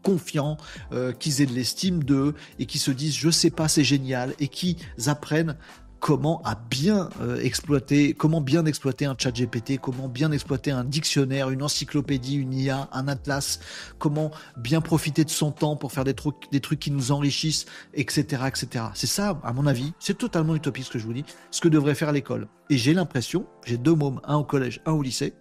[0.02, 0.58] confiants,
[0.92, 4.34] euh, qu'ils aient de l'estime d'eux et qu'ils se disent je sais pas c'est génial
[4.38, 4.76] et qu'ils
[5.06, 5.56] apprennent
[6.00, 10.84] comment à bien euh, exploiter, comment bien exploiter un chat GPT, comment bien exploiter un
[10.84, 13.60] dictionnaire, une encyclopédie, une IA, un atlas,
[13.98, 17.66] comment bien profiter de son temps pour faire des trucs, des trucs qui nous enrichissent,
[17.94, 18.86] etc., etc.
[18.94, 21.68] C'est ça, à mon avis, c'est totalement utopique ce que je vous dis, ce que
[21.68, 22.48] devrait faire l'école.
[22.70, 25.34] Et j'ai l'impression, j'ai deux mômes, un au collège, un au lycée,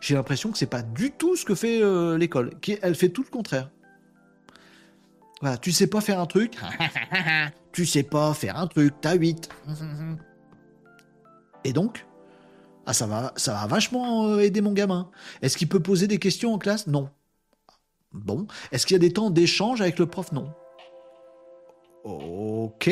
[0.00, 2.50] j'ai l'impression que c'est pas du tout ce que fait euh, l'école,
[2.82, 3.70] elle fait tout le contraire.
[5.42, 6.56] Voilà, tu sais pas faire un truc,
[7.72, 9.48] tu sais pas faire un truc, t'as 8.
[11.64, 12.06] Et donc,
[12.86, 15.10] ah, ça va, ça va vachement euh, aider mon gamin.
[15.42, 16.86] Est-ce qu'il peut poser des questions en classe?
[16.86, 17.10] Non.
[18.12, 18.46] Bon.
[18.70, 20.30] Est-ce qu'il y a des temps d'échange avec le prof?
[20.32, 20.48] Non.
[22.04, 22.88] Ok.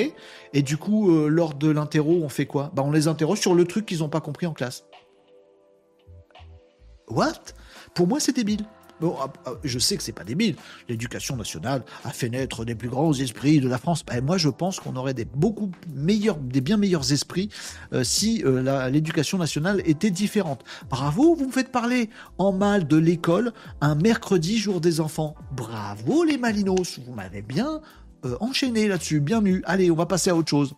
[0.52, 2.72] Et du coup, euh, lors de l'interro, on fait quoi?
[2.74, 4.84] Bah, On les interroge sur le truc qu'ils n'ont pas compris en classe.
[7.08, 7.54] What?
[7.94, 8.66] Pour moi, c'est débile.
[9.20, 10.56] Ah, ah, je sais que c'est pas débile.
[10.88, 14.04] L'éducation nationale a fait naître des plus grands esprits de la France.
[14.04, 17.50] Ben, moi, je pense qu'on aurait des beaucoup meilleurs, des bien meilleurs esprits
[17.92, 20.64] euh, si euh, l'éducation nationale était différente.
[20.88, 25.34] Bravo, vous me faites parler en mal de l'école un mercredi jour des enfants.
[25.52, 27.80] Bravo les Malinos, vous m'avez bien
[28.24, 29.62] euh, enchaîné là-dessus, bien eu.
[29.66, 30.74] Allez, on va passer à autre chose.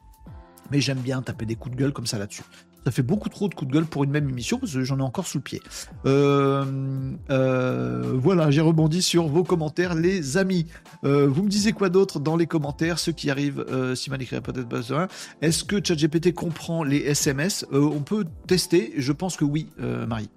[0.70, 2.43] Mais j'aime bien taper des coups de gueule comme ça là-dessus.
[2.87, 5.01] Ça fait beaucoup trop de coups de gueule pour une même émission parce que j'en
[5.01, 5.61] ai encore sous le pied.
[6.07, 6.64] Euh,
[7.30, 10.66] euh, voilà, j'ai rebondi sur vos commentaires, les amis.
[11.03, 13.66] Euh, vous me disiez quoi d'autre dans les commentaires, ceux qui arrivent,
[13.97, 15.09] si mal écrit peut-être besoin.
[15.43, 19.66] Est-ce que ChatGPT comprend les SMS On peut tester, je pense que oui,
[20.07, 20.30] Marie.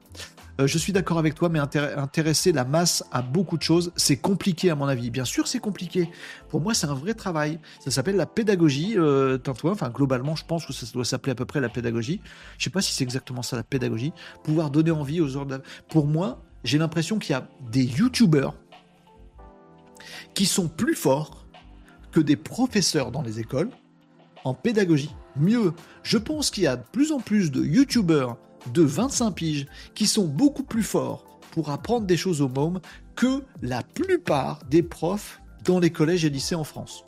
[0.60, 4.18] Euh, je suis d'accord avec toi, mais intéresser la masse à beaucoup de choses, c'est
[4.18, 5.10] compliqué à mon avis.
[5.10, 6.10] Bien sûr, c'est compliqué.
[6.50, 7.60] Pour moi, c'est un vrai travail.
[7.80, 11.46] Ça s'appelle la pédagogie, euh, Enfin, globalement, je pense que ça doit s'appeler à peu
[11.46, 12.22] près la pédagogie.
[12.58, 14.12] Je sais pas si c'est exactement ça, la pédagogie.
[14.44, 15.62] Pouvoir donner envie aux autres.
[15.90, 18.54] Pour moi, j'ai l'impression qu'il y a des YouTubers
[20.34, 21.46] qui sont plus forts
[22.12, 23.70] que des professeurs dans les écoles
[24.44, 25.14] en pédagogie.
[25.36, 28.36] Mieux, je pense qu'il y a de plus en plus de YouTubers
[28.74, 32.80] de 25 piges qui sont beaucoup plus forts pour apprendre des choses aux mômes
[33.16, 37.04] que la plupart des profs dans les collèges et lycées en France.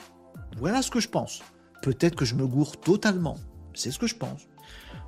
[0.57, 1.41] Voilà ce que je pense.
[1.81, 3.37] Peut-être que je me gourre totalement.
[3.73, 4.47] C'est ce que je pense.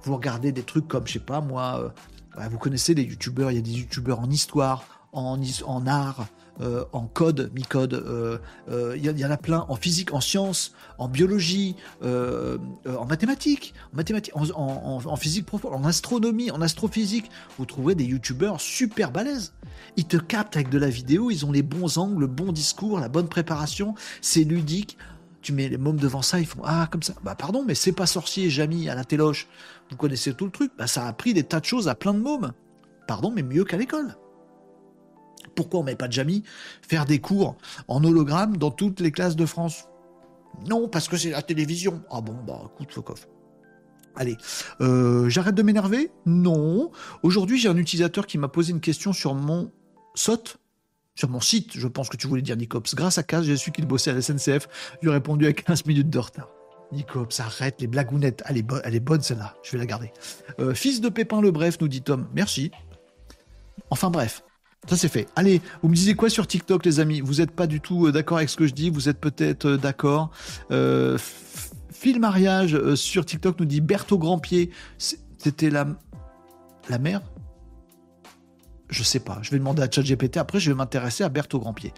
[0.04, 1.94] Vous regardez des trucs comme, je sais pas moi,
[2.38, 6.28] euh, vous connaissez les youtubeurs, il y a des youtubeurs en histoire, en art,
[6.62, 8.38] euh, en code, mi-code, euh,
[8.70, 13.98] euh, il y, en a plein en physique, en sciences, en biologie, en mathématiques, en,
[13.98, 17.30] mathématiques en, physique profonde, en astronomie, en astrophysique.
[17.58, 19.54] Vous trouverez des youtubeurs super balèzes.
[19.98, 23.00] Ils te captent avec de la vidéo, ils ont les bons angles, le bon discours,
[23.00, 24.98] la bonne préparation, c'est ludique.
[25.42, 27.14] Tu mets les mômes devant ça, ils font Ah, comme ça.
[27.24, 29.48] Bah, pardon, mais c'est pas sorcier, Jamy, à la téloche.
[29.90, 30.72] Vous connaissez tout le truc.
[30.78, 32.54] Bah, ça a appris des tas de choses à plein de mômes.
[33.08, 34.16] Pardon, mais mieux qu'à l'école.
[35.56, 36.44] Pourquoi on met pas de Jamie
[36.82, 37.56] faire des cours
[37.88, 39.88] en hologramme dans toutes les classes de France?
[40.68, 42.02] Non, parce que c'est la télévision.
[42.12, 43.28] Ah bon, bah écoute, fuck off.
[44.16, 44.38] Allez,
[44.82, 46.12] euh, j'arrête de m'énerver?
[46.26, 46.92] Non.
[47.24, 49.72] Aujourd'hui, j'ai un utilisateur qui m'a posé une question sur mon
[50.14, 50.60] SOT,
[51.16, 52.96] sur mon site, je pense que tu voulais dire Nicops.
[52.96, 54.68] Grâce à Kaz, j'ai su qu'il bossait à la SNCF.
[55.02, 56.50] Lui répondu avec 15 minutes de retard.
[56.92, 58.44] Nicops, arrête les blagounettes.
[58.48, 60.12] Elle est, elle est bonne celle-là, je vais la garder.
[60.60, 62.28] Euh, fils de Pépin le Bref, nous dit Tom.
[62.34, 62.72] Merci.
[63.90, 64.44] Enfin bref,
[64.88, 65.28] ça c'est fait.
[65.36, 67.22] Allez, vous me disiez quoi sur TikTok, les amis?
[67.22, 69.66] Vous n'êtes pas du tout euh, d'accord avec ce que je dis Vous êtes peut-être
[69.66, 70.32] euh, d'accord
[70.72, 71.18] euh,
[71.92, 74.72] Phil Mariage euh, sur TikTok nous dit Berthaud Grandpied.
[74.98, 75.88] C'était la
[76.90, 77.22] la mère?
[78.90, 79.40] Je sais pas.
[79.42, 80.38] Je vais demander à ChatGPT.
[80.38, 81.94] Après, je vais m'intéresser à Berthaud Grandpied.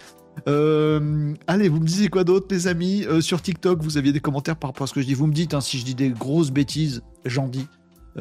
[0.46, 3.04] allez, vous me disiez quoi d'autre, les amis?
[3.20, 5.14] Sur TikTok, vous aviez des commentaires par rapport à ce que je dis.
[5.14, 7.66] Vous me dites hein, si je dis des grosses bêtises, j'en dis.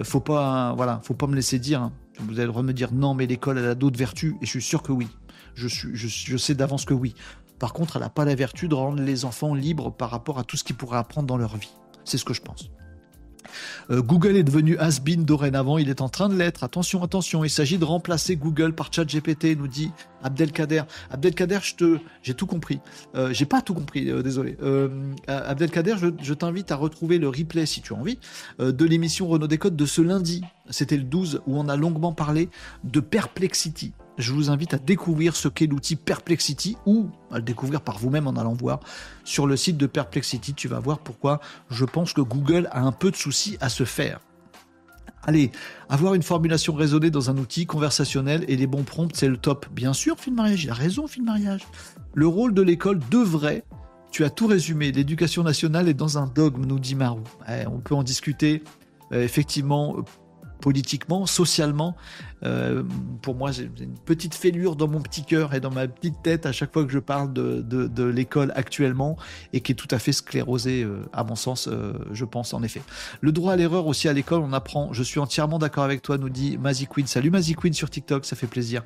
[0.04, 1.84] faut pas, voilà, faut pas me laisser dire.
[1.84, 1.94] Hein.
[2.20, 4.82] Vous allez me dire non, mais l'école elle a d'autres vertus, et je suis sûr
[4.82, 5.08] que oui.
[5.56, 7.16] Je, je, sais d'avance que oui.
[7.60, 10.44] Par contre, elle n'a pas la vertu de rendre les enfants libres par rapport à
[10.44, 11.72] tout ce qu'ils pourraient apprendre dans leur vie.
[12.04, 12.70] C'est ce que je pense.
[13.90, 16.64] Euh, Google est devenu has-been dorénavant, il est en train de l'être.
[16.64, 19.92] Attention, attention, il s'agit de remplacer Google par ChatGPT, nous dit
[20.24, 20.84] Abdelkader.
[21.12, 22.80] Abdelkader, je te, j'ai tout compris.
[23.16, 24.58] Euh, j'ai pas tout compris, euh, désolé.
[25.28, 28.20] Abdelkader, je, t'invite à retrouver le replay, si tu as envie,
[28.60, 30.42] de l'émission Renault Décode de ce lundi.
[30.70, 32.50] C'était le 12 où on a longuement parlé
[32.84, 37.82] de Perplexity je vous invite à découvrir ce qu'est l'outil Perplexity ou à le découvrir
[37.82, 38.80] par vous-même en allant voir
[39.24, 40.54] sur le site de Perplexity.
[40.54, 41.40] Tu vas voir pourquoi
[41.70, 44.20] je pense que Google a un peu de soucis à se faire.
[45.24, 45.52] Allez,
[45.90, 49.66] avoir une formulation raisonnée dans un outil conversationnel et les bons prompts, c'est le top.
[49.72, 51.66] Bien sûr, Phil Mariage, il a raison, Phil Mariage.
[52.14, 53.64] Le rôle de l'école devrait,
[54.12, 57.24] tu as tout résumé, l'éducation nationale est dans un dogme, nous dit Marou.
[57.50, 58.64] Eh, on peut en discuter.
[59.12, 59.98] Euh, effectivement,
[60.62, 61.96] politiquement, socialement.
[62.44, 62.84] Euh,
[63.22, 66.46] pour moi, j'ai une petite fêlure dans mon petit cœur et dans ma petite tête
[66.46, 69.18] à chaque fois que je parle de, l'école actuellement
[69.54, 72.62] et qui est tout à fait sclérosée, euh, à mon sens, euh, je pense en
[72.64, 72.82] effet.
[73.22, 74.94] Le droit à l'erreur aussi à l'école, on apprend.
[74.94, 77.08] Je suis entièrement d'accord avec toi, nous dit Mazie Queen.
[77.08, 78.84] Salut Mazie Queen sur TikTok, ça fait plaisir.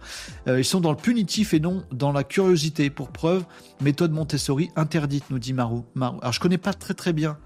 [0.47, 2.89] ils sont dans le punitif et non dans la curiosité.
[2.89, 3.43] Pour preuve,
[3.81, 5.85] méthode Montessori interdite, nous dit Marou.
[5.99, 7.37] Alors je connais pas très très bien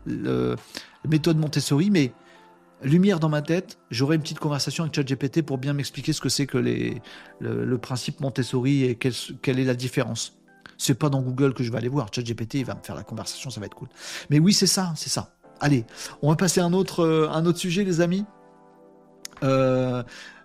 [1.07, 2.11] méthode Montessori, mais
[2.84, 6.30] lumière dans ma tête, j'aurai une petite conversation avec ChatGPT pour bien m'expliquer ce que
[6.30, 10.38] c'est que le, principe Montessori et quelle, est la différence.
[10.77, 12.07] C'est pas dans Google que je vais aller voir.
[12.14, 13.89] ChatGPT, il va me faire la conversation, ça va être cool.
[14.30, 15.34] Mais oui, c'est ça, c'est ça.
[15.60, 15.85] Allez,
[16.22, 18.26] on va passer à un autre, euh, un autre sujet, les amis.
[19.43, 20.03] Euh,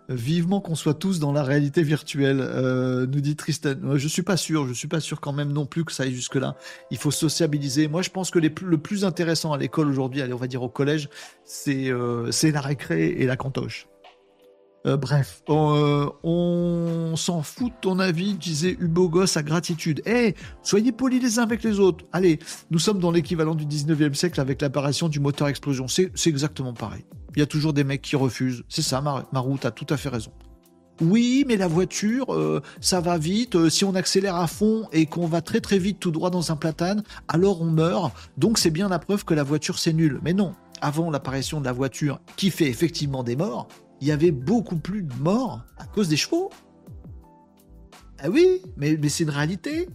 [0.09, 3.74] Vivement qu'on soit tous dans la réalité virtuelle, euh, nous dit Tristan.
[3.94, 6.14] Je suis pas sûr, je suis pas sûr quand même non plus que ça aille
[6.14, 6.56] jusque-là.
[6.90, 7.89] Il faut sociabiliser.
[7.89, 10.70] Moi, je pense que le plus intéressant à l'école aujourd'hui, allez, on va dire au
[10.70, 11.10] collège,
[11.44, 13.86] c'est euh, la récré et la cantoche.
[14.86, 20.02] Euh, bref, on s'en fout de ton avis, disait Hugo Goss à gratitude.
[20.06, 22.05] Eh, soyez polis les uns avec les autres.
[22.12, 22.38] Allez,
[22.70, 25.88] nous sommes dans l'équivalent du 19e siècle avec l'apparition du moteur explosion.
[25.88, 27.05] C'est exactement pareil
[27.38, 28.64] il y a toujours des mecs qui refusent.
[28.68, 30.32] C'est ça, Marou, t'as tout à fait raison.
[31.00, 33.55] Oui, mais la voiture, euh, ça va vite.
[33.55, 36.50] Euh, si on accélère à fond et qu'on va très très vite tout droit dans
[36.50, 38.12] un platane, alors on meurt.
[38.36, 40.18] Donc c'est bien la preuve que la voiture c'est nul.
[40.24, 43.68] Mais non, avant l'apparition de la voiture qui fait effectivement des morts,
[44.01, 46.51] il y avait beaucoup plus de morts à cause des chevaux.
[48.20, 49.89] Ah oui, mais, c'est une réalité.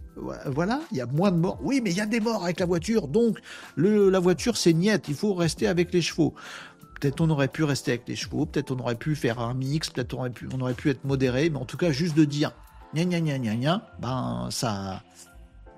[0.45, 1.59] Voilà, il y a moins de morts.
[1.61, 3.07] Oui, mais il y a des morts avec la voiture.
[3.07, 3.39] Donc
[3.75, 5.09] la voiture c'est niette.
[5.09, 6.33] Il faut rester avec les chevaux.
[6.99, 9.89] Peut-être on aurait pu rester avec les chevaux, peut-être on aurait pu faire un mix,
[9.89, 12.23] peut-être on aurait pu, on aurait pu être modéré, mais en tout cas juste de
[12.23, 12.53] dire
[12.95, 15.03] gna gna gna gna gna, ben ça,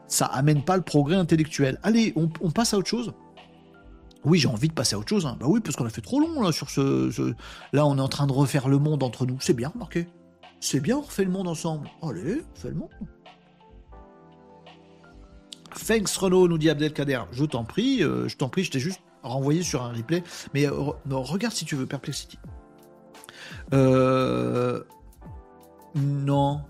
[0.07, 1.79] ça amène pas le progrès intellectuel.
[1.83, 3.13] Allez, on, passe à autre chose?
[4.25, 5.25] Oui, j'ai envie de passer à autre chose.
[5.25, 5.37] Hein.
[5.39, 7.33] Bah oui, parce qu'on a fait trop long là sur ce,
[7.73, 9.37] Là, on est en train de refaire le monde entre nous.
[9.39, 10.07] C'est bien, remarquez.
[10.59, 11.89] C'est bien, on refait le monde ensemble.
[12.01, 12.89] Allez, on fait le monde.
[15.87, 17.21] Thanks Renault, nous dit Abdelkader.
[17.31, 20.23] Je t'en prie, euh, je t'en prie, je t'ai juste renvoyer sur un replay.
[20.53, 22.39] Mais euh, regarde si tu veux Perplexity.
[23.73, 24.83] Euh,
[25.95, 26.61] non.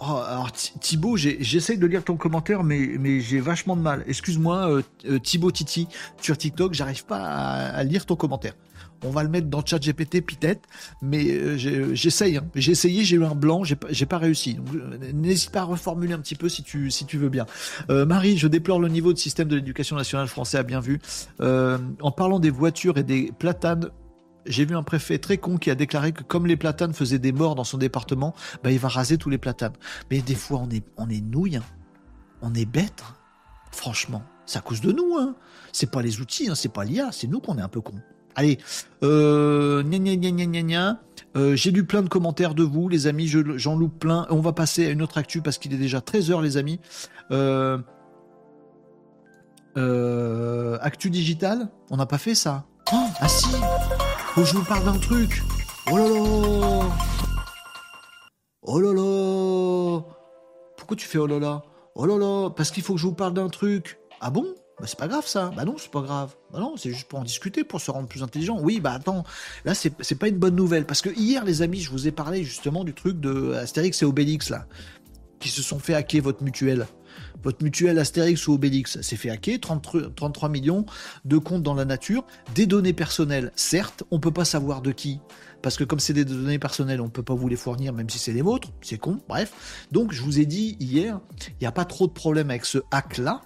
[0.00, 4.04] Oh, alors Thibaut, j'essaye de lire ton commentaire, mais, j'ai vachement de mal.
[4.06, 5.88] Excuse-moi, euh, Thibaut Titi,
[6.20, 8.54] sur TikTok, j'arrive pas à, lire ton commentaire
[9.04, 10.62] on va le mettre dans chat GPT peut-être,
[11.02, 12.36] mais euh, j'essaye.
[12.36, 12.46] Hein.
[12.54, 13.76] J'ai essayé, j'ai eu un blanc, j'ai
[14.06, 14.58] pas, réussi.
[14.74, 17.46] Euh, n'hésite pas à reformuler un petit peu si tu, veux bien.
[17.90, 21.00] Euh, Marie, je déplore le niveau de système de l'éducation nationale français, à bien vu.
[21.40, 23.90] en parlant des voitures et des platanes,
[24.48, 27.32] j'ai vu un préfet très con qui a déclaré que comme les platanes faisaient des
[27.32, 29.74] morts dans son département, bah, il va raser tous les platanes.
[30.10, 31.64] Mais des fois, on est, on est nouilles, hein.
[32.42, 33.04] on est bêtes.
[33.06, 33.14] Hein.
[33.70, 35.16] Franchement, c'est à cause de nous.
[35.18, 35.34] Hein.
[35.72, 38.00] C'est pas les outils, c'est pas l'IA, c'est nous qu'on est un peu cons.
[38.34, 38.58] Allez,
[39.02, 39.82] euh,
[41.36, 43.26] euh, j'ai lu plein de commentaires de vous, les amis.
[43.26, 44.26] J'en loupe plein.
[44.30, 46.78] On va passer à une autre actu parce qu'il est déjà 13h, les amis.
[47.32, 47.78] Euh,
[50.80, 52.64] actu digital, on n'a pas fait ça.
[52.92, 53.48] Oh, ah si
[54.44, 55.42] Je vous parle d'un truc.
[55.90, 56.88] Oh là là
[58.62, 60.04] Oh là là
[60.76, 61.62] Pourquoi tu fais oh là là?
[61.96, 63.98] Oh là Parce qu'il faut que je vous parle d'un truc.
[64.20, 64.46] Ah bon?
[64.78, 65.50] Bah, c'est pas grave ça.
[65.56, 66.36] Bah non, c'est pas grave.
[66.52, 68.58] Bah non, c'est juste pour en discuter, pour se rendre plus intelligent.
[68.60, 69.24] Oui, bah attends,
[69.64, 70.86] là c'est pas une bonne nouvelle.
[70.86, 74.04] Parce que hier, les amis, je vous ai parlé justement du truc de Astérix et
[74.04, 74.66] Obélix là,
[75.40, 76.86] qui se sont fait hacker votre mutuelle.
[77.42, 80.86] Votre mutuelle Astérix ou Obélix s'est fait hacker, 33 millions
[81.24, 82.24] de comptes dans la nature,
[82.54, 85.20] des données personnelles, certes, on peut pas savoir de qui,
[85.62, 88.18] parce que comme c'est des données personnelles, on peut pas vous les fournir, même si
[88.18, 89.86] c'est les vôtres, c'est con, bref.
[89.92, 92.78] Donc je vous ai dit hier, il n'y a pas trop de problème avec ce
[92.90, 93.40] hack-là,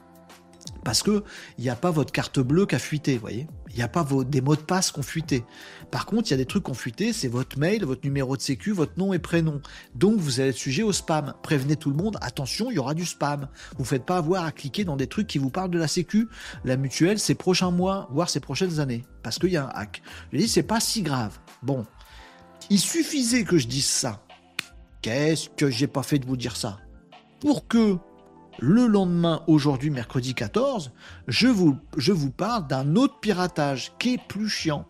[0.85, 1.25] Parce que
[1.59, 3.47] il n'y a pas votre carte bleue qui a fuité, vous voyez.
[3.73, 5.45] Il n'y a pas vos, des mots de passe fuité.
[5.91, 8.73] Par contre, il y a des trucs fuité, c'est votre mail, votre numéro de sécu,
[8.73, 9.61] votre nom et prénom.
[9.95, 11.35] Donc, vous allez être sujet au spam.
[11.43, 13.49] Prévenez tout le monde, attention, il y aura du spam.
[13.77, 15.89] Vous ne faites pas avoir à cliquer dans des trucs qui vous parlent de la
[15.89, 16.29] sécu,
[16.65, 19.05] la mutuelle, ces prochains mois, voire ces prochaines années.
[19.23, 20.03] Parce qu'il y a un hack.
[20.33, 21.39] Je dis, c'est pas si grave.
[21.63, 21.87] Bon.
[22.71, 24.23] Il suffisait que je dise ça.
[25.01, 26.79] Qu'est-ce que j'ai pas fait de vous dire ça?
[27.41, 27.97] Pour que
[28.59, 30.93] le lendemain, aujourd'hui, mercredi 14,
[31.29, 34.87] je vous, je vous parle d'un autre piratage qui est plus chiant.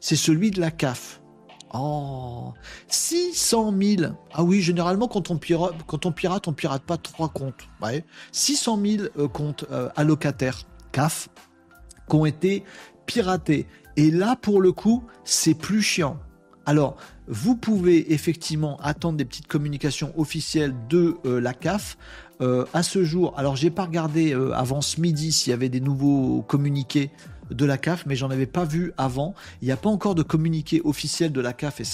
[0.00, 1.20] C'est celui de la CAF.
[1.72, 2.52] Oh,
[2.88, 4.12] 600 000.
[4.32, 7.68] Ah oui, généralement, quand on pirate, quand on pirate, on pirate pas trois comptes.
[7.80, 8.04] Ouais.
[8.32, 11.28] 600 000 euh, comptes euh, allocataires CAF
[12.08, 12.64] qui ont été
[13.06, 13.66] piratés.
[13.96, 16.18] Et là, pour le coup, c'est plus chiant.
[16.66, 16.96] Alors,
[17.30, 21.96] vous pouvez effectivement attendre des petites communications officielles de euh, la CAF.
[22.40, 25.68] Euh, à ce jour, alors j'ai pas regardé euh, avant ce midi s'il y avait
[25.68, 27.10] des nouveaux communiqués
[27.50, 29.34] de la CAF, mais j'en avais pas vu avant.
[29.62, 31.84] Il n'y a pas encore de communiqué officiel de la CAF et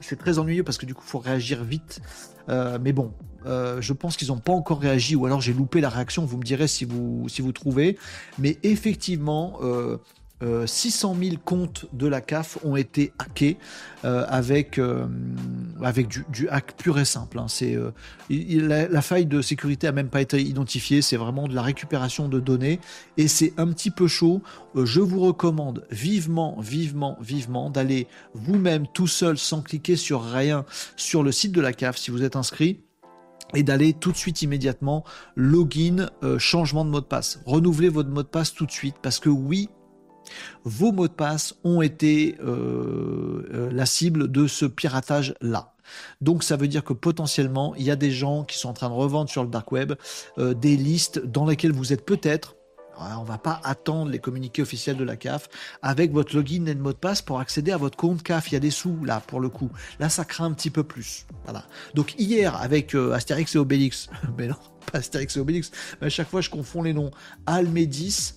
[0.00, 2.00] c'est très ennuyeux parce que du coup, il faut réagir vite.
[2.48, 3.12] mais bon,
[3.44, 6.24] je pense qu'ils n'ont pas encore réagi ou alors j'ai loupé la réaction.
[6.24, 7.98] Vous me direz si vous, si vous trouvez.
[8.38, 10.00] Mais effectivement, 600
[10.42, 13.58] euh, 000 comptes de la CAF ont été hackés
[14.04, 15.06] euh, avec, euh,
[15.82, 17.38] avec du, hack pur et simple.
[17.38, 17.46] Hein.
[17.48, 17.76] C'est,
[18.30, 22.40] la, faille de sécurité a même pas été identifiée, c'est vraiment de la récupération de
[22.40, 22.80] données
[23.16, 24.42] et c'est un petit peu chaud.
[24.74, 30.64] je vous recommande vivement, vivement, vivement d'aller vous-même tout seul sans cliquer sur rien
[30.96, 32.80] sur le site de la CAF si vous êtes inscrit
[33.54, 35.04] et d'aller tout de suite immédiatement
[35.34, 36.08] login,
[36.38, 37.40] changement de mot de passe.
[37.46, 39.68] Renouvelez votre mot de passe tout de suite parce que oui,
[40.64, 45.74] vos mots de passe ont été euh, euh, la cible de ce piratage-là.
[46.20, 48.88] Donc ça veut dire que potentiellement, il y a des gens qui sont en train
[48.88, 49.94] de revendre sur le dark web
[50.38, 52.56] euh, des listes dans lesquelles vous êtes peut-être
[53.18, 55.48] on va pas attendre les communiqués officiels de la CAF
[55.80, 58.50] avec votre login et le mot de passe pour accéder à votre compte CAF.
[58.50, 59.70] Il y a des sous là pour le coup.
[60.00, 61.24] Là, ça craint un petit peu plus.
[61.44, 61.64] Voilà.
[61.94, 64.56] Donc hier avec Astérix et Obélix, mais non,
[64.92, 65.70] pas Astérix et Obélix.
[66.02, 67.10] Mais à chaque fois, je confonds les noms.
[67.46, 68.34] Almédis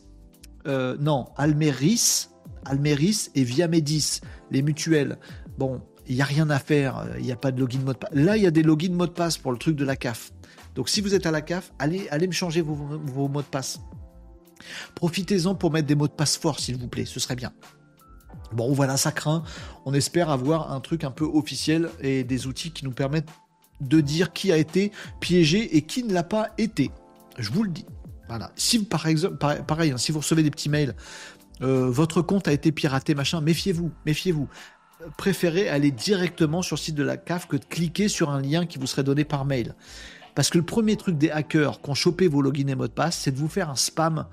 [0.68, 2.30] euh, non, Almeris,
[2.66, 4.22] Almeris et Viamedis,
[4.52, 5.18] les mutuelles.
[5.58, 7.98] Bon, il n'y a rien à faire, il n'y a pas de login mot de
[7.98, 8.14] passe.
[8.14, 10.32] Là, il y a des logins mot de passe pour le truc de la CAF.
[10.76, 12.76] Donc si vous êtes à la CAF, allez, allez me changer vos,
[13.28, 13.80] mots de passe.
[14.96, 17.54] Profitez-en pour mettre des mots de passe forts, s'il vous plaît, ce serait bien.
[18.54, 19.44] Bon, voilà, ça craint.
[19.86, 23.30] On espère avoir un truc un peu officiel et des outils qui nous permettent
[23.82, 26.92] de dire qui a été piégé et qui ne l'a pas été.
[27.38, 27.86] Je vous le dis.
[28.28, 28.52] Voilà.
[28.56, 30.96] Si par exemple, pareil, hein, si vous recevez des petits mails,
[31.62, 34.48] euh, votre compte a été piraté, machin, méfiez-vous, méfiez-vous.
[35.18, 38.66] Préférez aller directement sur le site de la CAF que de cliquer sur un lien
[38.66, 39.76] qui vous serait donné par mail.
[40.36, 42.94] Parce que le premier truc des hackers qui ont chopé vos logins et mots de
[42.94, 44.26] passe, c'est de vous faire un spam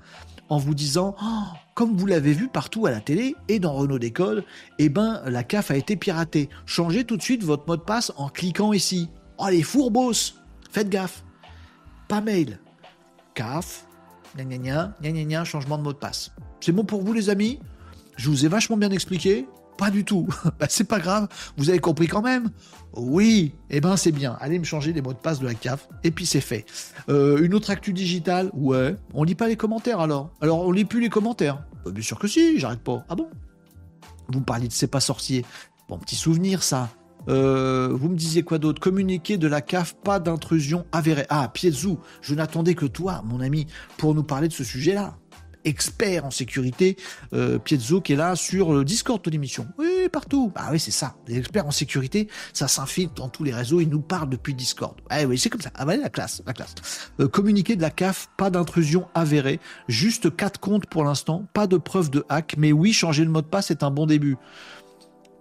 [0.49, 1.43] en vous disant, oh,
[1.75, 4.43] comme vous l'avez vu partout à la télé et dans Renault Décode,
[4.79, 6.49] eh ben, la CAF a été piratée.
[6.65, 9.09] Changez tout de suite votre mot de passe en cliquant ici.
[9.37, 10.33] Oh, les fourbos
[10.71, 11.23] Faites gaffe.
[12.07, 12.59] Pas mail,
[13.33, 13.85] CAF,
[14.35, 16.31] gna gna gna, gna changement de mot de passe.
[16.59, 17.59] C'est bon pour vous les amis?
[18.17, 19.47] Je vous ai vachement bien expliqué
[19.77, 20.27] Pas du tout.
[20.59, 21.27] bah, c'est pas grave,
[21.57, 22.49] vous avez compris quand même
[22.93, 24.37] Oui, eh ben c'est bien.
[24.39, 26.65] Allez me changer les mots de passe de la CAF, et puis c'est fait.
[27.09, 28.51] Euh, une autre actu digitale?
[28.53, 28.95] Ouais.
[29.13, 32.19] On lit pas les commentaires alors Alors on lit plus les commentaires euh, Bien sûr
[32.19, 33.05] que si, j'arrête pas.
[33.09, 33.27] Ah bon?
[34.27, 35.45] Vous parliez de C'est pas sorcier.
[35.89, 36.89] Bon, petit souvenir ça.
[37.29, 38.81] Euh, vous me disiez quoi d'autre?
[38.81, 41.25] Communiquer de la CAF, pas d'intrusion avérée.
[41.29, 43.67] Ah, Piezou, je n'attendais que toi, mon ami,
[43.97, 45.17] pour nous parler de ce sujet-là.
[45.63, 46.97] Expert en sécurité,
[47.33, 49.67] euh, qui est là sur le Discord de l'émission.
[49.77, 50.51] Oui, partout.
[50.55, 51.15] Ah oui, c'est ça.
[51.27, 53.79] Les experts en sécurité, ça s'infiltre dans tous les réseaux.
[53.79, 54.95] Ils nous parlent depuis Discord.
[55.11, 55.69] Ah oui, c'est comme ça.
[55.75, 56.73] Ah bah, la classe, la classe.
[57.19, 59.59] Euh, communiquer de la CAF, pas d'intrusion avérée.
[59.87, 61.45] Juste quatre comptes pour l'instant.
[61.53, 62.55] Pas de preuve de hack.
[62.57, 64.37] Mais oui, changer le mot de passe est un bon début.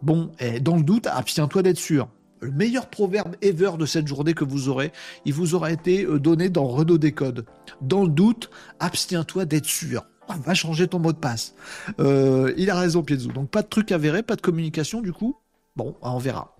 [0.02, 2.08] Bon, et dans le doute, abstiens-toi d'être sûr.
[2.40, 4.92] Le meilleur proverbe ever de cette journée que vous aurez,
[5.26, 7.44] il vous aura été euh, donné dans Renault Décode.
[7.82, 10.06] Dans le doute, abstiens-toi d'être sûr.
[10.26, 11.54] Ah, va changer ton mot de passe.
[11.98, 13.32] Euh, il a raison, Piezou.
[13.32, 15.36] Donc pas de truc avéré, pas de communication du coup?
[15.76, 16.56] Bon, on verra.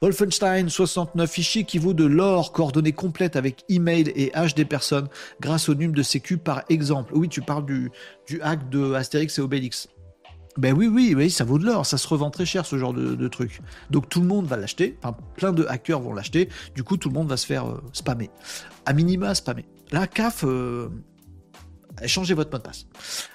[0.00, 5.08] Wolfenstein 69 fichiers qui vaut de l'or, coordonnées complètes avec email et âge des personnes
[5.40, 7.12] grâce au numéro de sécu par exemple.
[7.14, 7.90] Oui, tu parles du,
[8.26, 9.88] du hack de Astérix et Obélix.
[10.56, 12.92] Ben oui, oui, oui, ça vaut de l'or, ça se revend très cher ce genre
[12.92, 13.60] de, truc.
[13.90, 17.08] Donc tout le monde va l'acheter, enfin plein de hackers vont l'acheter, du coup tout
[17.08, 18.30] le monde va se faire euh, spammer.
[18.84, 19.64] À minima spammer.
[19.92, 20.88] La CAF, euh,
[22.04, 22.86] changez votre mot de passe.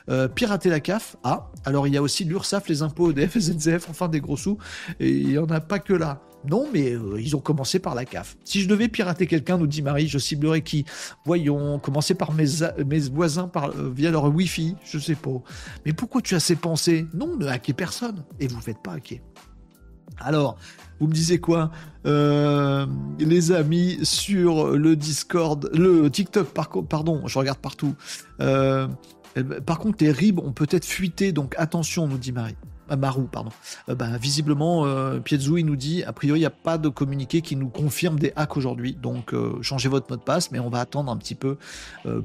[0.10, 3.90] Euh, pirater la CAF, ah, alors il y a aussi l'URSSAF, les impôts, des FSNCF,
[3.90, 4.58] enfin des gros sous,
[5.00, 6.22] et il n'y en a pas que là.
[6.50, 8.38] Non, mais euh, ils ont commencé par la CAF.
[8.44, 10.86] Si je devais pirater quelqu'un, nous dit Marie, je ciblerais qui?
[11.26, 12.46] Voyons, commencer par mes,
[13.12, 15.42] voisins par, euh, via leur Wi-Fi, je sais pas.
[15.86, 17.08] Mais pourquoi tu as ces pensées?
[17.14, 18.24] Non, ne hackez personne.
[18.40, 19.20] Et vous ne faites pas hacker.
[20.20, 20.58] Alors,
[21.00, 21.72] vous me disiez quoi?
[22.06, 22.86] Euh,
[23.20, 26.48] Les amis sur le Discord, le TikTok,
[26.88, 27.96] pardon, je regarde partout.
[28.38, 32.56] par contre, les RIB ont peut-être fuité, donc attention, nous dit Marie.
[32.92, 33.52] Euh, Marou, pardon.
[33.90, 37.42] Euh, bah, visiblement, euh, il nous dit, a priori, il n'y a pas de communiqué
[37.42, 38.94] qui nous confirme des hacks aujourd'hui.
[38.94, 41.58] Donc, changez votre mot de passe, mais on va attendre un petit peu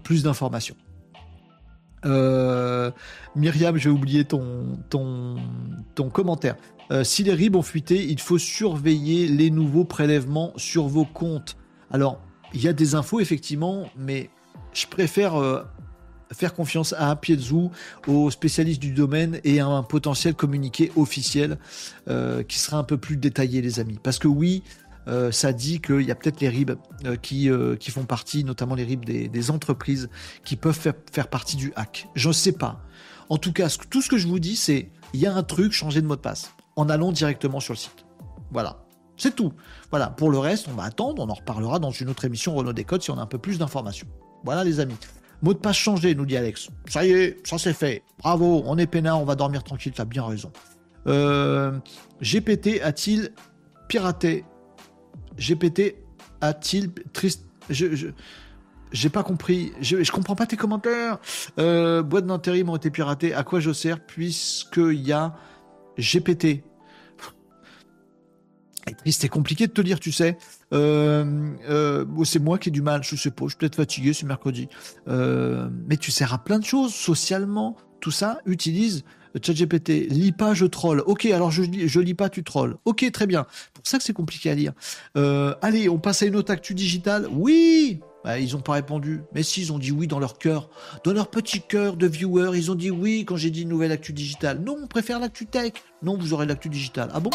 [0.02, 0.76] plus d'informations.
[3.36, 5.36] Myriam, j'ai oublié ton, ton,
[5.94, 6.56] ton commentaire.
[7.02, 11.56] si les RIB ont fuité, il faut surveiller les nouveaux prélèvements sur vos comptes.
[11.90, 12.20] Alors,
[12.54, 14.30] il y a des infos, effectivement, mais
[14.72, 15.64] je préfère
[16.32, 17.68] faire confiance à Piezzu,
[18.06, 21.58] aux spécialistes du domaine et à un potentiel communiqué officiel
[22.08, 23.98] euh, qui sera un peu plus détaillé, les amis.
[24.02, 24.62] Parce que oui,
[25.08, 26.72] euh, ça dit qu'il y a peut-être les RIB
[27.04, 30.08] euh, qui, qui font partie, notamment les RIB des, entreprises,
[30.44, 32.08] qui peuvent faire, faire, partie du hack.
[32.14, 32.80] Je ne sais pas.
[33.28, 35.72] En tout cas, tout ce que je vous dis, c'est il y a un truc,
[35.72, 38.04] changer de mot de passe, en allant directement sur le site.
[38.52, 38.84] Voilà.
[39.16, 39.52] C'est tout.
[39.90, 40.08] Voilà.
[40.08, 41.22] Pour le reste, on va attendre.
[41.22, 43.58] On en reparlera dans une autre émission Renault Décode si on a un peu plus
[43.58, 44.06] d'informations.
[44.44, 44.96] Voilà, les amis.
[45.42, 46.68] Mot de passe changé, nous dit Alex.
[46.86, 48.02] Ça y est, ça c'est fait.
[48.18, 50.52] Bravo, on est peinard, on va dormir tranquille, t'as bien raison.
[51.06, 51.78] Euh,
[52.20, 53.32] GPT a-t-il
[53.88, 54.44] piraté?
[55.38, 55.96] GPT
[56.40, 57.46] a-t-il triste?
[57.70, 58.10] Je,
[58.92, 59.72] j'ai pas compris.
[59.80, 61.18] Je, je comprends pas tes commentaires.
[61.58, 63.32] Euh, boîte d'intérim ont été piratées.
[63.32, 65.34] À quoi je sers puisqu'il y a
[65.98, 66.64] GPT
[69.06, 70.36] c'est compliqué de te lire, tu sais.
[70.72, 71.24] Euh,
[71.68, 74.26] euh, c'est moi qui ai du mal, je sais pas, je suis peut-être fatigué, c'est
[74.26, 74.68] mercredi.
[75.08, 79.04] Euh, mais tu sers à plein de choses, socialement, tout ça, utilise
[79.40, 80.08] ChatGPT.
[80.10, 81.02] Lis pas, je troll.
[81.06, 82.76] Ok, alors je, je lis pas, tu trolls.
[82.84, 83.46] Ok, très bien.
[83.74, 84.72] Pour ça que c'est compliqué à lire.
[85.62, 87.28] allez, on passe à une autre actu digitale.
[87.32, 89.22] Oui bah, ils n'ont pas répondu.
[89.32, 90.68] Mais si, ils ont dit oui dans leur cœur.
[91.04, 94.12] Dans leur petit cœur de viewers, ils ont dit oui quand j'ai dit nouvelle actu
[94.12, 94.60] digitale.
[94.60, 95.72] Non, on préfère l'actu tech.
[96.02, 97.10] Non, vous aurez l'actu digitale.
[97.14, 97.30] Ah bon?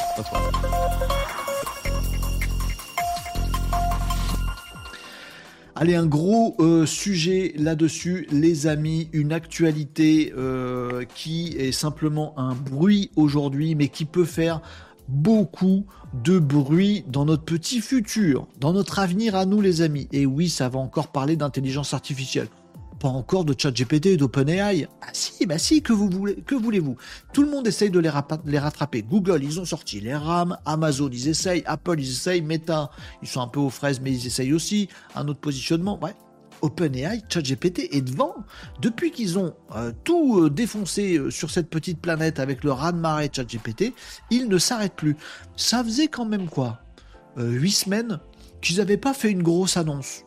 [5.77, 12.55] Allez, un gros euh, sujet là-dessus, les amis, une actualité euh, qui est simplement un
[12.55, 14.61] bruit aujourd'hui, mais qui peut faire
[15.09, 20.07] beaucoup de bruit dans notre petit futur, dans notre avenir à nous les amis.
[20.13, 22.47] Et oui, ça va encore parler d'intelligence artificielle
[23.09, 24.87] encore de ChatGPT et d'OpenAI.
[25.01, 26.95] Ah si, bah si, que vous voulez, que voulez-vous?
[27.33, 28.11] Tout le monde essaye de les,
[28.45, 29.01] les, rattraper.
[29.03, 32.89] Google, ils ont sorti les RAM, Amazon, ils essayent, Apple, ils essayent, Meta,
[33.21, 34.89] ils sont un peu aux fraises, mais ils essayent aussi.
[35.15, 36.13] Un autre positionnement, ouais.
[36.61, 38.35] OpenAI, ChatGPT est devant.
[38.81, 43.29] Depuis qu'ils ont euh, tout euh, défoncé euh, sur cette petite planète avec le raz-de-marée
[43.33, 43.93] ChatGPT,
[44.31, 45.15] ils ne s'arrêtent plus.
[45.55, 46.79] Ça faisait quand même quoi?
[47.37, 48.19] Huit semaines
[48.61, 50.24] qu'ils n'avaient pas fait une grosse annonce.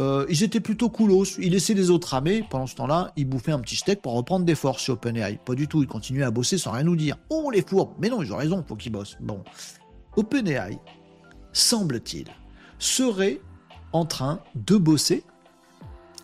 [0.00, 1.38] Euh, ils étaient plutôt coolos.
[1.38, 2.44] Ils laissaient les autres ramer.
[2.48, 5.38] Pendant ce temps-là, ils bouffaient un petit steak pour reprendre des forces chez OpenAI.
[5.44, 5.82] Pas du tout.
[5.82, 7.16] Ils continuaient à bosser sans rien nous dire.
[7.28, 7.92] Oh, les fourbes.
[8.00, 8.64] Mais non, ils ont raison.
[8.66, 9.18] Faut qu'ils bossent.
[9.20, 9.42] Bon.
[10.16, 10.78] OpenAI,
[11.52, 12.26] semble-t-il,
[12.78, 13.40] serait
[13.92, 15.22] en train de bosser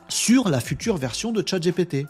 [0.08, 2.06] sur la future version de ChatGPT.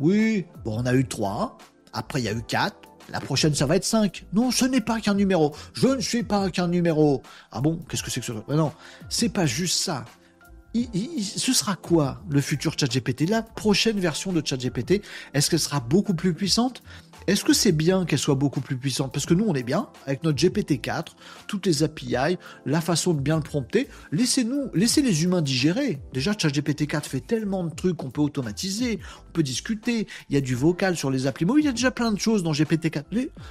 [0.00, 1.56] Oui, bon, on a eu 3.
[1.92, 2.76] Après, il y a eu 4.
[3.10, 4.26] La prochaine, ça va être 5.
[4.32, 5.54] Non, ce n'est pas qu'un numéro.
[5.72, 7.22] Je ne suis pas qu'un numéro.
[7.52, 8.32] Ah bon Qu'est-ce que c'est que ce...
[8.52, 8.72] Non,
[9.08, 10.04] c'est pas juste ça
[10.74, 15.02] ce sera quoi le futur ChatGPT La prochaine version de ChatGPT,
[15.32, 16.82] est-ce qu'elle sera beaucoup plus puissante?
[17.26, 19.12] Est-ce que c'est bien qu'elle soit beaucoup plus puissante?
[19.12, 21.06] Parce que nous, on est bien avec notre GPT-4,
[21.46, 22.36] toutes les API,
[22.66, 23.88] la façon de bien le prompter.
[24.12, 26.00] Laissez-nous, laissez les humains digérer.
[26.12, 28.98] Déjà, ChatGPT-4 fait tellement de trucs qu'on peut automatiser,
[29.28, 30.06] on peut discuter.
[30.28, 32.18] Il y a du vocal sur les applis mobiles, il y a déjà plein de
[32.18, 33.04] choses dans GPT-4.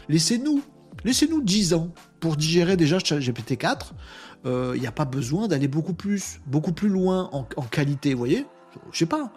[0.07, 0.61] Laissez-nous,
[1.03, 3.93] laissez-nous 10 ans pour digérer déjà GPT-4
[4.45, 8.19] il euh, n'y a pas besoin d'aller beaucoup plus, beaucoup plus loin en, qualité, vous
[8.19, 8.45] voyez?
[8.91, 9.31] Je sais pas.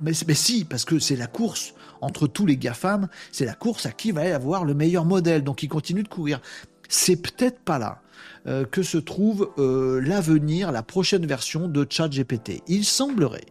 [0.00, 3.86] Mais, mais, si, parce que c'est la course entre tous les GAFAM, c'est la course
[3.86, 6.40] à qui va avoir le meilleur modèle, donc ils continuent de courir.
[6.88, 8.02] C'est peut-être pas là
[8.46, 12.62] euh, que se trouve euh, l'avenir, la prochaine version de ChatGPT.
[12.68, 13.46] Il semblerait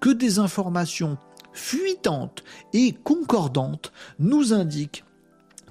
[0.00, 1.18] que des informations
[1.52, 5.04] fuitantes et concordantes nous indiquent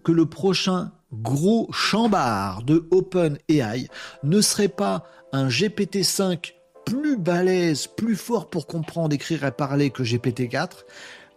[0.05, 3.89] que le prochain gros chambard de OpenAI
[4.23, 5.03] ne serait pas
[5.33, 6.53] un GPT-5
[6.85, 10.85] plus balèze, plus fort pour comprendre, écrire et parler que GPT-4,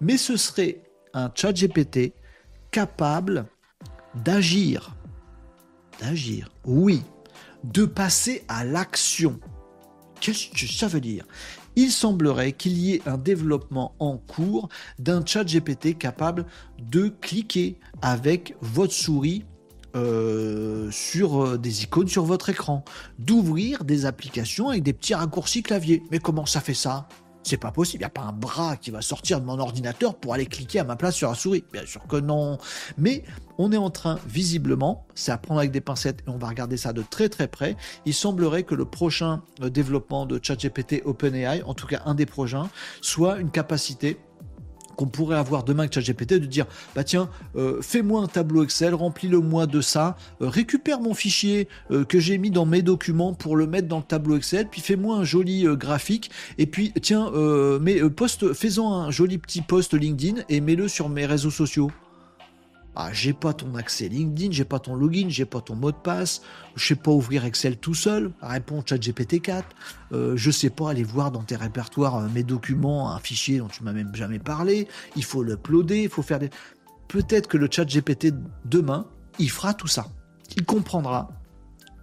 [0.01, 0.83] mais ce serait
[1.15, 2.13] un chat GPT
[2.71, 3.47] capable
[4.15, 4.95] d'agir.
[6.01, 7.03] D'agir, oui.
[7.65, 9.41] De passer à l'action.
[10.21, 11.25] Qu'est-ce que ça veut dire?
[11.79, 14.69] Il semblerait qu'il y ait un développement en cours
[14.99, 16.45] d'un chat GPT capable
[16.81, 19.45] de cliquer avec votre souris
[19.95, 22.85] euh, sur euh, des icônes sur votre écran,
[23.21, 26.03] d'ouvrir des applications avec des petits raccourcis clavier.
[26.11, 27.09] Mais comment ça fait ça?
[27.49, 30.15] C'est pas possible, il n'y a pas un bras qui va sortir de mon ordinateur
[30.15, 31.65] pour aller cliquer à ma place sur la souris.
[31.73, 32.59] Bien sûr que non.
[32.99, 33.25] Mais
[33.57, 36.77] on est en train, visiblement, c'est à prendre avec des pincettes et on va regarder
[36.77, 37.77] ça de très très près.
[38.05, 42.27] Il semblerait que le prochain euh, développement de ChatGPT OpenAI, en tout cas un des
[42.27, 42.69] prochains,
[43.01, 44.19] soit une capacité
[44.99, 46.67] qu'on pourrait avoir demain avec ChatGPT de dire
[46.97, 51.69] bah tiens euh, fais-moi un tableau Excel remplis-le moi de ça euh, récupère mon fichier
[51.93, 54.81] euh, que j'ai mis dans mes documents pour le mettre dans le tableau Excel puis
[54.81, 57.31] fais-moi un joli graphique et puis tiens
[57.81, 61.91] mais poste faisons un joli petit post LinkedIn et mets-le sur mes réseaux sociaux
[63.01, 65.97] ah, j'ai pas ton accès LinkedIn, j'ai pas ton login, j'ai pas ton mot de
[65.97, 66.43] passe,
[66.75, 69.65] je sais pas ouvrir Excel tout seul, réponds ChatGPT 4,
[70.11, 73.69] euh, je sais pas aller voir dans tes répertoires euh, mes documents, un fichier dont
[73.69, 76.51] tu m'as même jamais parlé, il faut l'uploader, il faut faire des...
[77.07, 78.35] Peut-être que le ChatGPT
[78.65, 79.07] demain,
[79.39, 80.09] il fera tout ça.
[80.57, 81.31] Il comprendra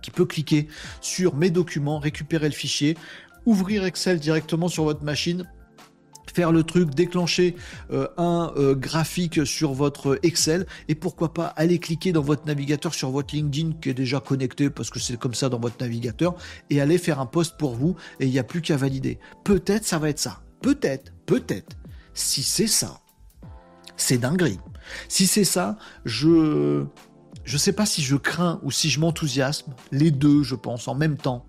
[0.02, 0.70] qu'il peut cliquer
[1.02, 2.96] sur mes documents, récupérer le fichier,
[3.46, 5.46] ouvrir Excel directement sur votre machine,
[6.34, 7.56] faire le truc, déclencher
[7.92, 12.94] euh, un euh, graphique sur votre Excel et pourquoi pas aller cliquer dans votre navigateur
[12.94, 16.36] sur votre LinkedIn qui est déjà connecté parce que c'est comme ça dans votre navigateur
[16.70, 19.20] et aller faire un post pour vous et il n'y a plus qu'à valider.
[19.44, 20.42] Peut-être ça va être ça.
[20.62, 21.78] Peut-être, peut-être.
[22.14, 23.00] Si c'est ça,
[23.98, 24.60] c'est dinguerie.
[25.10, 26.86] Si c'est ça, je
[27.44, 30.96] je sais pas si je crains ou si je m'enthousiasme, les deux je pense en
[30.96, 31.46] même temps.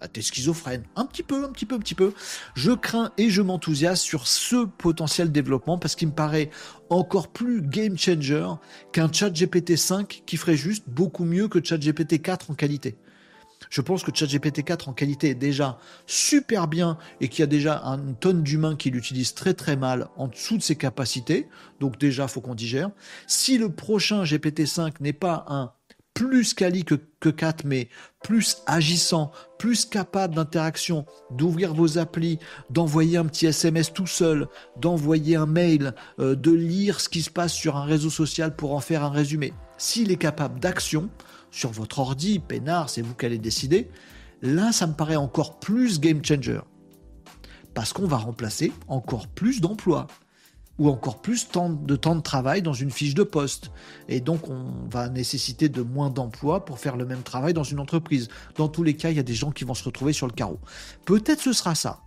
[0.00, 0.84] Ah, t'es schizophrène.
[0.96, 2.12] Un petit peu, un petit peu, un petit peu.
[2.54, 6.50] Je crains et je m'enthousiasme sur ce potentiel développement parce qu'il me paraît
[6.88, 8.46] encore plus game changer
[8.92, 12.96] qu'un chat GPT 5 qui ferait juste beaucoup mieux que chat GPT 4 en qualité.
[13.70, 17.46] Je pense que ChatGPT 4 en qualité est déjà super bien et qu'il y a
[17.46, 21.48] déjà une tonne d'humains qui l'utilisent très très mal en dessous de ses capacités.
[21.80, 22.90] Donc déjà, faut qu'on digère.
[23.26, 25.72] Si le prochain GPT 5 n'est pas un
[26.18, 27.88] plus quali que, que 4, mais
[28.24, 32.40] plus agissant, plus capable d'interaction, d'ouvrir vos applis,
[32.70, 37.30] d'envoyer un petit SMS tout seul, d'envoyer un mail, euh, de lire ce qui se
[37.30, 39.52] passe sur un réseau social pour en faire un résumé.
[39.76, 41.08] S'il est capable d'action
[41.52, 43.88] sur votre ordi, peinard, c'est vous qui allez décider,
[44.42, 46.58] là ça me paraît encore plus game changer.
[47.74, 50.08] Parce qu'on va remplacer encore plus d'emplois
[50.78, 53.70] ou encore plus de temps de travail dans une fiche de poste.
[54.08, 57.80] Et donc, on va nécessiter de moins d'emplois pour faire le même travail dans une
[57.80, 58.28] entreprise.
[58.56, 60.32] Dans tous les cas, il y a des gens qui vont se retrouver sur le
[60.32, 60.60] carreau.
[61.04, 62.00] Peut-être ce sera ça.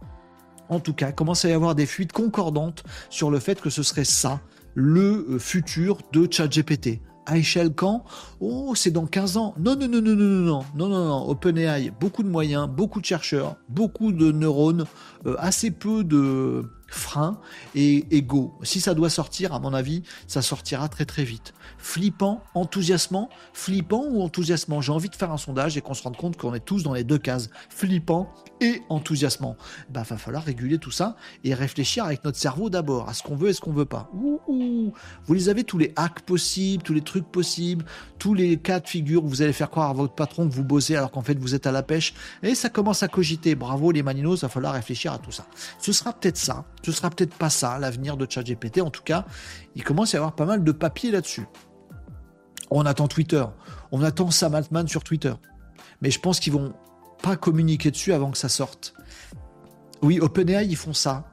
[0.70, 3.84] En tout cas, commence à y avoir des fuites concordantes sur le fait que ce
[3.84, 4.40] serait ça,
[4.74, 7.02] le euh, futur de ChatGPT.
[7.26, 8.04] À échelle quand?
[8.40, 9.54] Oh, c'est dans 15 ans.
[9.60, 13.06] Non, non, non, non, non, non, non, non, non, OpenAI, beaucoup de moyens, beaucoup de
[13.06, 14.86] chercheurs, beaucoup de neurones,
[15.26, 17.40] euh, assez peu de, frein
[17.76, 18.54] et ego.
[18.64, 21.54] Si ça doit sortir, à mon avis, ça sortira très très vite.
[21.82, 24.82] Flippant, enthousiasmant, flippant ou enthousiasmant.
[24.82, 26.94] J'ai envie de faire un sondage et qu'on se rende compte qu'on est tous dans
[26.94, 29.58] les deux cases, flippant et enthousiasmant.
[29.90, 33.36] Bah, va falloir réguler tout ça et réfléchir avec notre cerveau d'abord à ce qu'on
[33.36, 34.10] veut et ce qu'on veut pas.
[34.14, 37.86] Vous les avez tous les hacks possibles, tous les trucs possibles,
[38.20, 40.64] tous les cas de figure où vous allez faire croire à votre patron que vous
[40.64, 42.14] bossez alors qu'en fait vous êtes à la pêche
[42.44, 43.56] et ça commence à cogiter.
[43.56, 45.46] Bravo les maninos, va falloir réfléchir à tout ça.
[45.80, 48.82] Ce sera peut-être ça ce sera peut-être pas ça l'avenir de ChatGPT.
[48.82, 49.26] En tout cas,
[49.76, 51.46] il commence à y avoir pas mal de papiers là-dessus.
[52.72, 53.44] On attend Twitter,
[53.92, 55.34] on attend Sam Altman sur Twitter.
[56.02, 56.74] Mais je pense qu'ils vont
[57.22, 58.94] pas communiquer dessus avant que ça sorte.
[60.02, 61.26] Oui, OpenAI, ils font ça.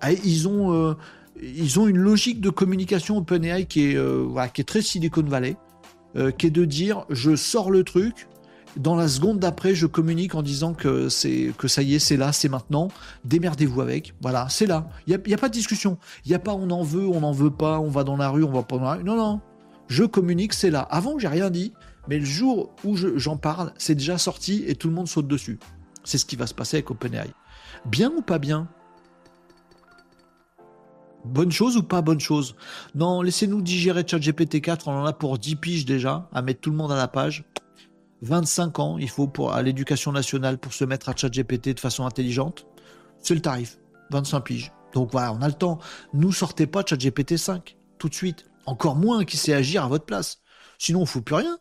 [0.00, 0.94] Ah, ils ont, euh,
[1.42, 5.56] ils ont une logique de communication OpenAI qui est, euh, qui est très Silicon Valley,
[6.16, 8.28] euh, qui est de dire je sors le truc,
[8.76, 11.08] dans la seconde d'après, je communique en disant que
[11.52, 12.88] que ça y est, c'est là, c'est maintenant.
[13.24, 14.14] Démerdez-vous avec.
[14.20, 14.88] Voilà, c'est là.
[15.06, 15.98] Il n'y a, pas de discussion.
[16.24, 18.28] Il n'y a pas on en veut, on n'en veut pas, on va dans la
[18.28, 19.04] rue, on va pas dans la rue.
[19.04, 19.40] Non, non.
[19.88, 20.80] Je communique, c'est là.
[20.80, 21.72] Avant, j'ai rien dit,
[22.08, 25.58] mais le jour où j'en parle, c'est déjà sorti et tout le monde saute dessus.
[26.04, 27.30] C'est ce qui va se passer avec OpenAI.
[27.84, 28.68] Bien ou pas bien?
[31.24, 32.54] Bonne chose ou pas bonne chose?
[32.94, 36.70] Non, laissez-nous digérer ChatGPT 4, on en a pour 10 piges déjà, à mettre tout
[36.70, 37.44] le monde à la page.
[38.22, 42.06] 25 ans, il faut pour, à l'éducation nationale pour se mettre à ChatGPT de façon
[42.06, 42.66] intelligente.
[43.18, 43.78] C'est le tarif,
[44.10, 44.72] 25 piges.
[44.94, 45.78] Donc voilà, on a le temps.
[46.14, 48.46] Nous sortez pas ChatGPT 5 tout de suite.
[48.66, 50.38] Encore moins qui sait agir à votre place.
[50.78, 51.58] Sinon, on ne fout plus rien.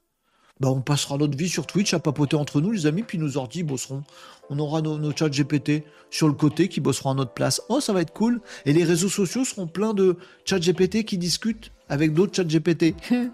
[0.61, 3.35] Bah, on passera notre vie sur Twitch à papoter entre nous, les amis, puis nos
[3.35, 4.03] ordi bosseront.
[4.49, 7.61] On aura nos, nos chats GPT sur le côté qui bosseront à notre place.
[7.67, 8.41] Oh, ça va être cool.
[8.65, 12.95] Et les réseaux sociaux seront pleins de chats GPT qui discutent avec d'autres chats GPT.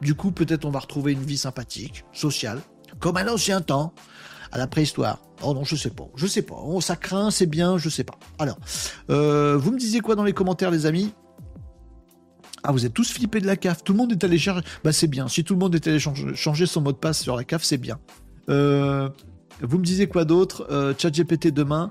[0.00, 2.60] Du coup, peut-être on va retrouver une vie sympathique, sociale,
[2.98, 3.94] comme à l'ancien temps,
[4.50, 5.20] à la préhistoire.
[5.42, 6.56] Oh non, je sais pas, je sais pas.
[6.60, 8.18] Oh, ça craint, c'est bien, je sais pas.
[8.40, 8.58] Alors,
[9.10, 11.14] euh, vous me disiez quoi dans les commentaires, les amis?
[12.64, 13.82] Ah, vous êtes tous flippés de la CAF.
[13.82, 14.64] Tout le monde est allé chercher.
[14.84, 15.28] Bah, c'est bien.
[15.28, 17.78] Si tout le monde est allé changer son mot de passe sur la CAF, c'est
[17.78, 17.98] bien.
[18.48, 19.08] Euh,
[19.60, 20.66] vous me disiez quoi d'autre?
[20.70, 21.90] Euh, ChatGPT demain.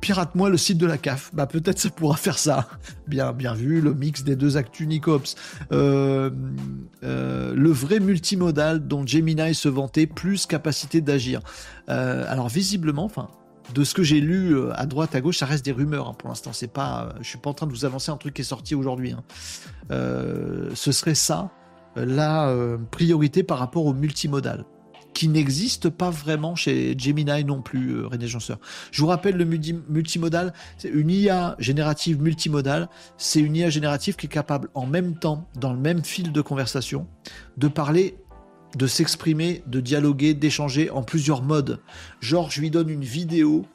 [0.00, 1.30] Pirate-moi le site de la CAF.
[1.34, 2.68] Bah peut-être ça pourra faire ça.
[3.08, 5.34] Bien, bien vu, le mix des deux actus Nicops.
[5.70, 6.30] Euh,
[7.02, 11.40] le vrai multimodal dont Gemini se vantait, plus capacité d'agir.
[11.88, 13.28] alors visiblement, enfin
[13.74, 16.14] de ce que j'ai lu euh, à droite, à gauche, ça reste des rumeurs hein,
[16.16, 16.52] pour l'instant.
[16.52, 18.44] C'est pas, euh, je suis pas en train de vous avancer un truc qui est
[18.44, 19.12] sorti aujourd'hui.
[19.12, 19.22] Hein.
[19.90, 21.50] Euh, ce serait ça
[21.94, 22.56] la
[22.90, 24.64] priorité par rapport au multimodal,
[25.12, 28.58] qui n'existe pas vraiment chez Gemini non plus, René Janseur.
[28.90, 32.88] Je vous rappelle le multimodal, c'est une IA générative multimodale.
[33.18, 36.40] C'est une IA générative qui est capable en même temps, dans le même fil de
[36.40, 37.06] conversation,
[37.58, 38.16] de parler
[38.76, 41.80] de s'exprimer, de dialoguer, d'échanger en plusieurs modes.
[42.20, 43.66] Genre, je lui donne une vidéo,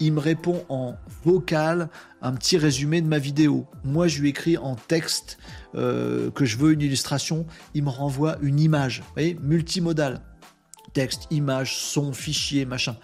[0.00, 1.88] il me répond en vocal
[2.22, 3.66] un petit résumé de ma vidéo.
[3.84, 5.38] Moi, je lui écris en texte
[5.74, 9.00] euh, que je veux une illustration, il me renvoie une image.
[9.00, 10.22] Vous voyez, multimodal.
[10.92, 12.96] Texte, image, son, fichier, machin.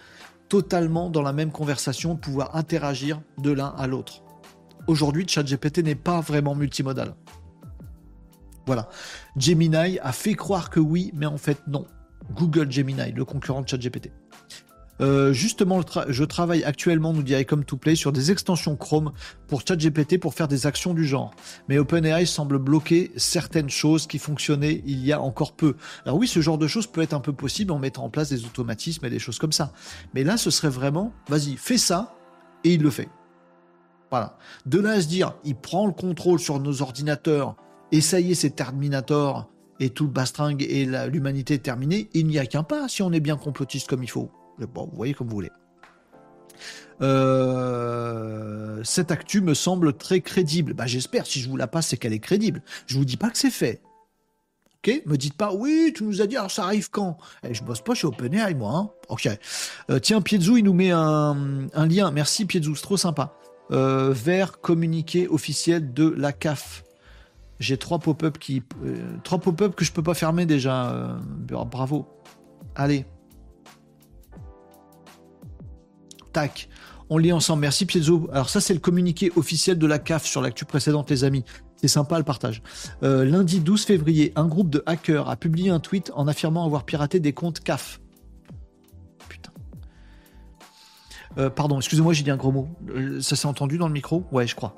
[0.48, 4.22] Totalement dans la même conversation, pouvoir interagir de l'un à l'autre.
[4.86, 7.14] Aujourd'hui, ChatGPT n'est pas vraiment multimodal.
[8.66, 8.88] Voilà.
[9.36, 11.86] Gemini a fait croire que oui, mais en fait non.
[12.34, 14.10] Google Gemini, le concurrent de ChatGPT.
[15.00, 19.12] Euh, justement, je travaille actuellement, nous dirait comme to play, sur des extensions Chrome
[19.48, 21.34] pour ChatGPT pour faire des actions du genre.
[21.68, 25.76] Mais OpenAI semble bloquer certaines choses qui fonctionnaient il y a encore peu.
[26.04, 28.28] Alors oui, ce genre de choses peut être un peu possible en mettant en place
[28.28, 29.72] des automatismes et des choses comme ça.
[30.14, 32.14] Mais là, ce serait vraiment, vas-y, fais ça,
[32.62, 33.08] et il le fait.
[34.10, 34.36] Voilà.
[34.66, 37.56] De là à se dire, il prend le contrôle sur nos ordinateurs,
[37.92, 39.48] et ça y est, c'est Terminator
[39.78, 42.08] et tout le bastringue et l'humanité terminée.
[42.14, 44.30] Il n'y a qu'un pas si on est bien complotiste comme il faut.
[44.58, 45.50] Bon, vous voyez comme vous voulez.
[47.00, 50.74] Euh, cette actu me semble très crédible.
[50.74, 52.62] Bah, J'espère, si je vous la passe, c'est qu'elle est crédible.
[52.86, 53.82] Je vous dis pas que c'est fait.
[54.78, 55.02] Ok?
[55.06, 57.16] Me dites pas, oui, tu nous as dit, alors ça arrive quand?
[57.44, 58.72] Eh, Je bosse pas chez OpenAI, moi.
[58.74, 59.28] Hein ok.
[59.90, 62.10] Euh, tiens, Piezou, il nous met un, lien.
[62.10, 63.36] Merci, Piezou, c'est trop sympa.
[63.70, 66.84] Euh, vers communiqué officiel de la CAF.
[67.62, 70.90] J'ai trois pop-up qui, euh, trois pop-up que je peux pas fermer déjà.
[70.90, 71.16] Euh,
[71.46, 72.08] bravo.
[72.74, 73.06] Allez.
[76.32, 76.68] Tac.
[77.08, 77.60] On lit ensemble.
[77.60, 78.28] Merci Piezo.
[78.32, 81.44] Alors ça c'est le communiqué officiel de la CAF sur l'actu précédente les amis.
[81.76, 82.62] C'est sympa le partage.
[83.04, 86.84] Euh, lundi 12 février, un groupe de hackers a publié un tweet en affirmant avoir
[86.84, 88.00] piraté des comptes CAF.
[91.38, 92.68] Euh, pardon, excusez-moi, j'ai dit un gros mot.
[92.94, 94.24] Euh, ça s'est entendu dans le micro?
[94.32, 94.74] Ouais, je crois.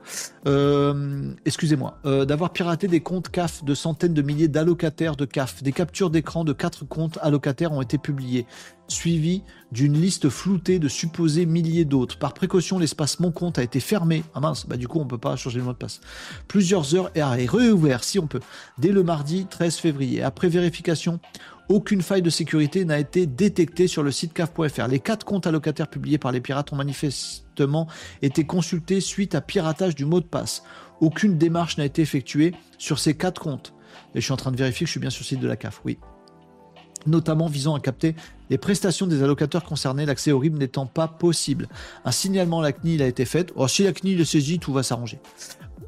[0.47, 1.99] Euh, excusez-moi.
[2.05, 5.63] D'avoir piraté des comptes CAF de centaines de milliers d'allocataires de CAF.
[5.63, 8.47] Des captures d'écran de quatre comptes allocataires ont été publiées,
[8.89, 12.19] suivies d'une liste floutée de supposés milliers d'autres.
[12.19, 14.23] Par précaution, l'espace Mon compte a été fermé.
[14.35, 16.01] Ah mince, bah du coup, on peut pas changer le mot de passe.
[16.47, 18.41] Plusieurs heures et réouvert, si on peut,
[18.79, 20.23] dès le mardi 13 février.
[20.23, 21.21] Après vérification,
[21.69, 24.87] aucune faille de sécurité n'a été détectée sur le site CAF.fr.
[24.89, 27.87] Les quatre comptes allocataires publiés par les pirates ont manifestement
[28.23, 30.63] été consultés suite à piratage du mot de passe.
[31.01, 33.73] Aucune démarche n'a été effectuée sur ces quatre comptes.
[34.15, 35.49] Et je suis en train de vérifier que je suis bien sur le site de
[35.49, 35.99] la CAF, oui.
[37.07, 38.15] Notamment visant à capter
[38.51, 41.69] les prestations des allocateurs concernés, l'accès au RIB n'étant pas possible.
[42.05, 43.53] Un signalement à la CNIL a été fait.
[43.57, 45.19] Oh, si la CNIL le saisit, tout va s'arranger.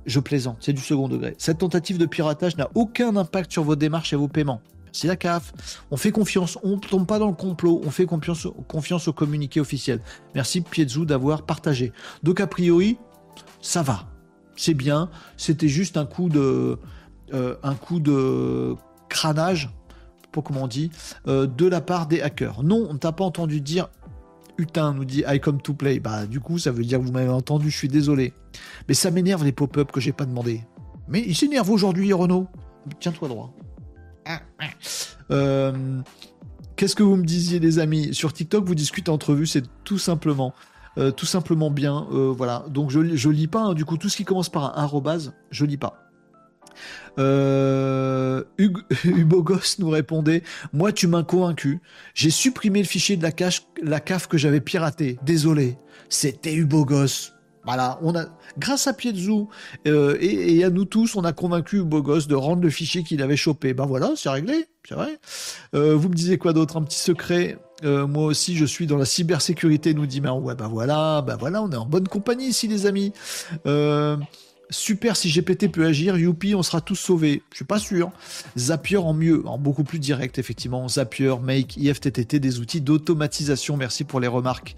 [0.04, 1.34] Je plaisante, c'est du second degré.
[1.38, 4.60] Cette tentative de piratage n'a aucun impact sur vos démarches et vos paiements
[4.96, 5.52] c'est la CAF.
[5.90, 8.46] On fait confiance, on ne tombe pas dans le complot, on fait confiance,
[9.08, 10.00] au communiqué officiel.
[10.34, 11.92] Merci Piezou d'avoir partagé.
[12.22, 12.98] Donc a priori,
[13.60, 14.08] ça va,
[14.56, 15.10] c'est bien.
[15.36, 16.78] C'était juste un coup de,
[17.34, 18.74] euh, un coup de
[19.08, 19.70] crânage,
[20.32, 20.68] pas comment on
[21.28, 22.62] euh, de la part des hackers.
[22.62, 23.88] Non, on ne t'a pas entendu dire
[24.56, 26.00] Putain, nous dit I come to play.
[26.00, 28.32] Bah, du coup, ça veut dire que vous m'avez entendu, je suis désolé.
[28.88, 30.62] Mais ça m'énerve les pop-up que j'ai pas demandé.
[31.08, 32.46] Mais il s'énerve aujourd'hui, Renault.
[32.98, 33.52] Tiens-toi droit.
[35.30, 36.00] Euh,
[36.76, 39.98] qu'est-ce que vous me disiez, les amis Sur TikTok, vous discutez entre vous, c'est tout
[39.98, 40.54] simplement.
[40.98, 41.12] Euh,
[41.70, 42.64] bien, euh, voilà.
[42.68, 43.74] Donc je, je lis pas, hein.
[43.74, 46.06] du coup tout ce qui commence par un arrobase, je lis pas.
[47.18, 48.82] Euh, Hugo
[49.42, 50.42] Goss nous répondait
[50.72, 51.80] Moi, tu m'as convaincu.
[52.14, 55.18] J'ai supprimé le fichier de la, cache, la CAF que j'avais piraté.
[55.24, 55.78] Désolé.
[56.08, 57.35] C'était Hugo Goss.
[57.66, 58.26] Voilà, on a,
[58.58, 59.48] grâce à Piezou
[59.88, 63.36] euh, et, à nous tous, on a convaincu Gosse de rendre le fichier qu'il avait
[63.36, 63.74] chopé.
[63.74, 65.18] Ben voilà, c'est réglé, c'est vrai.
[65.74, 66.76] Euh, vous me disiez quoi d'autre?
[66.76, 67.58] Un petit secret?
[67.84, 71.36] Euh, moi aussi, je suis dans la cybersécurité, nous dit mais ouais, bah voilà, bah
[71.38, 73.12] voilà, on est en bonne compagnie ici, les amis.
[74.70, 77.42] Super si GPT peut agir, youpi, on sera tous sauvés.
[77.50, 78.10] Je suis pas sûr.
[78.58, 80.88] Zapier en mieux, en beaucoup plus direct, effectivement.
[80.88, 83.76] Zapier, Make, IFTTT, des outils d'automatisation.
[83.76, 84.74] Merci pour les remarques.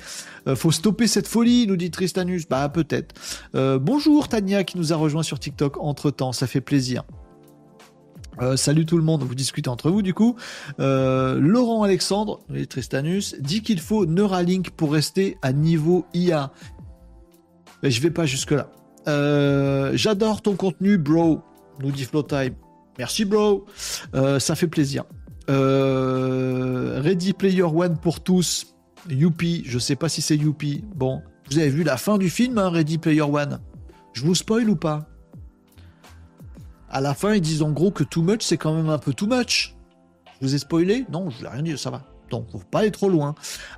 [0.46, 2.46] Euh, faut stopper cette folie, nous dit Tristanus.
[2.48, 3.14] Bah, peut-être.
[3.54, 7.04] Euh, bonjour Tania qui nous a rejoint sur TikTok entre temps, ça fait plaisir.
[8.40, 10.36] Euh, salut tout le monde, vous discutez entre vous du coup.
[10.78, 16.52] Laurent Alexandre, Tristanus, dit qu'il faut Neuralink pour rester à niveau IA.
[17.82, 18.70] Mais je vais pas jusque là.
[19.06, 21.40] Euh, j'adore ton contenu, bro,
[21.80, 22.54] nous dit Flowtime.
[22.98, 23.64] Merci, bro.
[24.14, 25.04] Euh, ça fait plaisir.
[25.48, 28.74] Euh, Ready Player One pour tous.
[29.08, 30.84] Youpi, je sais pas si c'est Youpi.
[30.94, 33.60] Bon, vous avez vu la fin du film, hein, Ready Player One
[34.12, 35.08] Je vous spoil ou pas?
[36.90, 39.12] À la fin, ils disent en gros que too much, c'est quand même un peu
[39.12, 39.76] too much.
[40.40, 41.04] Je vous ai spoilé?
[41.10, 42.02] Non, je vous ai rien dit, ça va.
[42.30, 43.34] Donc, faut pas aller trop loin.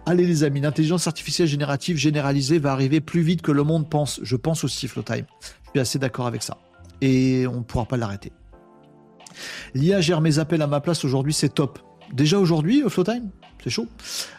[0.07, 4.21] Allez les amis, l'intelligence artificielle générative généralisée va arriver plus vite que le monde pense.
[4.23, 5.27] Je pense aussi, Flowtime.
[5.41, 6.59] Je suis assez d'accord avec ça.
[7.01, 8.33] Et on ne pourra pas l'arrêter.
[9.75, 11.79] L'IA gère mes appels à ma place aujourd'hui, c'est top.
[12.13, 13.31] Déjà aujourd'hui, euh, Flowtime
[13.63, 13.89] c'est chaud.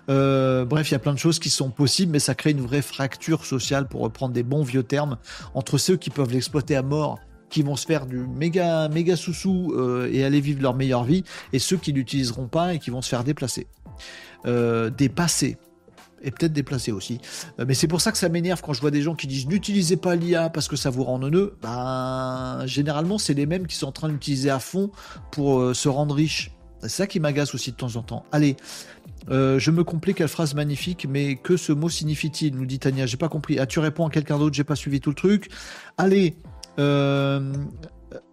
[0.10, 2.62] Euh, bref, il y a plein de choses qui sont possibles, mais ça crée une
[2.62, 5.18] vraie fracture sociale, pour reprendre des bons vieux termes,
[5.54, 7.20] entre ceux qui peuvent l'exploiter à mort
[7.50, 11.24] qui vont se faire du méga méga sous-sous euh, et aller vivre leur meilleure vie,
[11.54, 13.68] et ceux qui l'utiliseront pas et qui vont se faire déplacer.
[14.48, 15.58] Euh, dépasser
[16.24, 17.20] et peut-être déplacer aussi.
[17.60, 19.48] Euh, mais c'est pour ça que ça m'énerve quand je vois des gens qui disent
[19.48, 21.58] n'utilisez pas l'IA parce que ça vous rend neuneux.
[21.62, 24.92] Ben, généralement, c'est les mêmes qui sont en train d'utiliser à fond
[25.32, 26.52] pour euh, se rendre riches.
[26.82, 28.26] C'est ça qui m'agace aussi de temps en temps.
[28.32, 28.56] Allez,
[29.30, 33.06] je me complique, quelle phrase magnifique, mais que ce mot signifie-t-il nous dit Tania.
[33.06, 33.60] J'ai pas compris.
[33.60, 35.52] Ah, tu réponds à quelqu'un d'autre, j'ai pas suivi tout le truc.
[36.00, 36.36] Allez,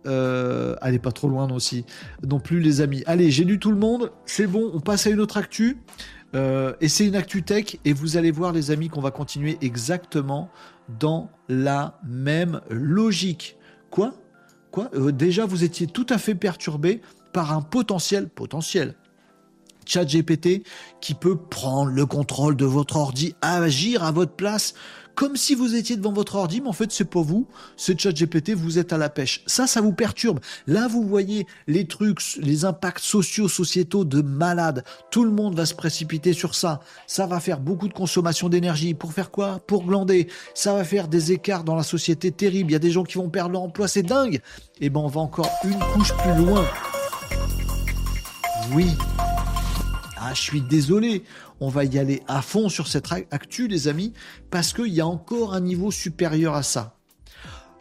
[0.05, 1.85] allez, pas trop loin aussi.
[2.27, 3.03] Non plus, les amis.
[3.07, 4.13] Allez, j'ai lu tout le monde.
[4.27, 5.79] C'est bon, on passe à une autre actu.
[6.35, 7.77] Euh, et c'est une actu tech.
[7.85, 10.51] Et vous allez voir, les amis, qu'on va continuer exactement
[11.01, 13.57] dans la même logique.
[13.91, 14.15] Quoi?
[14.71, 14.91] Quoi?
[14.95, 17.01] Euh, Déjà, vous étiez tout à fait perturbé
[17.33, 18.95] par un potentiel, potentiel,
[19.87, 20.63] chat GPT
[21.01, 24.75] qui peut prendre le contrôle de votre ordi, agir à votre place
[25.19, 28.53] comme si vous étiez devant votre ordi, mais en fait, c'est pas vous, c'est ChatGPT,
[28.53, 29.43] vous êtes à la pêche.
[29.47, 30.39] Ça, ça vous perturbe.
[30.69, 34.85] Là, vous voyez les trucs, les impacts sociaux, sociétaux de malades.
[35.11, 36.79] Tout le monde va se précipiter sur ça.
[37.09, 38.95] Ça va faire beaucoup de consommation d'énergie.
[38.95, 39.59] Pour faire quoi?
[39.67, 40.29] Pour glander.
[40.55, 42.71] Ça va faire des écarts dans la société terribles.
[42.71, 44.37] Il y a des gens qui vont perdre leur emploi, c'est dingue.
[44.81, 46.65] Et eh ben, on va encore une couche plus loin.
[48.73, 48.87] Oui.
[50.21, 51.25] Ah, je suis désolé
[51.61, 54.13] on va y aller à fond sur cette actu, les amis,
[54.51, 56.97] parce qu'il y a encore un niveau supérieur à ça.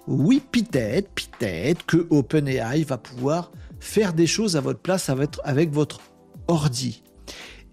[0.07, 5.11] Oui, peut-être, peut-être que OpenAI va pouvoir faire des choses à votre place
[5.43, 5.99] avec votre
[6.47, 7.03] ordi.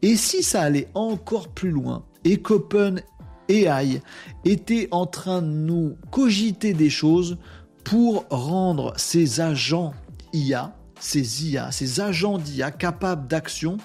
[0.02, 4.02] Et si ça allait encore plus loin et qu'OpenAI
[4.44, 7.38] était en train de nous cogiter des choses
[7.84, 9.94] pour rendre ses agents
[10.32, 13.76] IA, ces IA, ces agents d'IA capables d'action,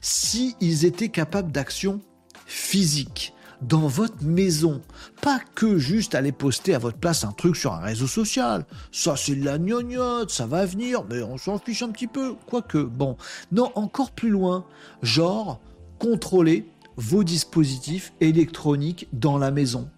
[0.00, 2.00] s'ils étaient capables d'action
[2.46, 4.80] physique dans votre maison.
[5.20, 8.64] Pas que juste aller poster à votre place un truc sur un réseau social.
[8.92, 12.36] Ça, c'est de la gnognotte, ça va venir, mais on s'en fiche un petit peu.
[12.46, 13.16] Quoique, bon.
[13.50, 14.64] Non, encore plus loin.
[15.02, 15.60] Genre,
[15.98, 19.90] contrôler vos dispositifs électroniques dans la maison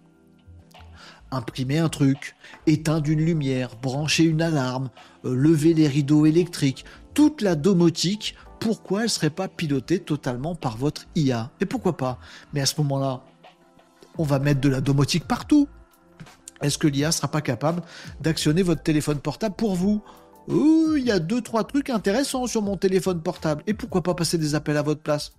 [1.31, 2.35] imprimer un truc,
[2.67, 4.89] éteindre une lumière, brancher une alarme,
[5.23, 10.77] lever les rideaux électriques, toute la domotique, pourquoi elle ne serait pas pilotée totalement par
[10.77, 12.19] votre IA Et pourquoi pas?
[12.53, 13.23] Mais à ce moment-là,
[14.17, 15.67] on va mettre de la domotique partout.
[16.61, 17.81] Est-ce que l'IA sera pas capable
[18.19, 20.03] d'actionner votre téléphone portable pour vous?
[20.47, 23.63] Il y a deux trois trucs intéressants sur mon téléphone portable.
[23.67, 25.33] Et pourquoi pas passer des appels à votre place?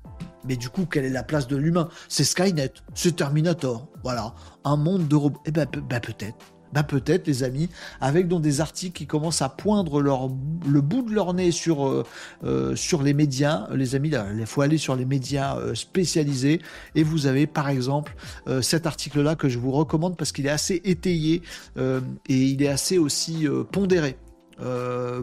[0.45, 1.89] Mais du coup, quelle est la place de l'humain?
[2.09, 4.35] C'est Skynet, c'est Terminator, voilà,
[4.65, 5.41] un monde de robots.
[5.45, 6.37] Eh ben, ben peut-être,
[6.73, 7.69] ben peut-être les amis,
[8.01, 12.05] avec donc des articles qui commencent à poindre le bout de leur nez sur, euh,
[12.45, 13.69] euh, sur les médias.
[13.75, 16.61] Les amis, il faut aller sur les médias euh, spécialisés.
[16.95, 18.15] Et vous avez par exemple
[18.61, 21.43] cet article-là que je vous recommande parce qu'il est assez étayé
[21.77, 24.17] et il est assez aussi pondéré.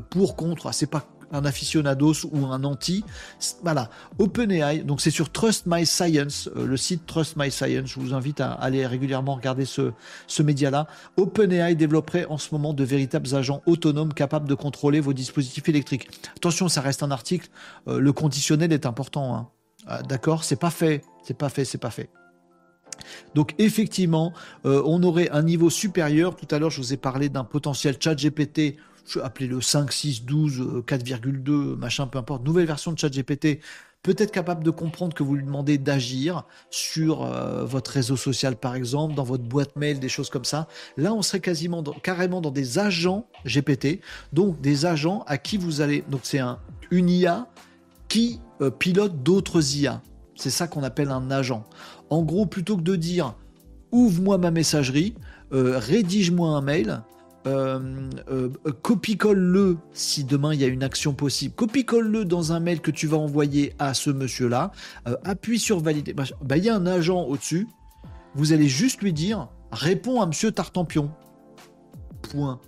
[0.09, 3.03] pour, contre, ah, c'est pas un aficionados ou un anti.
[3.63, 7.89] Voilà, OpenAI, donc c'est sur Trust My Science, euh, le site Trust My Science.
[7.89, 9.91] Je vous invite à aller régulièrement regarder ce,
[10.41, 10.87] média-là.
[11.17, 16.09] OpenAI développerait en ce moment de véritables agents autonomes capables de contrôler vos dispositifs électriques.
[16.35, 17.49] Attention, ça reste un article.
[17.87, 19.35] Euh, le conditionnel est important.
[19.35, 19.47] Hein.
[19.87, 22.09] Ah, d'accord, c'est pas fait, c'est pas fait, c'est pas fait.
[23.35, 24.33] Donc effectivement,
[24.65, 26.35] euh, on aurait un niveau supérieur.
[26.35, 28.77] Tout à l'heure, je vous ai parlé d'un potentiel chat GPT
[29.23, 33.59] appelez le 5, 6, 12, 4,2, machin, peu importe, nouvelle version de ChatGPT
[34.03, 38.75] peut-être capable de comprendre que vous lui demandez d'agir sur euh, votre réseau social, par
[38.75, 40.67] exemple, dans votre boîte mail, des choses comme ça.
[40.97, 44.01] Là, on serait quasiment carrément dans des agents GPT,
[44.33, 46.03] donc des agents à qui vous allez.
[46.09, 46.59] Donc, c'est un,
[46.91, 47.47] une IA
[48.07, 50.01] qui euh, pilote d'autres IA.
[50.35, 51.65] C'est ça qu'on appelle un agent.
[52.09, 53.35] En gros, plutôt que de dire
[53.91, 55.15] ouvre-moi ma messagerie,
[55.51, 57.01] euh, rédige-moi un mail,
[57.47, 58.49] euh, euh,
[58.81, 61.55] copie-colle-le si demain il y a une action possible.
[61.55, 64.71] Copie-colle-le dans un mail que tu vas envoyer à ce monsieur-là.
[65.23, 66.13] appuie sur valider.
[66.13, 67.67] Bah, bah, il y a un agent au-dessus.
[68.35, 71.11] Vous allez juste lui dire réponds à monsieur Tartampion.
[72.21, 72.59] Point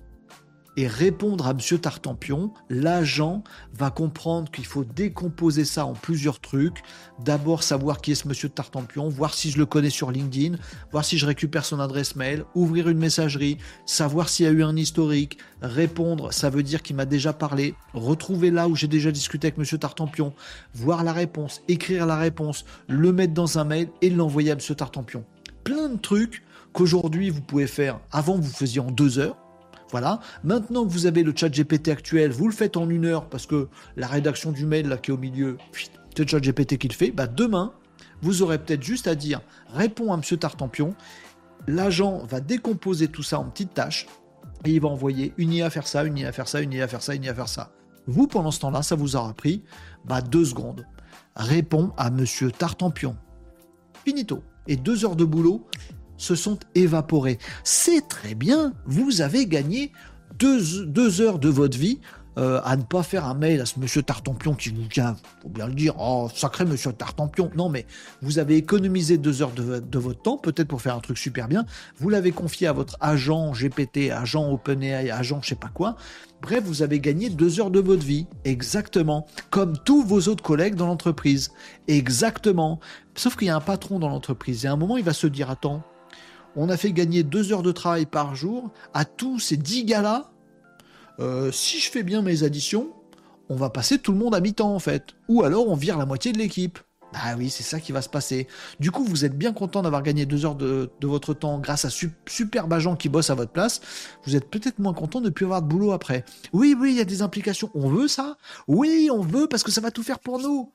[0.78, 3.44] et répondre à Monsieur Tartampion, l'agent
[3.74, 6.82] va comprendre qu'il faut décomposer ça en plusieurs trucs.
[7.24, 10.58] D'abord savoir qui est ce Monsieur Tartampion, voir si je le connais sur LinkedIn,
[10.92, 14.64] voir si je récupère son adresse mail, ouvrir une messagerie, savoir s'il y a eu
[14.64, 19.12] un historique, répondre, ça veut dire qu'il m'a déjà parlé, retrouver là où j'ai déjà
[19.12, 20.34] discuté avec Monsieur Tartampion,
[20.74, 24.76] voir la réponse, écrire la réponse, le mettre dans un mail et l'envoyer à Monsieur
[24.76, 25.26] Tartampion.
[25.64, 26.44] Plein de trucs
[26.74, 28.00] qu'aujourd'hui vous pouvez faire.
[28.12, 29.38] Avant vous faisiez en deux heures
[29.92, 30.20] voilà.
[30.44, 33.46] Maintenant que vous avez le chat GPT actuel, vous le faites en une heure parce
[33.46, 35.58] que la rédaction du mail là qui est au milieu,
[36.16, 37.12] c'est le chat GPT qui le fait.
[37.12, 37.74] Bah demain,
[38.22, 39.42] vous aurez peut-être juste à dire
[39.74, 40.96] réponds à Monsieur Tartampion.
[41.68, 44.08] L'agent va décomposer tout ça en petites tâches
[44.66, 47.02] et il va envoyer une IA faire ça, une IA faire ça, une IA faire
[47.02, 47.72] ça, une IA faire ça.
[48.08, 49.64] Vous, pendant ce temps-là, ça vous aura pris
[50.06, 50.88] bah, deux secondes.
[51.36, 53.16] Réponds à Monsieur Tartampion.
[54.06, 54.44] Finito.
[54.68, 55.66] Et deux heures de boulot,
[56.22, 57.40] se sont évaporés.
[57.64, 59.92] C'est très bien, vous avez gagné
[60.40, 62.00] deux, heures de votre vie
[62.38, 65.50] euh, à ne pas faire un mail à ce monsieur Tartampion qui vous tient, faut
[65.50, 67.52] bien le dire, oh sacré monsieur Tartampion.
[67.58, 67.86] Non, mais
[68.22, 71.66] vous avez économisé deux heures de, votre temps, peut-être pour faire un truc super bien.
[71.98, 75.98] Vous l'avez confié à votre agent GPT, agent OpenAI, agent je sais pas quoi.
[76.42, 80.76] Bref, vous avez gagné deux heures de votre vie, exactement, comme tous vos autres collègues
[80.76, 81.52] dans l'entreprise,
[81.88, 82.80] exactement.
[83.14, 85.28] Sauf qu'il y a un patron dans l'entreprise et à un moment il va se
[85.28, 85.84] dire attends,
[86.56, 90.32] on a fait gagner deux heures de travail par jour à tous ces dix gars-là.
[91.20, 92.92] Euh, si je fais bien mes additions,
[93.50, 95.08] on va passer tout le monde à mi-temps en fait.
[95.28, 96.80] Ou alors on vire la moitié de l'équipe.
[97.14, 98.48] Ah oui, c'est ça qui va se passer.
[98.80, 101.90] Du coup, vous êtes bien content d'avoir gagné deux heures de, votre temps grâce à
[101.90, 103.82] super agent qui bosse à votre place.
[104.26, 106.24] Vous êtes peut-être moins content de ne plus avoir de boulot après.
[106.54, 107.70] Oui, oui, il y a des implications.
[107.76, 108.38] On veut ça?
[108.68, 110.72] Oui, on veut parce que ça va tout faire pour nous.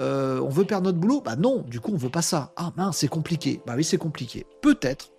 [0.00, 1.22] Euh, on veut perdre notre boulot?
[1.24, 2.52] Bah non, du coup, on veut pas ça.
[2.56, 3.62] Ah mince, c'est compliqué.
[3.64, 4.44] Bah oui, c'est compliqué.
[4.62, 5.10] Peut-être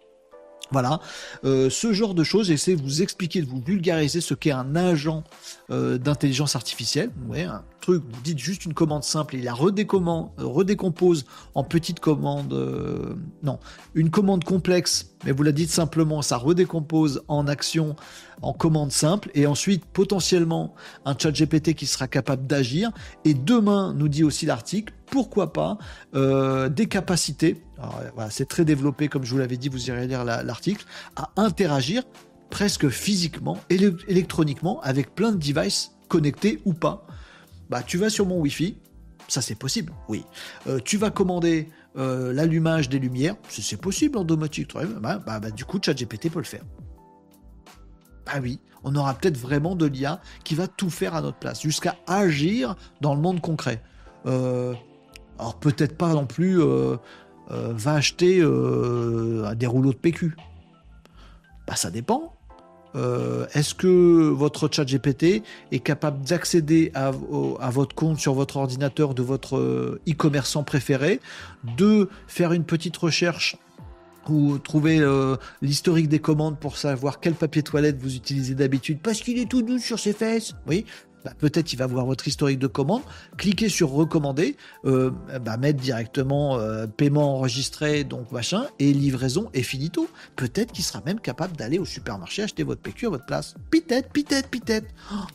[0.72, 1.00] voilà,
[1.46, 4.76] euh, ce genre de choses, j'essaie de vous expliquer, de vous vulgariser ce qu'est un
[4.76, 5.24] agent
[5.72, 7.10] euh, d'intelligence artificielle.
[7.30, 11.26] Ouais, un truc, vous dites juste une commande simple, il la redécompose
[11.56, 12.54] en petites commandes.
[12.54, 13.60] Euh, non,
[13.96, 17.96] une commande complexe, mais vous la dites simplement, ça redécompose en action,
[18.42, 20.76] en commande simple, et ensuite potentiellement
[21.06, 22.92] un chat GPT qui sera capable d'agir.
[23.24, 25.78] Et demain, nous dit aussi l'article, pourquoi pas
[26.14, 27.62] des capacités
[28.16, 30.86] voilà, c'est très développé, comme je vous l'avais dit, vous irez lire l'article,
[31.16, 32.04] à interagir
[32.50, 37.06] presque physiquement, électroniquement, avec plein de devices connectés ou pas.
[37.70, 38.78] Bah, tu vas sur mon Wi-Fi,
[39.28, 40.24] ça c'est possible, oui.
[40.68, 45.52] Euh, tu vas commander euh, l'allumage des lumières, c'est possible en domotique, bah, bah, bah,
[45.52, 46.64] du coup, ChatGPT peut le faire.
[48.26, 51.62] Bah oui, on aura peut-être vraiment de l'IA qui va tout faire à notre place,
[51.62, 53.82] jusqu'à agir dans le monde concret.
[54.26, 54.74] Euh,
[55.40, 56.60] alors peut-être pas non plus
[57.52, 60.36] euh, va acheter euh, des rouleaux de PQ
[61.68, 62.34] bah, Ça dépend.
[62.96, 69.14] Euh, est-ce que votre chat GPT est capable d'accéder à, votre compte sur votre ordinateur
[69.14, 71.20] de votre e-commerçant préféré,
[71.78, 73.58] de faire une petite recherche
[74.30, 75.00] ou trouver
[75.62, 79.00] l'historique des commandes pour savoir quel papier toilette vous utilisez d'habitude?
[79.04, 80.56] Parce qu'il est tout doux sur ses fesses.
[80.66, 80.86] Oui,
[81.28, 83.02] bah, peut-être il va voir votre historique de commande,
[83.36, 84.56] cliquez sur recommander,
[84.86, 85.12] euh,
[85.44, 90.08] bah, mettre directement euh, paiement enregistré, donc machin, et livraison et finito.
[90.38, 93.56] Peut-être qu'il sera même capable d'aller au supermarché acheter votre PQ à votre place.
[93.72, 94.88] Peut-être, peut-être, peut-être.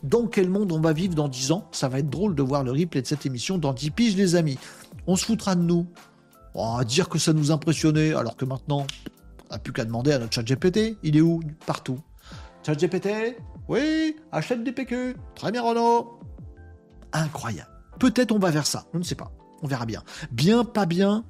[0.02, 1.68] Dans quel monde on va vivre dans 10 ans?
[1.72, 4.34] Ça va être drôle de voir le replay de cette émission dans 10 piges, les
[4.34, 4.56] amis.
[5.06, 5.86] On se foutra de nous.
[6.54, 8.86] Oh, dire que ça nous impressionnait, alors que maintenant,
[9.50, 10.96] on n'a plus qu'à demander à notre chat GPT.
[11.02, 11.40] Il est où?
[11.66, 11.98] Partout.
[12.64, 13.36] Chat GPT
[13.68, 15.16] oui, achète des PQ.
[15.34, 16.18] Très bien, Renaud.
[17.12, 17.70] Incroyable.
[17.98, 18.86] Peut-être on va vers ça.
[18.94, 19.32] On ne sait pas.
[19.62, 20.02] On verra bien.
[20.30, 21.24] Bien, pas bien.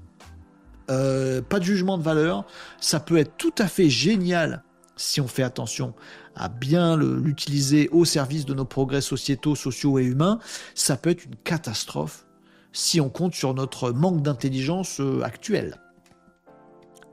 [0.90, 2.44] Euh, pas de jugement de valeur.
[2.80, 4.62] Ça peut être tout à fait génial
[4.96, 5.94] si on fait attention
[6.34, 10.38] à bien l'utiliser au service de nos progrès sociétaux, sociaux et humains.
[10.74, 12.26] Ça peut être une catastrophe
[12.72, 15.81] si on compte sur notre manque d'intelligence euh, actuelle.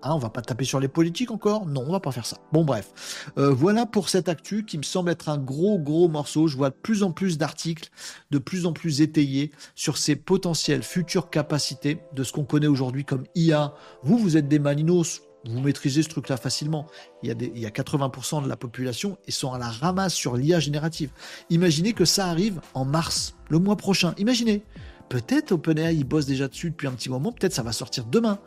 [0.02, 1.66] Hein, on va pas taper sur les politiques encore?
[1.66, 2.38] Non, on va pas faire ça.
[2.54, 6.48] Bon bref, euh, voilà pour cette actu qui me semble être un gros gros morceau.
[6.48, 7.90] Je vois de plus en plus d'articles,
[8.32, 13.06] de plus en plus étayés sur ces potentielles futures capacités de ce qu'on connaît aujourd'hui
[13.06, 13.74] comme IA.
[14.04, 16.88] Vous, vous êtes des malinos, vous maîtrisez ce truc-là facilement.
[17.24, 20.14] Il y, a il y a 80% de la population et sont à la ramasse
[20.14, 21.12] sur l'IA générative.
[21.50, 24.14] Imaginez que ça arrive en mars, le mois prochain.
[24.18, 24.64] Imaginez.
[25.10, 27.32] Peut-être OpenAI, bosse déjà dessus depuis un petit moment.
[27.32, 28.40] Peut-être ça va sortir demain.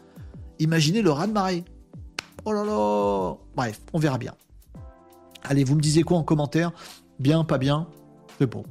[0.63, 1.65] Imaginez le raz-de-marée.
[2.45, 4.33] Oh là là Bref, on verra bien.
[5.43, 6.71] Allez, vous me disiez quoi en commentaire?
[7.19, 7.89] Bien, pas bien?
[8.39, 8.65] C'est bon.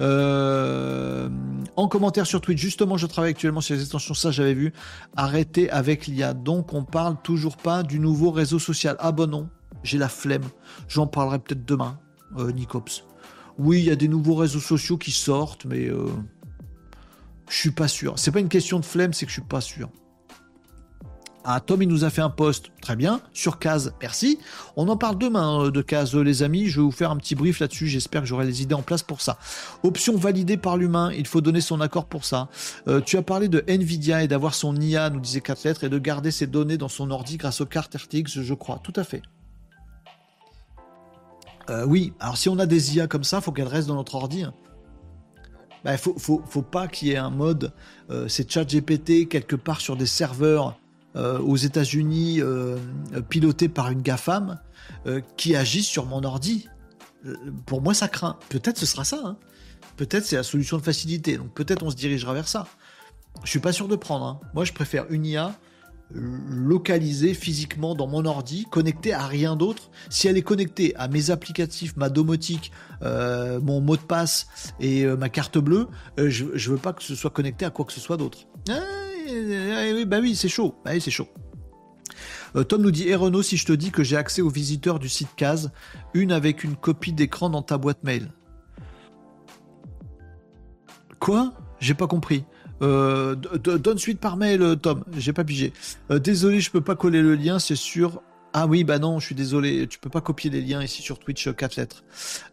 [0.00, 1.28] Euh,
[1.76, 4.72] en commentaire sur Twitch, justement, je travaille actuellement sur les extensions, ça j'avais vu.
[5.16, 6.34] Arrêtez avec l'IA.
[6.34, 8.96] Donc, on parle toujours pas du nouveau réseau social.
[8.98, 9.48] Ah bon non,
[9.84, 10.44] j'ai la flemme.
[10.88, 12.00] J'en parlerai peut-être demain,
[12.38, 13.04] euh, Nicops.
[13.56, 16.08] Oui, il y a des nouveaux réseaux sociaux qui sortent, mais euh,
[17.48, 18.18] je suis pas sûr.
[18.18, 19.88] C'est pas une question de flemme, c'est que je suis pas sûr.
[21.48, 24.40] Ah, Tom, il nous a fait un post, très bien, sur Case, merci.
[24.74, 26.66] On en parle demain euh, de Case, euh, les amis.
[26.66, 27.86] Je vais vous faire un petit brief là-dessus.
[27.86, 29.38] J'espère que j'aurai les idées en place pour ça.
[29.84, 32.48] Option validée par l'humain, il faut donner son accord pour ça.
[32.88, 35.88] Euh, tu as parlé de Nvidia et d'avoir son IA, nous disait 4 lettres, et
[35.88, 38.80] de garder ses données dans son ordi grâce aux cartes RTX, je crois.
[38.82, 39.22] Tout à fait.
[41.86, 44.40] oui, alors si on a des IA comme ça, faut qu'elles restent dans notre ordi.
[44.40, 44.54] Il hein.
[45.84, 47.72] bah, faut, pas qu'il y ait un mode,
[48.26, 50.76] c'est ChatGPT quelque part sur des serveurs
[51.16, 52.76] euh, aux États-Unis euh,
[53.30, 54.60] piloté par une GAFAM
[55.06, 56.68] euh, qui agissent sur mon ordi.
[57.64, 58.38] Pour moi, ça craint.
[58.50, 59.20] Peut-être ce sera ça.
[59.24, 59.38] Hein.
[59.96, 61.38] Peut-être c'est la solution de facilité.
[61.38, 62.66] Donc peut-être on se dirigera vers ça.
[63.44, 64.26] Je suis pas sûr de prendre.
[64.26, 64.40] Hein.
[64.52, 65.54] Moi, je préfère une IA
[66.12, 69.90] localisée physiquement dans mon ordi, connectée à rien d'autre.
[70.08, 72.70] Si elle est connectée à mes applicatifs, ma domotique,
[73.02, 74.46] mon mot de passe
[74.78, 77.92] et ma carte bleue, je, je veux pas que ce soit connecté à quoi que
[77.92, 78.46] ce soit d'autre.
[79.26, 80.74] Oui, bah oui, c'est chaud.
[80.84, 81.28] Bah oui, c'est chaud.
[82.54, 84.98] Euh, Tom nous dit, et Renault, si je te dis que j'ai accès aux visiteurs
[84.98, 85.70] du site CASE,
[86.14, 88.30] une avec une copie d'écran dans ta boîte mail.
[91.18, 91.52] Quoi?
[91.80, 92.44] J'ai pas compris.
[92.82, 95.04] Euh, donne suite par mail, euh, Tom.
[95.16, 95.72] J'ai pas pigé.
[96.10, 98.22] désolé, je peux pas coller le lien, c'est sûr.
[98.52, 101.18] Ah oui, bah non, je suis désolé, tu peux pas copier les liens ici sur
[101.18, 102.04] Twitch 4 lettres.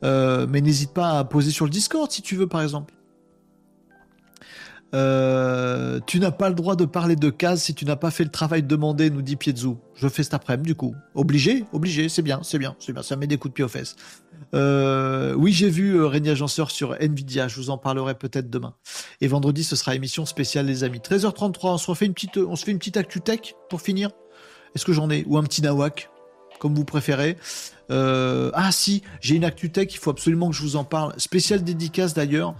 [0.01, 2.93] mais n'hésite pas à poser sur le Discord si tu veux, par exemple.
[4.93, 8.23] Euh, tu n'as pas le droit de parler de cases si tu n'as pas fait
[8.23, 9.75] le travail demandé, nous dit Piezu.
[9.95, 10.95] Je fais cet après-midi, du coup.
[11.15, 13.69] Obligé Obligé, c'est bien, c'est bien, c'est bien, ça met des coups de pied aux
[13.69, 13.95] fesses.
[14.53, 18.75] Euh, oui, j'ai vu euh, Agenceur sur Nvidia, je vous en parlerai peut-être demain.
[19.19, 20.99] Et vendredi, ce sera émission spéciale, les amis.
[20.99, 24.11] 13h33, on se refait une petite, on se fait une petite actu tech pour finir.
[24.75, 25.23] Est-ce que j'en ai?
[25.27, 26.09] Ou un petit nawak,
[26.59, 27.37] comme vous préférez.
[27.89, 31.13] ah si, j'ai une actu tech, il faut absolument que je vous en parle.
[31.17, 32.53] Spéciale dédicace d'ailleurs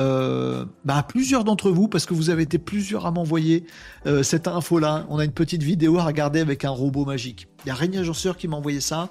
[0.00, 3.64] euh, bah, plusieurs d'entre vous, parce que vous avez été plusieurs à m'envoyer
[4.06, 5.06] euh, cette info-là.
[5.08, 7.48] On a une petite vidéo à regarder avec un robot magique.
[7.64, 9.10] Il y a Régnier Agenceur qui m'a envoyé ça.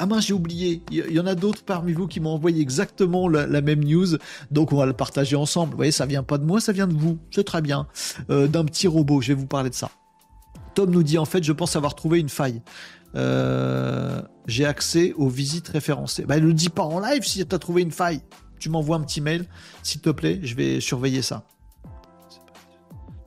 [0.00, 0.82] Ah mince, j'ai oublié.
[0.90, 4.18] Il y en a d'autres parmi vous qui m'ont envoyé exactement la, même news.
[4.50, 5.70] Donc on va le partager ensemble.
[5.70, 7.18] Vous voyez, ça vient pas de moi, ça vient de vous.
[7.30, 7.86] C'est très bien.
[8.28, 9.90] Euh, d'un petit robot, je vais vous parler de ça.
[10.74, 12.60] Tom nous dit en fait, je pense avoir trouvé une faille.
[14.48, 16.24] J'ai accès aux visites référencées.
[16.24, 18.20] Bah, ne le dis pas en live si tu as trouvé une faille
[18.58, 19.46] tu m'envoies un petit mail,
[19.82, 21.44] s'il te plaît, je vais surveiller ça.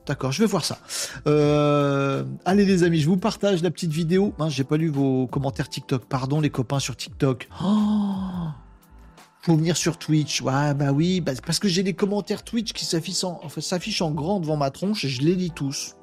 [0.06, 0.78] D'accord, je vais voir ça.
[1.26, 4.32] Euh, allez les amis, je vous partage la petite vidéo.
[4.38, 6.06] Hein, j'ai pas lu vos commentaires TikTok.
[6.06, 7.48] Pardon les copains sur TikTok.
[7.62, 8.48] Oh
[9.48, 10.42] faut venir sur Twitch.
[10.42, 14.58] Ouais, bah oui, bah, parce que j'ai des commentaires Twitch qui s'affichent en, grand devant
[14.58, 15.96] ma tronche et je les lis tous.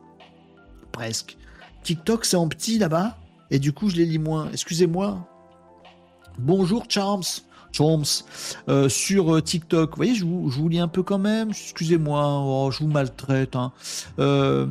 [0.91, 1.38] Presque.
[1.84, 3.18] TikTok, c'est en petit là-bas.
[3.52, 4.49] Et du coup, je les lis moins.
[4.52, 5.27] Excusez-moi.
[6.39, 7.43] Bonjour Charms.
[8.69, 9.91] Euh, sur euh, TikTok.
[9.91, 11.49] Vous voyez, je vous, lis un peu quand même.
[11.49, 13.56] Excusez-moi, oh, je vous maltraite.
[13.56, 13.72] Hein.
[14.19, 14.68] Euh,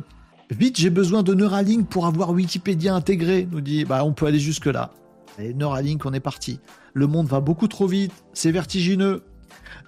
[0.49, 3.47] vite, j'ai besoin de Neuralink pour avoir Wikipédia intégré.
[3.51, 4.91] Nous dit, bah, on peut aller jusque là.
[5.39, 6.59] Et Neuralink, on est parti.
[6.93, 8.13] Le monde va beaucoup trop vite.
[8.33, 9.23] C'est vertigineux.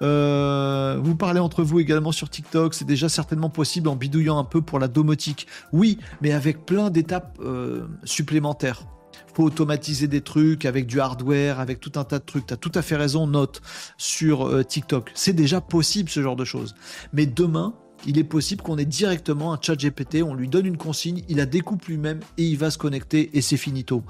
[0.01, 4.61] vous parlez entre vous également sur TikTok, c'est déjà certainement possible en bidouillant un peu
[4.61, 5.47] pour la domotique.
[5.71, 7.39] Oui, mais avec plein d'étapes
[8.03, 8.83] supplémentaires
[9.43, 12.47] automatiser des trucs avec du hardware, avec tout un tas de trucs.
[12.47, 13.61] Tu as tout à fait raison, note
[13.97, 15.11] sur euh, TikTok.
[15.13, 16.75] C'est déjà possible ce genre de choses.
[17.13, 17.73] Mais demain,
[18.05, 21.37] il est possible qu'on ait directement un chat GPT, on lui donne une consigne, il
[21.37, 24.03] la découpe lui-même et il va se connecter et c'est finito.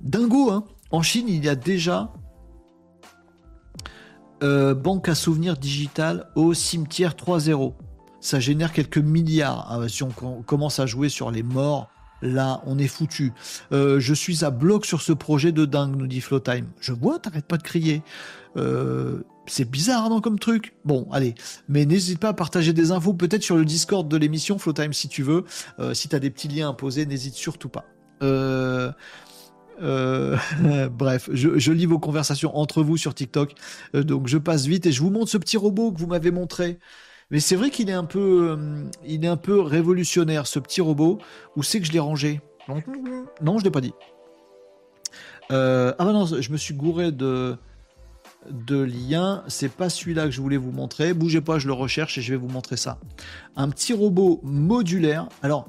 [0.00, 2.12] Dingo, hein En Chine, il y a déjà
[4.42, 7.74] euh, banque à souvenirs digital au cimetière 3.0.
[8.20, 9.66] Ça génère quelques milliards.
[9.70, 11.88] Ah, si on commence à jouer sur les morts,
[12.22, 13.32] là, on est foutu.
[13.72, 16.66] Euh, je suis à bloc sur ce projet de dingue, nous dit Flowtime.
[16.80, 18.02] Je vois, t'arrêtes pas de crier.
[18.56, 21.34] Euh, C'est bizarre, non, comme truc Bon, allez.
[21.68, 25.08] Mais n'hésite pas à partager des infos, peut-être sur le Discord de l'émission, Flowtime, si
[25.08, 25.44] tu veux.
[25.78, 27.84] Euh, si tu as des petits liens à poser, n'hésite surtout pas.
[29.80, 33.54] Bref, je, lis vos conversations entre vous sur TikTok.
[33.92, 36.78] donc je passe vite et je vous montre ce petit robot que vous m'avez montré.
[37.30, 38.58] Mais c'est vrai qu'il est un peu,
[39.06, 41.18] est un peu révolutionnaire ce petit robot.
[41.56, 42.40] Où c'est que je l'ai rangé?
[43.40, 43.94] Non, je l'ai pas dit.
[45.50, 47.56] ah bah non, je me suis gouré de
[48.50, 49.42] de lien.
[49.48, 51.14] C'est pas celui-là que je voulais vous montrer.
[51.14, 52.98] Bougez pas, je le recherche et je vais vous montrer ça.
[53.56, 55.28] Un petit robot modulaire.
[55.42, 55.68] Alors,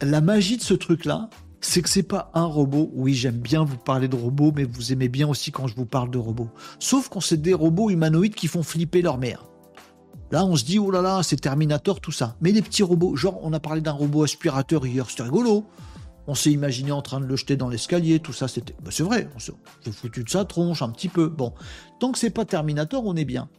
[0.00, 2.90] la magie de ce truc-là, c'est que c'est pas un robot.
[2.94, 5.86] Oui, j'aime bien vous parler de robots, mais vous aimez bien aussi quand je vous
[5.86, 6.50] parle de robots.
[6.78, 9.44] Sauf qu'on c'est des robots humanoïdes qui font flipper leur mère.
[10.32, 12.36] Là, on se dit, oh là là, c'est Terminator, tout ça.
[12.40, 15.66] Mais les petits robots, genre, on a parlé d'un robot aspirateur hier, c'était rigolo.
[16.26, 18.74] On s'est imaginé en train de le jeter dans l'escalier, tout ça, c'était.
[18.82, 19.52] Bah, c'est vrai, on s'est
[19.92, 21.28] foutu de sa tronche un petit peu.
[21.28, 21.52] Bon,
[22.00, 23.50] tant que c'est pas Terminator, on est bien.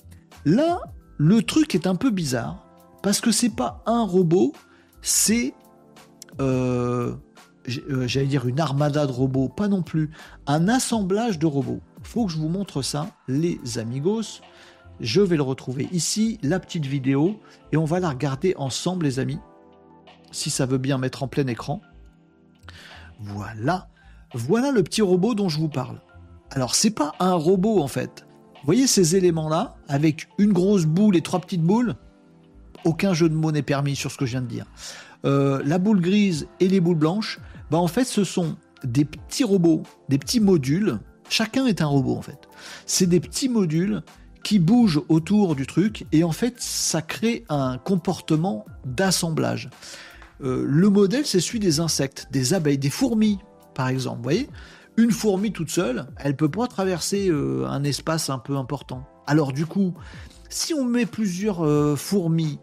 [0.45, 0.81] Là,
[1.17, 2.65] le truc est un peu bizarre,
[3.03, 4.53] parce que c'est pas un robot,
[5.03, 5.53] c'est.
[6.41, 7.13] Euh,
[7.89, 10.09] euh, j'allais dire une armada de robots, pas non plus.
[10.47, 11.81] Un assemblage de robots.
[12.01, 14.41] Faut que je vous montre ça, les amigos.
[14.99, 17.39] Je vais le retrouver ici, la petite vidéo,
[17.71, 19.39] et on va la regarder ensemble, les amis.
[20.31, 21.81] Si ça veut bien mettre en plein écran.
[23.19, 23.89] Voilà,
[24.33, 26.01] voilà le petit robot dont je vous parle.
[26.51, 28.25] Alors c'est pas un robot en fait.
[28.55, 31.95] Vous voyez ces éléments-là, avec une grosse boule et trois petites boules?
[32.85, 34.65] Aucun jeu de mots n'est permis sur ce que je viens de dire.
[35.25, 37.39] Euh, la boule grise et les boules blanches,
[37.71, 40.99] bah en fait ce sont des petits robots, des petits modules.
[41.29, 42.49] Chacun est un robot en fait.
[42.85, 44.03] C'est des petits modules
[44.43, 49.69] qui bougent autour du truc et en fait ça crée un comportement d'assemblage.
[50.43, 53.39] Euh, le modèle, c'est celui des insectes, des abeilles, des fourmis,
[53.73, 54.17] par exemple.
[54.17, 54.49] Vous voyez?
[54.97, 59.07] Une fourmi toute seule, elle peut pas traverser euh, un espace un peu important.
[59.25, 59.93] Alors du coup,
[60.49, 62.59] si on met plusieurs euh, fourmis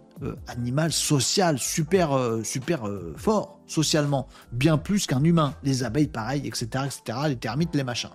[0.47, 2.83] animales sociales, super, super
[3.17, 8.11] fort socialement, bien plus qu'un humain, les abeilles pareil, etc., etc., les termites, les machins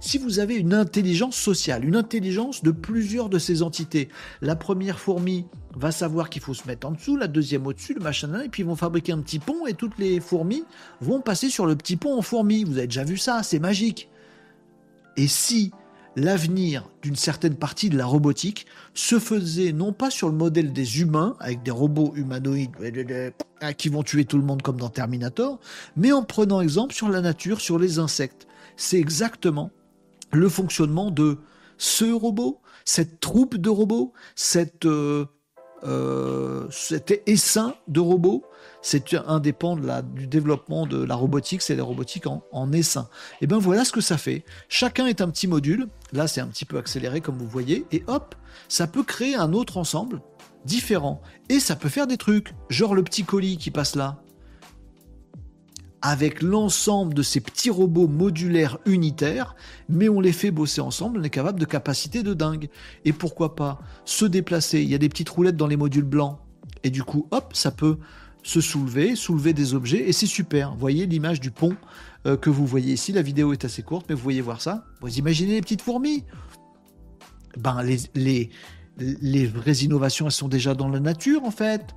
[0.00, 4.08] si vous avez une intelligence sociale, une intelligence de plusieurs de ces entités.
[4.40, 8.00] La première fourmi va savoir qu'il faut se mettre en dessous, la deuxième au-dessus, le
[8.00, 10.64] machin, et puis ils vont fabriquer un petit pont et toutes les fourmis
[11.00, 12.64] vont passer sur le petit pont en fourmi.
[12.64, 14.08] Vous avez déjà vu ça, c'est magique.
[15.16, 15.72] Et si
[16.16, 21.00] l'avenir d'une certaine partie de la robotique se faisait non pas sur le modèle des
[21.00, 22.74] humains, avec des robots humanoïdes
[23.76, 25.60] qui vont tuer tout le monde comme dans Terminator,
[25.94, 28.46] mais en prenant exemple sur la nature, sur les insectes.
[28.76, 29.70] C'est exactement
[30.32, 31.38] le fonctionnement de
[31.78, 35.26] ce robot, cette troupe de robots, cette, euh,
[35.84, 38.44] euh, cet essaim de robots.
[38.82, 43.08] C'est un des pans du développement de la robotique, c'est la robotique en, en essaim.
[43.40, 44.44] Et bien voilà ce que ça fait.
[44.68, 45.88] Chacun est un petit module.
[46.12, 47.84] Là, c'est un petit peu accéléré comme vous voyez.
[47.90, 48.34] Et hop,
[48.68, 50.20] ça peut créer un autre ensemble
[50.64, 51.20] différent.
[51.48, 54.18] Et ça peut faire des trucs, genre le petit colis qui passe là
[56.06, 59.56] avec l'ensemble de ces petits robots modulaires unitaires,
[59.88, 62.68] mais on les fait bosser ensemble, on est capable de capacités de dingue.
[63.04, 66.38] Et pourquoi pas se déplacer Il y a des petites roulettes dans les modules blancs,
[66.84, 67.98] et du coup, hop, ça peut
[68.44, 70.76] se soulever, soulever des objets, et c'est super.
[70.76, 71.74] Voyez l'image du pont
[72.24, 74.84] euh, que vous voyez ici, la vidéo est assez courte, mais vous voyez voir ça
[75.00, 76.22] Vous imaginez les petites fourmis?
[77.58, 78.50] Ben, les, les,
[78.96, 81.96] les vraies innovations, elles sont déjà dans la nature, en fait.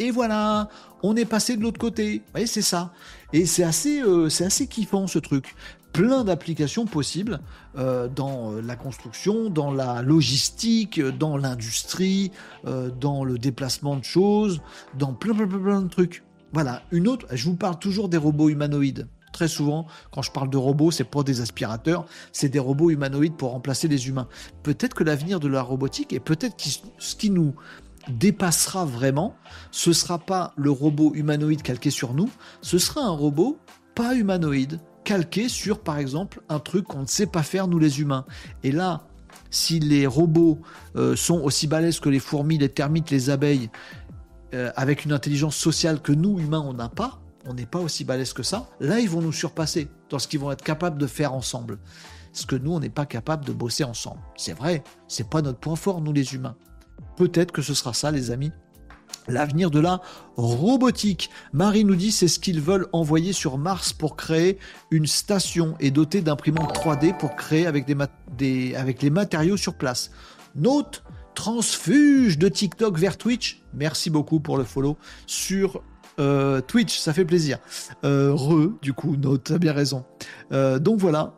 [0.00, 0.70] Et voilà,
[1.02, 2.18] on est passé de l'autre côté.
[2.18, 2.90] Vous voyez, c'est ça.
[3.34, 5.54] Et c'est assez, euh, assez kiffant ce truc.
[5.92, 7.40] Plein d'applications possibles
[7.76, 12.32] euh, dans euh, la construction, dans la logistique, dans l'industrie,
[12.64, 14.62] dans le déplacement de choses,
[14.96, 16.24] dans plein, plein, plein, de trucs.
[16.54, 19.06] Voilà, une autre, je vous parle toujours des robots humanoïdes.
[19.32, 23.36] Très souvent, quand je parle de robots, c'est pas des aspirateurs, c'est des robots humanoïdes
[23.36, 24.28] pour remplacer les humains.
[24.62, 26.56] Peut-être que l'avenir de la robotique et peut-être
[26.98, 27.54] ce qui nous
[28.08, 29.34] dépassera vraiment,
[29.70, 32.30] ce sera pas le robot humanoïde calqué sur nous,
[32.62, 33.58] ce sera un robot
[33.94, 38.00] pas humanoïde, calqué sur par exemple un truc qu'on ne sait pas faire nous les
[38.00, 38.24] humains.
[38.62, 39.02] Et là,
[39.50, 40.60] si les robots
[40.96, 43.70] euh, sont aussi balèzes que les fourmis, les termites, les abeilles,
[44.54, 48.04] euh, avec une intelligence sociale que nous humains on n'a pas, on n'est pas aussi
[48.04, 51.06] balèzes que ça, là ils vont nous surpasser dans ce qu'ils vont être capables de
[51.06, 51.78] faire ensemble.
[52.32, 54.20] Ce que nous on n'est pas capable de bosser ensemble.
[54.36, 56.56] C'est vrai, c'est pas notre point fort nous les humains.
[57.20, 58.50] Peut-être que ce sera ça, les amis.
[59.28, 60.00] L'avenir de la
[60.38, 61.28] robotique.
[61.52, 64.58] Marie nous dit c'est ce qu'ils veulent envoyer sur Mars pour créer
[64.90, 70.12] une station et doter d'imprimantes 3D pour créer avec les matériaux sur place.
[70.54, 71.02] Note
[71.34, 73.62] transfuge de TikTok vers Twitch.
[73.74, 75.82] Merci beaucoup pour le follow sur
[76.20, 77.58] euh, Twitch, ça fait plaisir.
[78.02, 80.06] Euh, re, du coup, note, t'as bien raison.
[80.52, 81.34] Euh, donc voilà,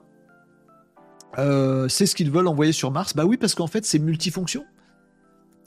[1.38, 3.14] Euh, c'est ce qu'ils veulent envoyer sur Mars.
[3.14, 4.64] Bah oui, parce qu'en fait, c'est multifonction.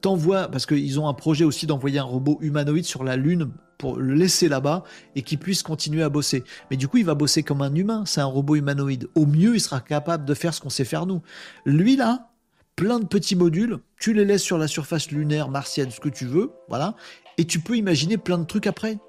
[0.05, 3.49] T'envoies, parce qu'ils ont un projet aussi d'envoyer un robot humanoïde sur la Lune
[3.79, 4.83] pour le laisser là-bas
[5.15, 6.43] et qu'il puisse continuer à bosser.
[6.69, 8.03] Mais du coup, il va bosser comme un humain.
[8.05, 9.07] C'est un robot humanoïde.
[9.15, 11.23] Au mieux, il sera capable de faire ce qu'on sait faire nous.
[11.65, 12.29] Lui, là,
[12.75, 16.27] plein de petits modules, tu les laisses sur la surface lunaire, martienne, ce que tu
[16.27, 16.93] veux, voilà,
[17.39, 18.99] et tu peux imaginer plein de trucs après.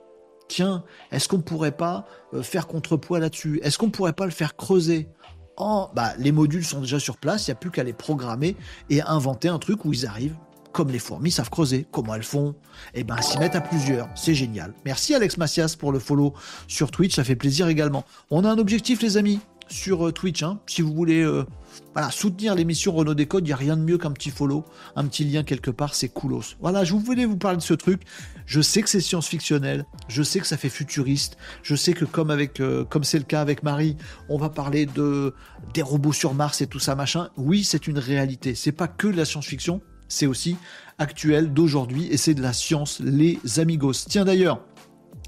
[0.48, 0.82] Tiens,
[1.12, 3.60] est-ce qu'on pourrait pas euh, faire contrepoids là-dessus?
[3.62, 5.10] Est-ce qu'on pourrait pas le faire creuser?
[5.58, 8.56] Oh, bah, les modules sont déjà sur place, il n'y a plus qu'à les programmer
[8.88, 10.36] et inventer un truc où ils arrivent,
[10.76, 11.86] comme les fourmis savent creuser.
[11.90, 12.54] Comment elles font
[12.92, 14.10] Eh ben, s'y mettent à plusieurs.
[14.14, 14.74] C'est génial.
[14.84, 16.34] Merci Alex Macias pour le follow
[16.68, 18.04] sur Twitch, ça fait plaisir également.
[18.30, 21.22] On a un objectif, les amis, sur euh, Twitch, hein, si vous voulez.
[21.22, 21.46] Euh,
[21.94, 24.66] voilà, soutenir l'émission Renault Décode, il n'y a rien de mieux qu'un petit follow,
[24.96, 26.56] un petit lien quelque part, c'est coolos.
[26.60, 28.02] Voilà, je voulais vous parler de ce truc.
[28.44, 32.30] Je sais que c'est science-fictionnel, je sais que ça fait futuriste, je sais que comme
[32.30, 33.96] euh, c'est le cas avec Marie,
[34.28, 35.32] on va parler de
[35.72, 37.30] des robots sur Mars et tout ça machin.
[37.38, 38.54] Oui, c'est une réalité.
[38.54, 40.56] C'est pas que de la science-fiction, c'est aussi
[40.98, 43.92] actuel d'aujourd'hui et c'est de la science, les amigos.
[44.08, 44.60] Tiens d'ailleurs,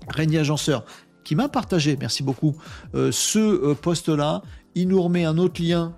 [0.09, 0.85] Régnier Agenceur,
[1.25, 2.57] qui m'a partagé, merci beaucoup,
[2.95, 4.43] euh, ce euh, post-là.
[4.75, 5.95] Il nous remet un autre lien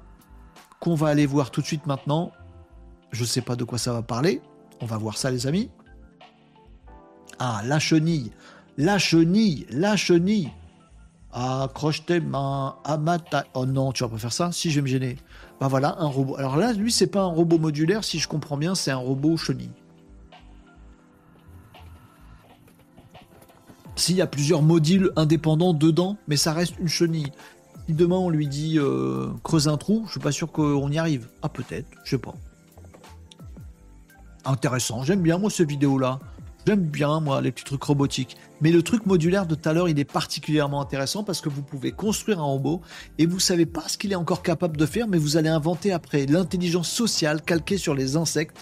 [0.80, 2.32] qu'on va aller voir tout de suite maintenant.
[3.12, 4.40] Je ne sais pas de quoi ça va parler.
[4.80, 5.70] On va voir ça, les amis.
[7.38, 8.32] Ah, la chenille.
[8.76, 9.66] La chenille.
[9.70, 10.50] La chenille.
[11.32, 13.44] Accroche tes mains à ma taille.
[13.54, 15.16] Oh non, tu vas pas faire ça Si, je vais me gêner.
[15.60, 16.36] Bah voilà, un robot.
[16.36, 19.36] Alors là, lui, c'est pas un robot modulaire, si je comprends bien, c'est un robot
[19.36, 19.70] chenille.
[23.96, 27.30] S'il y a plusieurs modules indépendants dedans, mais ça reste une chenille
[27.92, 31.28] demain on lui dit euh, creuse un trou, je suis pas sûr qu'on y arrive.
[31.42, 32.34] Ah peut-être, je sais pas.
[34.44, 36.18] Intéressant, j'aime bien moi ce vidéo là.
[36.66, 38.36] J'aime bien moi les petits trucs robotiques.
[38.60, 41.62] Mais le truc modulaire de tout à l'heure, il est particulièrement intéressant parce que vous
[41.62, 42.80] pouvez construire un robot
[43.18, 45.92] et vous savez pas ce qu'il est encore capable de faire, mais vous allez inventer
[45.92, 48.56] après l'intelligence sociale calquée sur les insectes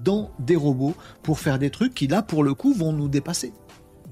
[0.00, 3.52] dans des robots pour faire des trucs qui là pour le coup vont nous dépasser.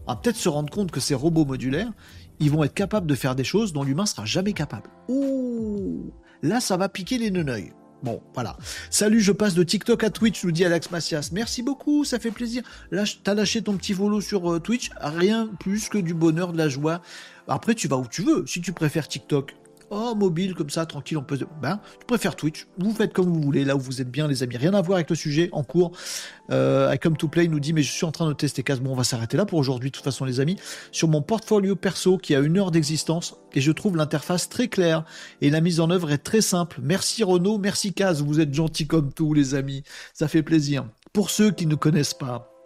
[0.06, 1.92] On va peut-être se rendre compte que ces robots modulaires,
[2.40, 4.90] ils vont être capables de faire des choses dont l'humain sera jamais capable.
[5.08, 6.12] Ouh,
[6.42, 7.72] là, ça va piquer les neneuils.
[8.02, 8.56] Bon, voilà.
[8.90, 11.30] Salut, je passe de TikTok à Twitch, nous dit Alex Macias.
[11.32, 12.62] Merci beaucoup, ça fait plaisir.
[13.24, 16.68] T'as lâché ton petit follow sur euh, Twitch, rien plus que du bonheur, de la
[16.68, 17.02] joie.
[17.48, 18.46] Après, tu vas où tu veux.
[18.46, 19.56] Si tu préfères TikTok,
[19.90, 21.38] Oh, mobile, comme ça, tranquille, on peut.
[21.62, 22.66] Ben, je préfère Twitch.
[22.76, 24.58] Vous faites comme vous voulez, là où vous êtes bien, les amis.
[24.58, 25.92] Rien à voir avec le sujet en cours.
[26.50, 28.80] Euh, I Come to Play nous dit, mais je suis en train de tester casse.
[28.80, 30.56] Bon, on va s'arrêter là pour aujourd'hui, de toute façon, les amis.
[30.92, 35.04] Sur mon portfolio perso, qui a une heure d'existence, et je trouve l'interface très claire,
[35.40, 36.80] et la mise en œuvre est très simple.
[36.82, 39.84] Merci Renault, merci Kaz, vous êtes gentils comme tout, les amis.
[40.12, 40.84] Ça fait plaisir.
[41.14, 42.57] Pour ceux qui ne connaissent pas,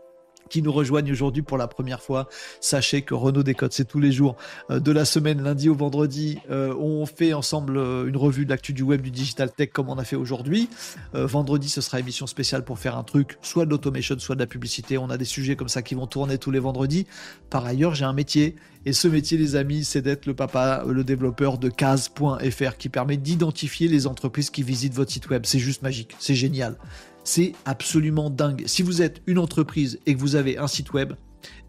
[0.52, 2.28] qui nous rejoignent aujourd'hui pour la première fois,
[2.60, 4.36] sachez que Renault Décode, c'est tous les jours
[4.70, 6.38] euh, de la semaine, lundi au vendredi.
[6.50, 9.88] Euh, on fait ensemble euh, une revue de l'actu du web, du digital tech, comme
[9.88, 10.68] on a fait aujourd'hui.
[11.14, 14.46] vendredi, ce sera émission spéciale pour faire un truc, soit de l'automation, soit de la
[14.46, 14.98] publicité.
[14.98, 17.06] On a des sujets comme ça qui vont tourner tous les vendredis.
[17.48, 18.56] Par ailleurs, j'ai un métier.
[18.84, 23.16] Et ce métier, les amis, c'est d'être le papa, le développeur de case.fr qui permet
[23.16, 25.44] d'identifier les entreprises qui visitent votre site web.
[25.46, 26.14] C'est juste magique.
[26.18, 26.76] C'est génial.
[27.24, 28.64] C'est absolument dingue.
[28.66, 31.14] Si vous êtes une entreprise et que vous avez un site web,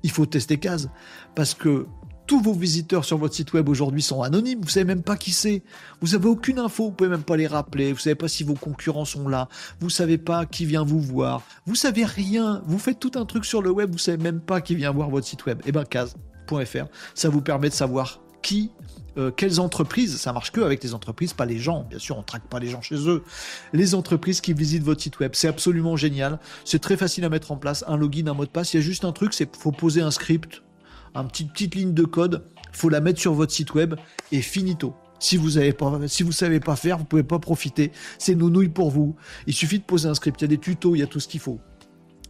[0.04, 0.90] il faut tester Case.
[1.36, 1.86] Parce que
[2.26, 4.62] tous vos visiteurs sur votre site web aujourd'hui sont anonymes.
[4.62, 5.62] Vous savez même pas qui c'est.
[6.02, 6.86] Vous avez aucune info.
[6.86, 7.92] Vous pouvez même pas les rappeler.
[7.92, 9.50] Vous savez pas si vos concurrents sont là.
[9.80, 11.44] Vous savez pas qui vient vous voir.
[11.66, 12.62] Vous savez rien.
[12.66, 13.92] Vous faites tout un truc sur le web.
[13.92, 15.62] Vous savez même pas qui vient voir votre site web.
[15.66, 16.86] Eh ben, case.fr.
[17.14, 18.72] Ça vous permet de savoir qui
[19.18, 21.86] euh, quelles entreprises, ça marche que avec les entreprises, pas les gens.
[21.90, 23.24] Bien sûr, on traque pas les gens chez eux.
[23.72, 26.40] Les entreprises qui visitent votre site web, c'est absolument génial.
[26.66, 27.84] C'est très facile à mettre en place.
[27.88, 28.74] Un login, un mot de passe.
[28.74, 30.64] Il y a juste un truc, c'est faut poser un script,
[31.16, 32.46] une petite, ligne de code.
[32.72, 33.96] Faut la mettre sur votre site web
[34.32, 34.96] et finito.
[35.20, 35.76] Si vous avez
[36.32, 37.92] savez pas faire, vous pouvez pas profiter.
[38.18, 39.16] C'est nounouille pour vous.
[39.46, 40.42] Il suffit de poser un script.
[40.42, 41.60] Il y a des tutos, il y a tout ce qu'il faut.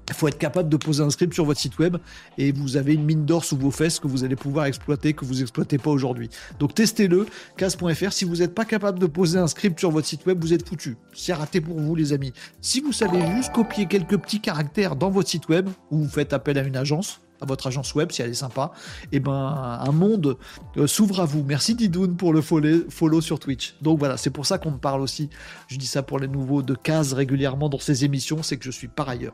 [0.09, 1.97] Il faut être capable de poser un script sur votre site web
[2.37, 5.25] et vous avez une mine d'or sous vos fesses que vous allez pouvoir exploiter, que
[5.25, 6.29] vous exploitez pas aujourd'hui.
[6.59, 7.25] Donc testez-le,
[7.57, 8.11] case.fr.
[8.11, 10.67] Si vous n'êtes pas capable de poser un script sur votre site web, vous êtes
[10.67, 10.97] foutu.
[11.13, 12.33] C'est raté pour vous, les amis.
[12.61, 16.33] Si vous savez juste copier quelques petits caractères dans votre site web, ou vous faites
[16.33, 18.71] appel à une agence, à votre agence web si elle est sympa,
[19.11, 20.37] et eh ben un monde
[20.77, 21.43] euh, s'ouvre à vous.
[21.43, 23.75] Merci Didoun pour le follow, sur Twitch.
[23.81, 25.29] Donc voilà, c'est pour ça qu'on me parle aussi.
[25.67, 28.71] Je dis ça pour les nouveaux de case régulièrement dans ces émissions, c'est que je
[28.71, 29.33] suis par ailleurs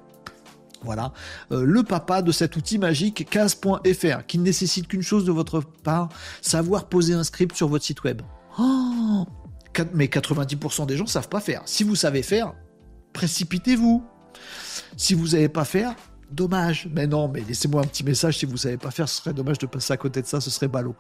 [0.84, 1.14] voilà,
[1.52, 5.62] euh, le papa de cet outil magique case.fr qui ne nécessite qu'une chose de votre
[5.62, 6.10] part,
[6.42, 8.22] savoir poser un script sur votre site web.
[8.58, 9.26] Oh
[9.94, 11.62] mais 90% des gens savent pas faire.
[11.66, 12.54] Si vous savez faire,
[13.14, 14.04] précipitez-vous.
[14.98, 15.96] Si vous savez pas faire,
[16.32, 16.88] Dommage.
[16.94, 19.10] Mais non, mais laissez-moi un petit message si vous savez pas faire.
[19.10, 20.40] Ce serait dommage de passer à côté de ça.
[20.40, 20.96] Ce serait ballot.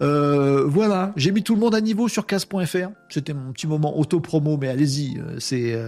[0.00, 1.12] Euh, voilà.
[1.16, 2.88] J'ai mis tout le monde à niveau sur casse.fr.
[3.10, 5.18] C'était mon petit moment auto-promo, mais allez-y.
[5.18, 5.78] Euh, c'est,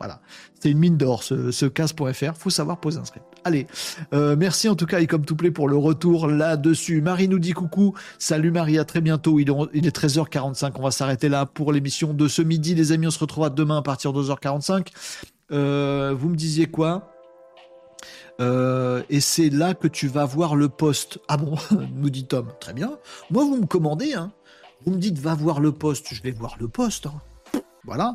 [0.00, 0.20] voilà.
[0.60, 2.34] C'est une mine d'or, ce, ce casse.fr.
[2.36, 3.26] Faut savoir poser un script.
[3.44, 3.66] Allez.
[4.12, 7.00] merci en tout cas, et comme tout plaît, pour le retour là-dessus.
[7.00, 7.94] Marie nous dit coucou.
[8.18, 9.38] Salut Marie, à très bientôt.
[9.38, 9.48] Il
[9.86, 10.72] est 13h45.
[10.76, 12.74] On va s'arrêter là pour l'émission de ce midi.
[12.74, 14.88] Les amis, on se retrouvera demain à partir de 2h45.
[15.50, 17.10] vous me disiez quoi?
[18.40, 21.18] Euh, et c'est là que tu vas voir le poste.
[21.28, 21.56] Ah bon,
[21.94, 22.48] nous dit Tom.
[22.60, 22.98] Très bien.
[23.30, 24.32] Moi, vous me commandez, hein.
[24.86, 26.14] Vous me dites, va voir le poste.
[26.14, 27.06] Je vais voir le poste.
[27.06, 27.60] Hein.
[27.84, 28.14] Voilà.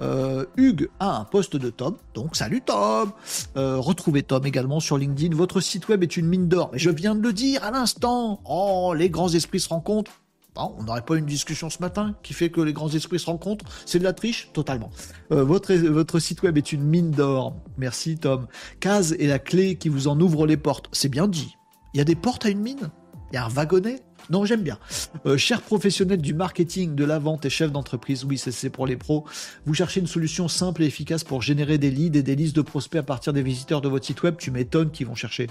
[0.00, 3.12] Euh, Hugues a un poste de Tom, donc salut Tom.
[3.56, 5.34] Euh, retrouvez Tom également sur LinkedIn.
[5.36, 6.70] Votre site web est une mine d'or.
[6.72, 8.40] Mais je viens de le dire à l'instant.
[8.44, 10.22] Oh, les grands esprits se rencontrent
[10.56, 13.64] on n'aurait pas une discussion ce matin qui fait que les grands esprits se rencontrent
[13.86, 14.90] C'est de la triche Totalement.
[15.30, 17.56] Euh, votre, votre site web est une mine d'or.
[17.78, 18.46] Merci Tom.
[18.80, 20.88] Case est la clé qui vous en ouvre les portes.
[20.92, 21.56] C'est bien dit.
[21.94, 22.90] Il y a des portes à une mine?
[23.32, 24.02] Il y a un wagonnet?
[24.30, 24.78] Non, j'aime bien.
[25.26, 28.96] Euh, cher professionnel du marketing, de la vente et chef d'entreprise, oui, c'est pour les
[28.96, 29.24] pros.
[29.66, 32.62] Vous cherchez une solution simple et efficace pour générer des leads et des listes de
[32.62, 34.36] prospects à partir des visiteurs de votre site web.
[34.38, 35.48] Tu m'étonnes qu'ils vont chercher.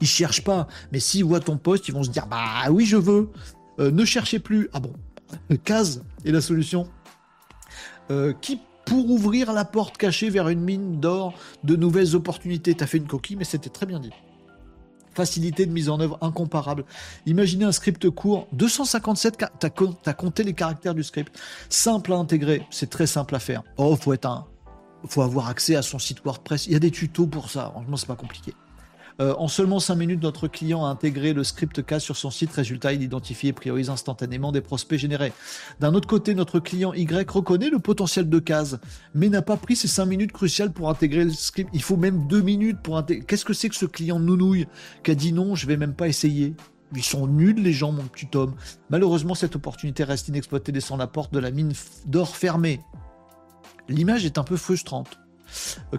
[0.00, 2.96] Ils cherchent pas, mais s'ils voient ton poste, ils vont se dire bah oui, je
[2.96, 3.30] veux.
[3.80, 4.68] Euh, ne cherchez plus.
[4.72, 4.92] Ah bon,
[5.64, 6.88] case est la solution.
[8.10, 11.34] Euh, qui pour ouvrir la porte cachée vers une mine d'or
[11.64, 12.74] de nouvelles opportunités?
[12.74, 14.10] T'as fait une coquille, mais c'était très bien dit.
[15.14, 16.84] Facilité de mise en œuvre incomparable.
[17.26, 19.68] Imaginez un script court, 257, t'as,
[20.06, 21.38] as compté les caractères du script.
[21.68, 23.62] Simple à intégrer, c'est très simple à faire.
[23.76, 24.46] Oh, faut être un,
[25.06, 26.66] faut avoir accès à son site WordPress.
[26.66, 27.70] Il y a des tutos pour ça.
[27.72, 28.54] Franchement, c'est pas compliqué.
[29.22, 32.50] Euh, en seulement 5 minutes, notre client a intégré le script CAS sur son site.
[32.52, 35.32] Résultat, il identifie et priorise instantanément des prospects générés.
[35.78, 38.78] D'un autre côté, notre client Y reconnaît le potentiel de CAS,
[39.14, 41.70] mais n'a pas pris ces 5 minutes cruciales pour intégrer le script.
[41.72, 43.24] Il faut même 2 minutes pour intégrer.
[43.24, 44.66] Qu'est-ce que c'est que ce client nounouille
[45.04, 46.56] qui a dit non, je vais même pas essayer?
[46.94, 48.54] Ils sont nuls, les gens, mon petit homme.
[48.90, 51.72] Malheureusement, cette opportunité reste inexploitée, laissant la porte de la mine
[52.06, 52.80] d'or fermée.
[53.88, 55.21] L'image est un peu frustrante.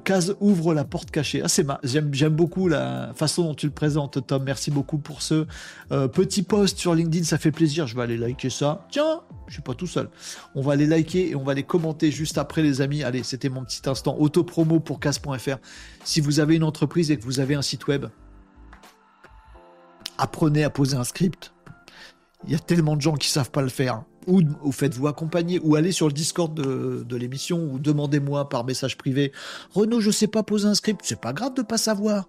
[0.04, 1.42] Case ouvre la porte cachée.
[1.44, 4.44] Ah, c'est j'aime, beaucoup la façon dont tu le présentes, Tom.
[4.44, 5.46] Merci beaucoup pour ce
[5.92, 7.24] euh, petit post sur LinkedIn.
[7.24, 7.88] Ça fait plaisir.
[7.88, 8.86] Je vais aller liker ça.
[8.92, 10.10] Tiens, je suis pas tout seul.
[10.56, 13.04] On va aller liker et on va aller commenter juste après, les amis.
[13.04, 15.58] Allez, c'était mon petit instant auto-promo pour casse.fr.
[16.04, 18.08] Si vous avez une entreprise et que vous avez un site web,
[20.18, 21.53] apprenez à poser un script.
[22.46, 25.76] Il y a tellement de gens qui savent pas le faire ou, faites-vous accompagner, ou
[25.76, 29.32] allez sur le Discord de, l'émission, ou demandez-moi par message privé,
[29.72, 32.28] Renaud, je sais pas poser un script, c'est pas grave de pas savoir.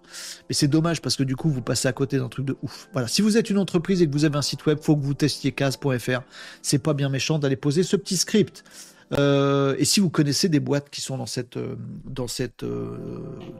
[0.49, 2.89] Mais c'est dommage parce que du coup, vous passez à côté d'un truc de ouf.
[2.93, 3.07] Voilà.
[3.07, 5.13] Si vous êtes une entreprise et que vous avez un site web, faut que vous
[5.13, 6.21] testiez case.fr.
[6.61, 8.63] C'est pas bien méchant d'aller poser ce petit script.
[9.13, 11.75] Euh, et si vous connaissez des boîtes qui sont dans cette, euh,
[12.05, 12.97] dans cette, euh,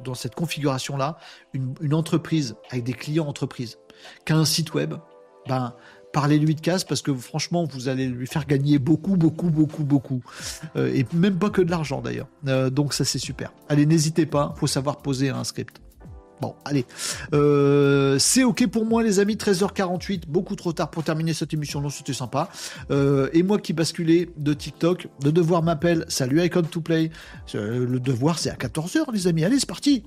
[0.03, 1.17] dans cette configuration-là,
[1.53, 3.77] une, une, entreprise avec des clients entreprises,
[4.25, 4.95] qui a un site web,
[5.47, 5.75] ben,
[6.15, 10.21] parlez-lui de casse parce que franchement, vous allez lui faire gagner beaucoup, beaucoup, beaucoup, beaucoup.
[10.77, 12.29] Euh, et même pas que de l'argent d'ailleurs.
[12.47, 13.51] Euh, donc ça, c'est super.
[13.67, 15.81] Allez, n'hésitez pas, faut savoir poser un script.
[16.39, 16.85] Bon, allez.
[17.33, 19.35] Euh, c'est ok pour moi, les amis.
[19.35, 21.81] 13h48, beaucoup trop tard pour terminer cette émission.
[21.81, 22.47] Non, c'était sympa.
[22.89, 26.05] et moi qui basculais de TikTok, le devoir m'appelle.
[26.07, 27.11] Salut Icon to Play.
[27.53, 29.43] le devoir, c'est à 14h, les amis.
[29.43, 30.03] Allez, c'est parti.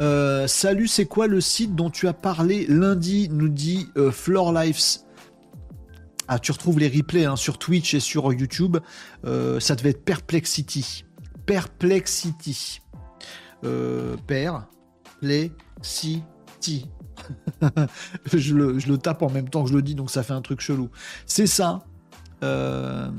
[0.00, 4.52] Euh, salut, c'est quoi le site dont tu as parlé lundi nous dit euh, Floor
[4.52, 5.00] Lives.
[6.26, 8.78] Ah, tu retrouves les replays hein, sur Twitch et sur YouTube.
[9.26, 11.04] Euh, ça devait être Perplexity.
[11.44, 12.80] Perplexity.
[13.60, 16.22] Perplexity.
[18.32, 20.32] je, le, je le tape en même temps que je le dis, donc ça fait
[20.32, 20.88] un truc chelou.
[21.26, 21.80] C'est ça.
[22.40, 23.12] Floor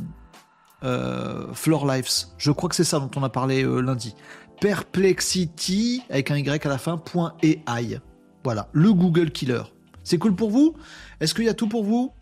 [1.86, 2.10] Lives.
[2.38, 4.16] Je crois que c'est ça dont on a parlé lundi
[4.62, 7.04] perplexity avec un Y à la fin.
[8.44, 9.64] Voilà, le Google Killer.
[10.04, 10.76] C'est cool pour vous?
[11.20, 12.14] Est-ce qu'il y a tout pour vous?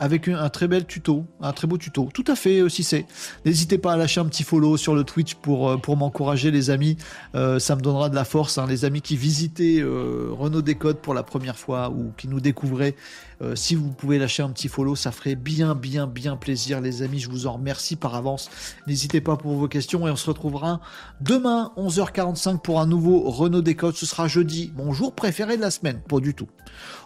[0.00, 2.08] Avec un, très bel tuto, un très beau tuto.
[2.14, 3.04] Tout à fait, aussi c'est.
[3.44, 6.96] N'hésitez pas à lâcher un petit follow sur le Twitch pour, euh, m'encourager, les amis.
[7.34, 8.58] Euh, ça me donnera de la force.
[8.58, 8.66] Hein.
[8.68, 12.94] Les amis qui visitaient euh, Renault Décode pour la première fois ou qui nous découvraient,
[13.40, 17.02] euh, si vous pouvez lâcher un petit follow, ça ferait bien, bien, bien plaisir, les
[17.02, 17.20] amis.
[17.20, 18.50] Je vous en remercie par avance.
[18.86, 20.80] N'hésitez pas pour vos questions et on se retrouvera
[21.20, 23.94] demain, 11h45 pour un nouveau Renault Décode.
[23.94, 26.00] Ce sera jeudi, mon jour préféré de la semaine.
[26.08, 26.48] Pas du tout.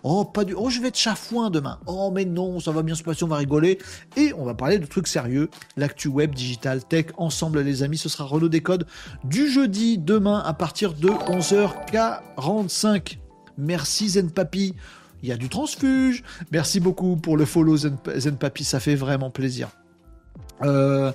[0.03, 0.55] Oh, pas du.
[0.55, 1.79] Oh, je vais être chafouin demain.
[1.87, 3.79] Oh, mais non, ça va bien se passer, on va rigoler.
[4.17, 5.51] Et on va parler de trucs sérieux.
[5.77, 7.99] L'actu web, digital, tech, ensemble, les amis.
[7.99, 8.87] Ce sera Renault Décode
[9.25, 13.19] du jeudi, demain, à partir de 11h45.
[13.59, 14.75] Merci Zen Papi
[15.23, 16.23] il y a du transfuge.
[16.51, 19.71] Merci beaucoup pour le follow Zen, Papi, ça fait vraiment plaisir.
[20.65, 21.13] Euh,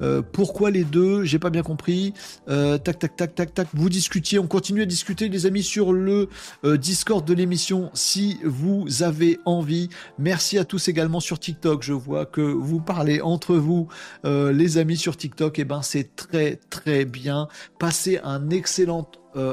[0.00, 1.24] euh, pourquoi les deux?
[1.24, 2.14] J'ai pas bien compris.
[2.48, 3.68] Euh, tac, tac, tac, tac, tac.
[3.74, 6.28] Vous discutiez, on continue à discuter, les amis, sur le
[6.64, 9.88] Discord de l'émission, si vous avez envie.
[10.18, 11.82] Merci à tous également sur TikTok.
[11.82, 13.88] Je vois que vous parlez entre vous,
[14.24, 15.58] les amis sur TikTok.
[15.58, 17.48] Eh ben, c'est très, très bien.
[17.78, 19.08] Passez un excellent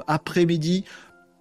[0.07, 0.85] après-midi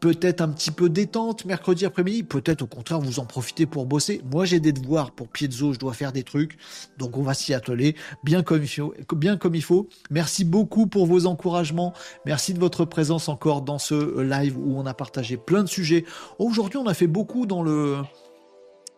[0.01, 4.21] peut-être un petit peu détente mercredi après-midi, peut-être au contraire vous en profitez pour bosser.
[4.31, 6.59] Moi j'ai des devoirs pour Piezo, je dois faire des trucs,
[6.99, 8.95] donc on va s'y atteler bien comme il faut.
[9.15, 9.89] Bien comme il faut.
[10.11, 11.95] Merci beaucoup pour vos encouragements,
[12.27, 16.05] merci de votre présence encore dans ce live où on a partagé plein de sujets.
[16.39, 17.97] Aujourd'hui on a fait beaucoup dans le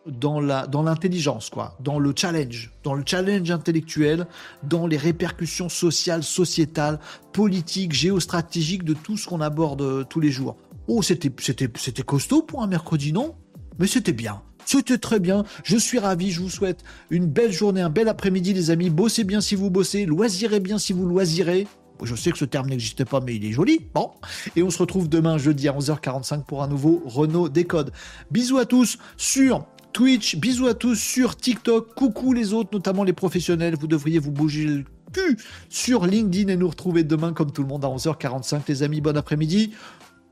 [0.07, 4.27] dans la dans l'intelligence quoi, dans le challenge, dans le challenge intellectuel,
[4.63, 6.99] dans les répercussions sociales, sociétales,
[7.33, 10.55] politiques, géostratégiques de tout ce qu'on aborde euh, tous les jours.
[10.87, 13.35] Oh, c'était, c'était, c'était costaud pour un mercredi, non?
[13.79, 14.41] Mais c'était bien.
[14.65, 15.43] C'était très bien.
[15.63, 16.31] Je suis ravi.
[16.31, 18.89] Je vous souhaite une belle journée, un bel après-midi, les amis.
[18.89, 20.05] Bossez bien si vous bossez.
[20.05, 21.67] Loisirez bien si vous loisirez.
[22.03, 23.79] Je sais que ce terme n'existe pas, mais il est joli.
[23.93, 24.11] Bon.
[24.55, 27.91] Et on se retrouve demain, jeudi à 11h45 pour un nouveau Renault Décode.
[28.29, 30.35] Bisous à tous sur Twitch.
[30.35, 31.95] Bisous à tous sur TikTok.
[31.95, 33.75] Coucou les autres, notamment les professionnels.
[33.79, 34.83] Vous devriez vous bouger le
[35.13, 35.37] cul
[35.69, 38.61] sur LinkedIn et nous retrouver demain comme tout le monde à 11h45.
[38.67, 39.71] Les amis, bon après-midi.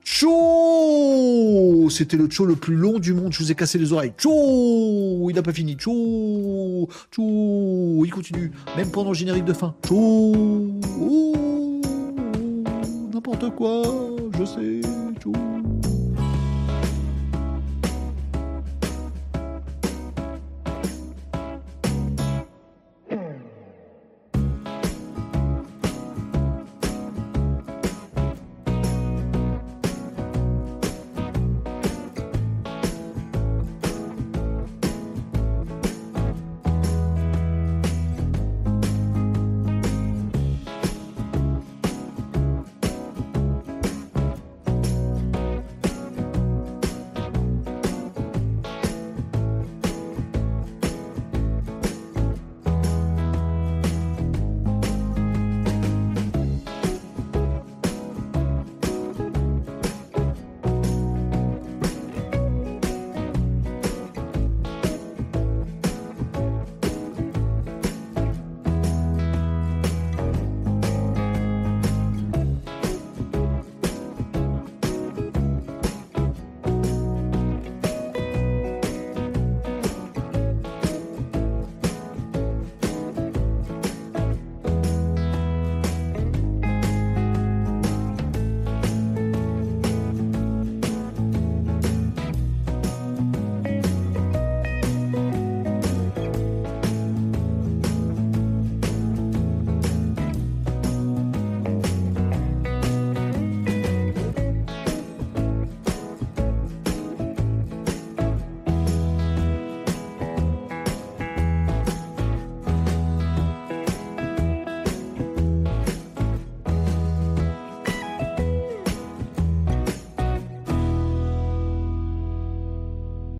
[0.06, 1.90] Tchou!
[1.90, 4.14] C'était le show le plus long du monde, je vous ai cassé les oreilles.
[4.16, 5.28] Tchou!
[5.30, 5.74] Il n'a pas fini.
[5.74, 6.88] Tchou!
[7.12, 8.04] Tchou!
[8.06, 9.74] Il continue, même pendant le générique de fin.
[9.84, 10.80] Tchou!
[13.12, 13.82] N'importe quoi,
[14.38, 14.82] je sais.
[15.20, 15.34] Tchou